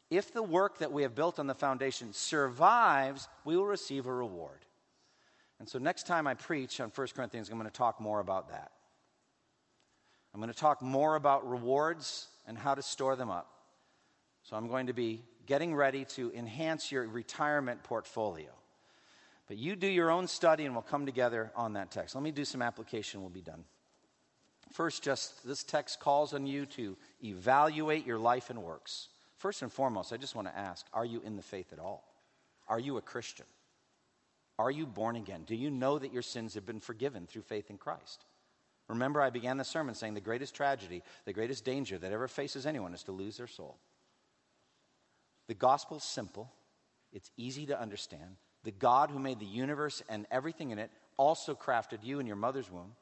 If 0.09 0.33
the 0.33 0.41
work 0.41 0.79
that 0.79 0.91
we 0.91 1.03
have 1.03 1.13
built 1.13 1.37
on 1.37 1.47
the 1.47 1.53
foundation 1.53 2.13
survives, 2.13 3.27
we 3.43 3.57
will 3.57 3.65
receive 3.65 4.07
a 4.07 4.13
reward. 4.13 4.59
And 5.59 5.67
so, 5.67 5.79
next 5.79 6.05
time 6.05 6.27
I 6.27 6.35
preach 6.35 6.79
on 6.79 6.91
1 6.93 7.07
Corinthians, 7.15 7.49
I'm 7.49 7.57
going 7.57 7.69
to 7.69 7.75
talk 7.75 7.99
more 7.99 8.19
about 8.19 8.49
that. 8.49 8.71
I'm 10.33 10.39
going 10.39 10.53
to 10.53 10.59
talk 10.59 10.81
more 10.83 11.15
about 11.15 11.49
rewards 11.49 12.27
and 12.45 12.57
how 12.57 12.75
to 12.75 12.83
store 12.83 13.15
them 13.15 13.31
up. 13.31 13.49
So 14.43 14.55
I'm 14.55 14.67
going 14.67 14.87
to 14.87 14.93
be 14.93 15.23
getting 15.45 15.73
ready 15.73 16.05
to 16.05 16.31
enhance 16.31 16.91
your 16.91 17.07
retirement 17.07 17.83
portfolio. 17.83 18.51
But 19.47 19.57
you 19.57 19.75
do 19.75 19.87
your 19.87 20.11
own 20.11 20.27
study 20.27 20.65
and 20.65 20.73
we'll 20.73 20.83
come 20.83 21.05
together 21.05 21.51
on 21.55 21.73
that 21.73 21.91
text. 21.91 22.15
Let 22.15 22.23
me 22.23 22.31
do 22.31 22.45
some 22.45 22.61
application, 22.61 23.21
we'll 23.21 23.29
be 23.29 23.41
done. 23.41 23.63
First, 24.73 25.03
just 25.03 25.47
this 25.47 25.63
text 25.63 25.99
calls 25.99 26.33
on 26.33 26.45
you 26.45 26.65
to 26.67 26.95
evaluate 27.23 28.05
your 28.05 28.19
life 28.19 28.49
and 28.49 28.61
works. 28.61 29.07
First 29.37 29.61
and 29.63 29.71
foremost, 29.71 30.13
I 30.13 30.17
just 30.17 30.35
want 30.35 30.47
to 30.47 30.57
ask 30.57 30.85
are 30.93 31.05
you 31.05 31.21
in 31.25 31.35
the 31.35 31.41
faith 31.41 31.73
at 31.73 31.79
all? 31.79 32.03
Are 32.67 32.79
you 32.79 32.97
a 32.97 33.01
Christian? 33.01 33.45
Are 34.59 34.71
you 34.71 34.85
born 34.85 35.15
again? 35.15 35.43
Do 35.45 35.55
you 35.55 35.69
know 35.69 35.99
that 35.99 36.13
your 36.13 36.21
sins 36.21 36.55
have 36.55 36.65
been 36.65 36.79
forgiven 36.79 37.27
through 37.27 37.43
faith 37.43 37.69
in 37.69 37.77
Christ? 37.77 38.25
Remember, 38.87 39.21
I 39.21 39.29
began 39.29 39.57
the 39.57 39.63
sermon 39.63 39.95
saying 39.95 40.13
the 40.13 40.21
greatest 40.21 40.55
tragedy, 40.55 41.03
the 41.25 41.33
greatest 41.33 41.65
danger 41.65 41.97
that 41.97 42.11
ever 42.11 42.27
faces 42.27 42.65
anyone 42.65 42.93
is 42.93 43.03
to 43.03 43.11
lose 43.11 43.37
their 43.37 43.47
soul. 43.47 43.77
The 45.47 45.53
gospel's 45.53 46.03
simple, 46.03 46.51
it's 47.11 47.31
easy 47.37 47.65
to 47.67 47.79
understand. 47.79 48.37
The 48.63 48.71
God 48.71 49.11
who 49.11 49.19
made 49.19 49.39
the 49.39 49.45
universe 49.45 50.01
and 50.09 50.25
everything 50.31 50.71
in 50.71 50.79
it 50.79 50.89
also 51.17 51.53
crafted 51.53 52.03
you 52.03 52.19
in 52.19 52.27
your 52.27 52.35
mother's 52.35 52.71
womb, 52.71 52.93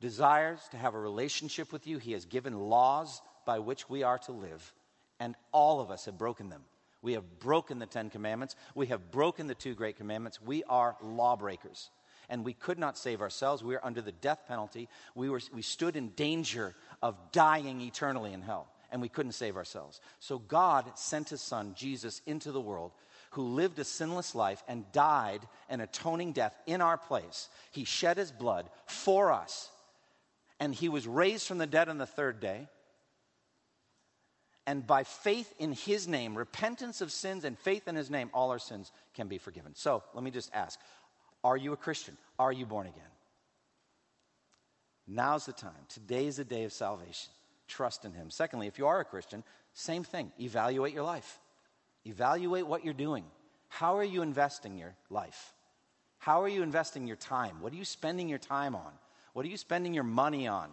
desires 0.00 0.60
to 0.70 0.76
have 0.76 0.94
a 0.94 1.00
relationship 1.00 1.72
with 1.72 1.86
you. 1.86 1.98
He 1.98 2.12
has 2.12 2.24
given 2.24 2.58
laws 2.58 3.22
by 3.46 3.58
which 3.58 3.88
we 3.88 4.02
are 4.02 4.18
to 4.18 4.32
live, 4.32 4.72
and 5.18 5.34
all 5.52 5.80
of 5.80 5.90
us 5.90 6.04
have 6.06 6.18
broken 6.18 6.48
them. 6.48 6.62
We 7.04 7.12
have 7.12 7.38
broken 7.38 7.78
the 7.78 7.86
Ten 7.86 8.08
Commandments. 8.08 8.56
We 8.74 8.86
have 8.86 9.10
broken 9.10 9.46
the 9.46 9.54
two 9.54 9.74
great 9.74 9.98
commandments. 9.98 10.40
We 10.40 10.64
are 10.64 10.96
lawbreakers. 11.02 11.90
And 12.30 12.46
we 12.46 12.54
could 12.54 12.78
not 12.78 12.96
save 12.96 13.20
ourselves. 13.20 13.62
We 13.62 13.74
were 13.74 13.84
under 13.84 14.00
the 14.00 14.10
death 14.10 14.44
penalty. 14.48 14.88
We, 15.14 15.28
were, 15.28 15.42
we 15.52 15.60
stood 15.60 15.96
in 15.96 16.08
danger 16.08 16.74
of 17.02 17.18
dying 17.30 17.82
eternally 17.82 18.32
in 18.32 18.40
hell, 18.40 18.68
and 18.90 19.02
we 19.02 19.10
couldn't 19.10 19.32
save 19.32 19.58
ourselves. 19.58 20.00
So 20.18 20.38
God 20.38 20.98
sent 20.98 21.28
his 21.28 21.42
son, 21.42 21.74
Jesus, 21.76 22.22
into 22.24 22.52
the 22.52 22.60
world 22.60 22.92
who 23.32 23.48
lived 23.48 23.78
a 23.80 23.84
sinless 23.84 24.34
life 24.34 24.62
and 24.66 24.90
died 24.92 25.40
an 25.68 25.82
atoning 25.82 26.32
death 26.32 26.56
in 26.66 26.80
our 26.80 26.96
place. 26.96 27.50
He 27.70 27.84
shed 27.84 28.16
his 28.16 28.32
blood 28.32 28.70
for 28.86 29.30
us, 29.30 29.68
and 30.58 30.74
he 30.74 30.88
was 30.88 31.06
raised 31.06 31.46
from 31.46 31.58
the 31.58 31.66
dead 31.66 31.90
on 31.90 31.98
the 31.98 32.06
third 32.06 32.40
day 32.40 32.66
and 34.66 34.86
by 34.86 35.04
faith 35.04 35.52
in 35.58 35.72
his 35.72 36.08
name, 36.08 36.36
repentance 36.36 37.00
of 37.00 37.12
sins 37.12 37.44
and 37.44 37.58
faith 37.58 37.86
in 37.86 37.96
his 37.96 38.10
name, 38.10 38.30
all 38.32 38.50
our 38.50 38.58
sins 38.58 38.92
can 39.14 39.28
be 39.28 39.38
forgiven. 39.38 39.72
So 39.74 40.02
let 40.14 40.24
me 40.24 40.30
just 40.30 40.50
ask 40.54 40.78
Are 41.42 41.56
you 41.56 41.72
a 41.72 41.76
Christian? 41.76 42.16
Are 42.38 42.52
you 42.52 42.66
born 42.66 42.86
again? 42.86 43.02
Now's 45.06 45.44
the 45.46 45.52
time. 45.52 45.72
Today 45.88 46.26
is 46.26 46.36
the 46.36 46.44
day 46.44 46.64
of 46.64 46.72
salvation. 46.72 47.30
Trust 47.68 48.04
in 48.04 48.12
him. 48.12 48.30
Secondly, 48.30 48.66
if 48.66 48.78
you 48.78 48.86
are 48.86 49.00
a 49.00 49.04
Christian, 49.04 49.44
same 49.74 50.02
thing. 50.04 50.32
Evaluate 50.40 50.94
your 50.94 51.02
life. 51.02 51.38
Evaluate 52.06 52.66
what 52.66 52.84
you're 52.84 52.94
doing. 52.94 53.24
How 53.68 53.98
are 53.98 54.04
you 54.04 54.22
investing 54.22 54.78
your 54.78 54.94
life? 55.10 55.52
How 56.18 56.42
are 56.42 56.48
you 56.48 56.62
investing 56.62 57.06
your 57.06 57.16
time? 57.16 57.60
What 57.60 57.72
are 57.72 57.76
you 57.76 57.84
spending 57.84 58.28
your 58.28 58.38
time 58.38 58.74
on? 58.74 58.92
What 59.34 59.44
are 59.44 59.48
you 59.48 59.56
spending 59.56 59.92
your 59.92 60.04
money 60.04 60.46
on? 60.46 60.70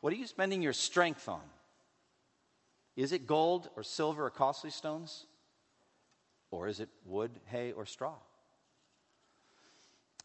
What 0.00 0.12
are 0.12 0.16
you 0.16 0.26
spending 0.26 0.62
your 0.62 0.72
strength 0.72 1.28
on? 1.28 1.42
Is 2.96 3.12
it 3.12 3.26
gold 3.26 3.68
or 3.76 3.82
silver 3.82 4.26
or 4.26 4.30
costly 4.30 4.70
stones? 4.70 5.26
Or 6.50 6.68
is 6.68 6.80
it 6.80 6.88
wood, 7.04 7.32
hay, 7.46 7.72
or 7.72 7.86
straw? 7.86 8.14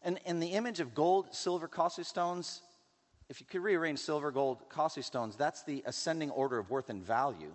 And 0.02 0.18
in 0.24 0.40
the 0.40 0.48
image 0.48 0.80
of 0.80 0.94
gold, 0.94 1.34
silver, 1.34 1.68
costly 1.68 2.04
stones, 2.04 2.62
if 3.28 3.40
you 3.40 3.46
could 3.46 3.62
rearrange 3.62 3.98
silver, 3.98 4.30
gold, 4.30 4.68
costly 4.68 5.02
stones, 5.02 5.36
that's 5.36 5.62
the 5.64 5.82
ascending 5.86 6.30
order 6.30 6.58
of 6.58 6.70
worth 6.70 6.88
and 6.88 7.02
value. 7.02 7.54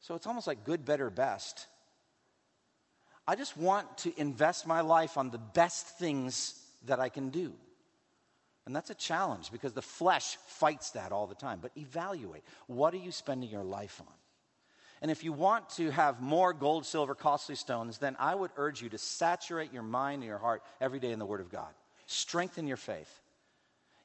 So 0.00 0.14
it's 0.14 0.26
almost 0.26 0.46
like 0.46 0.64
good, 0.64 0.84
better, 0.84 1.10
best. 1.10 1.66
I 3.26 3.36
just 3.36 3.56
want 3.56 3.98
to 3.98 4.18
invest 4.18 4.66
my 4.66 4.80
life 4.80 5.16
on 5.16 5.30
the 5.30 5.38
best 5.38 5.86
things 5.98 6.58
that 6.86 6.98
I 6.98 7.08
can 7.08 7.28
do. 7.28 7.52
And 8.66 8.74
that's 8.74 8.90
a 8.90 8.94
challenge 8.94 9.52
because 9.52 9.72
the 9.72 9.82
flesh 9.82 10.36
fights 10.46 10.90
that 10.92 11.12
all 11.12 11.26
the 11.26 11.34
time. 11.34 11.60
But 11.60 11.72
evaluate 11.76 12.42
what 12.66 12.94
are 12.94 12.98
you 12.98 13.12
spending 13.12 13.50
your 13.50 13.64
life 13.64 14.00
on? 14.00 14.12
And 15.02 15.10
if 15.10 15.24
you 15.24 15.32
want 15.32 15.70
to 15.70 15.90
have 15.90 16.20
more 16.20 16.52
gold, 16.52 16.84
silver, 16.84 17.14
costly 17.14 17.54
stones, 17.54 17.98
then 17.98 18.16
I 18.18 18.34
would 18.34 18.50
urge 18.56 18.82
you 18.82 18.90
to 18.90 18.98
saturate 18.98 19.72
your 19.72 19.82
mind 19.82 20.22
and 20.22 20.28
your 20.28 20.38
heart 20.38 20.62
every 20.80 21.00
day 21.00 21.10
in 21.10 21.18
the 21.18 21.26
Word 21.26 21.40
of 21.40 21.50
God. 21.50 21.70
Strengthen 22.06 22.66
your 22.66 22.76
faith. 22.76 23.20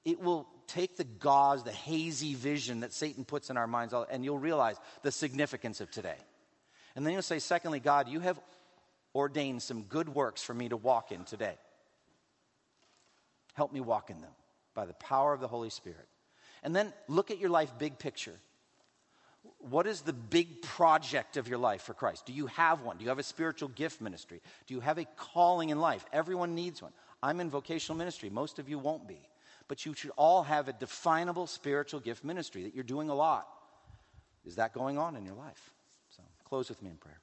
It 0.06 0.22
will 0.22 0.48
take 0.68 0.96
the 0.96 1.04
gauze, 1.04 1.64
the 1.64 1.72
hazy 1.72 2.34
vision 2.34 2.82
that 2.82 2.93
Satan 2.93 3.26
puts 3.26 3.50
in 3.50 3.58
our 3.58 3.68
minds, 3.68 3.93
and 4.10 4.24
you'll 4.24 4.39
realize 4.39 4.78
the 5.02 5.12
significance 5.12 5.82
of 5.82 5.91
today. 5.91 6.16
And 6.96 7.06
then 7.06 7.12
you'll 7.14 7.22
say, 7.24 7.39
secondly, 7.39 7.80
God, 7.80 8.08
you 8.08 8.22
have 8.22 8.39
ordained 9.14 9.64
some 9.64 9.84
good 9.84 10.08
works 10.08 10.43
for 10.43 10.54
me 10.54 10.70
to 10.70 10.78
walk 10.78 11.12
in 11.12 11.26
today. 11.26 11.56
Help 13.54 13.74
me 13.74 13.82
walk 13.82 14.10
in 14.10 14.22
them 14.22 14.32
by 14.74 14.86
the 14.86 14.93
power 14.93 15.34
of 15.34 15.41
the 15.41 15.48
Holy 15.48 15.70
Spirit. 15.70 16.08
And 16.64 16.76
then 16.76 16.93
look 17.08 17.32
at 17.32 17.39
your 17.39 17.50
life 17.50 17.74
big 17.78 18.00
picture 18.00 18.39
what 19.70 19.88
is 19.88 20.01
the 20.01 20.13
big 20.13 20.61
project 20.61 21.38
of 21.38 21.47
your 21.47 21.57
life 21.57 21.82
for 21.82 21.93
Christ? 21.93 22.26
Do 22.26 22.34
you 22.34 22.47
have 22.47 22.82
one? 22.82 22.97
Do 22.97 23.03
you 23.03 23.09
have 23.09 23.20
a 23.20 23.24
spiritual 23.24 23.70
gift 23.70 23.99
ministry? 23.99 24.41
Do 24.68 24.74
you 24.74 24.80
have 24.80 24.97
a 24.97 25.05
calling 25.18 25.70
in 25.70 25.80
life? 25.80 26.05
Everyone 26.13 26.53
needs 26.53 26.82
one. 26.82 26.91
I'm 27.24 27.39
in 27.39 27.49
vocational 27.49 27.97
ministry. 27.97 28.30
Most 28.30 28.59
of 28.59 28.70
you 28.70 28.78
won't 28.78 29.07
be. 29.07 29.20
But 29.68 29.86
you 29.86 29.95
should 29.95 30.11
all 30.18 30.43
have 30.43 30.68
a 30.68 30.74
definable 30.74 31.47
spiritual 31.47 31.99
gift 31.99 32.24
ministry 32.24 32.63
that 32.63 32.76
you're 32.76 32.84
doing 32.84 33.09
a 33.09 33.16
lot. 33.16 33.47
Is 34.45 34.55
that 34.57 34.74
going 34.74 34.99
on 34.99 35.16
in 35.16 35.26
your 35.26 35.34
life? 35.34 35.72
So 36.16 36.22
close 36.43 36.70
with 36.70 36.84
me 36.84 36.91
in 36.91 36.97
prayer. 36.97 37.20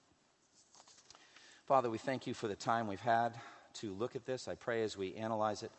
Father, 1.67 1.89
we 1.89 1.99
thank 1.99 2.27
you 2.27 2.35
for 2.35 2.49
the 2.49 2.57
time 2.57 2.89
we've 2.89 3.01
had 3.01 3.35
to 3.75 3.95
look 3.95 4.17
at 4.17 4.27
this. 4.27 4.49
I 4.49 4.57
pray 4.57 4.83
as 4.83 4.97
we 4.97 5.15
analyze 5.15 5.63
it 5.63 5.71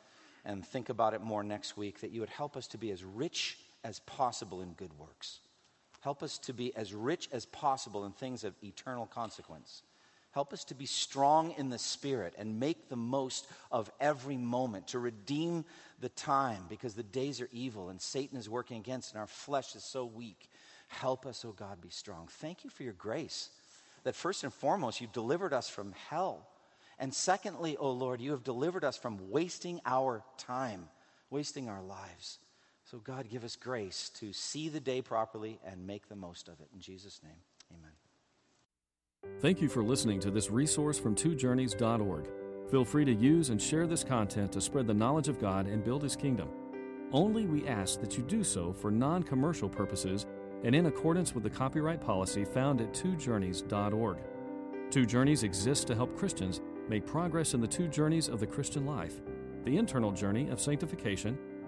and 0.45 0.65
think 0.65 0.87
about 0.87 1.13
it 1.13 1.21
more 1.21 1.43
next 1.43 1.75
week 1.75 1.99
that 2.01 2.11
you 2.11 2.21
would 2.21 2.29
help 2.29 2.55
us 2.55 2.67
to 2.67 2.77
be 2.77 2.91
as 2.91 3.03
rich 3.03 3.57
as 3.83 3.99
possible 3.99 4.61
in 4.61 4.71
good 4.73 4.97
works. 4.97 5.39
Help 6.03 6.21
us 6.21 6.37
to 6.37 6.53
be 6.53 6.75
as 6.75 6.93
rich 6.93 7.29
as 7.31 7.45
possible 7.45 8.03
in 8.03 8.11
things 8.11 8.43
of 8.43 8.53
eternal 8.61 9.05
consequence. 9.05 9.83
Help 10.31 10.51
us 10.51 10.65
to 10.65 10.75
be 10.75 10.85
strong 10.85 11.53
in 11.57 11.69
the 11.69 11.77
Spirit 11.77 12.33
and 12.37 12.59
make 12.59 12.89
the 12.89 12.97
most 12.97 13.47
of 13.71 13.89
every 14.01 14.35
moment, 14.35 14.87
to 14.87 14.99
redeem 14.99 15.63
the 16.01 16.09
time 16.09 16.63
because 16.67 16.93
the 16.93 17.03
days 17.03 17.39
are 17.39 17.47
evil 17.53 17.87
and 17.87 18.01
Satan 18.01 18.37
is 18.37 18.49
working 18.49 18.77
against 18.77 19.13
and 19.13 19.19
our 19.19 19.27
flesh 19.27 19.75
is 19.75 19.83
so 19.83 20.03
weak. 20.03 20.49
Help 20.89 21.25
us, 21.25 21.45
oh 21.45 21.53
God, 21.53 21.79
be 21.79 21.89
strong. 21.89 22.27
Thank 22.29 22.65
you 22.65 22.69
for 22.69 22.83
your 22.83 22.93
grace. 22.93 23.49
That 24.03 24.15
first 24.15 24.43
and 24.43 24.53
foremost, 24.53 24.99
you 24.99 25.07
delivered 25.13 25.53
us 25.53 25.69
from 25.69 25.93
hell. 26.09 26.45
And 26.99 27.13
secondly, 27.13 27.77
oh 27.79 27.91
Lord, 27.91 28.19
you 28.19 28.31
have 28.31 28.43
delivered 28.43 28.83
us 28.83 28.97
from 28.97 29.31
wasting 29.31 29.79
our 29.85 30.21
time, 30.37 30.89
wasting 31.29 31.69
our 31.69 31.81
lives. 31.81 32.39
So, 32.93 32.99
God, 32.99 33.27
give 33.27 33.43
us 33.43 33.55
grace 33.55 34.11
to 34.19 34.31
see 34.33 34.69
the 34.69 34.79
day 34.79 35.01
properly 35.01 35.59
and 35.65 35.87
make 35.87 36.09
the 36.09 36.15
most 36.15 36.47
of 36.47 36.59
it. 36.59 36.67
In 36.75 36.79
Jesus' 36.79 37.21
name, 37.23 37.41
amen. 37.71 39.39
Thank 39.41 39.61
you 39.61 39.67
for 39.67 39.81
listening 39.81 40.19
to 40.19 40.29
this 40.29 40.51
resource 40.51 40.99
from 40.99 41.15
twojourneys.org. 41.15 42.29
Feel 42.69 42.85
free 42.85 43.03
to 43.03 43.11
use 43.11 43.49
and 43.49 43.59
share 43.59 43.87
this 43.87 44.03
content 44.03 44.51
to 44.51 44.61
spread 44.61 44.85
the 44.85 44.93
knowledge 44.93 45.27
of 45.27 45.41
God 45.41 45.65
and 45.65 45.83
build 45.83 46.03
His 46.03 46.15
kingdom. 46.15 46.49
Only 47.11 47.47
we 47.47 47.67
ask 47.67 47.99
that 47.99 48.15
you 48.15 48.23
do 48.25 48.43
so 48.43 48.71
for 48.71 48.91
non 48.91 49.23
commercial 49.23 49.69
purposes 49.69 50.27
and 50.63 50.75
in 50.75 50.85
accordance 50.85 51.33
with 51.33 51.41
the 51.41 51.49
copyright 51.49 51.99
policy 51.99 52.45
found 52.45 52.79
at 52.79 52.93
twojourneys.org. 52.93 54.17
Two 54.91 55.07
Journeys 55.07 55.41
exists 55.41 55.85
to 55.85 55.95
help 55.95 56.15
Christians 56.15 56.61
make 56.87 57.07
progress 57.07 57.55
in 57.55 57.61
the 57.61 57.67
two 57.67 57.87
journeys 57.87 58.27
of 58.27 58.39
the 58.39 58.45
Christian 58.45 58.85
life 58.85 59.19
the 59.65 59.77
internal 59.77 60.11
journey 60.11 60.49
of 60.49 60.59
sanctification 60.59 61.39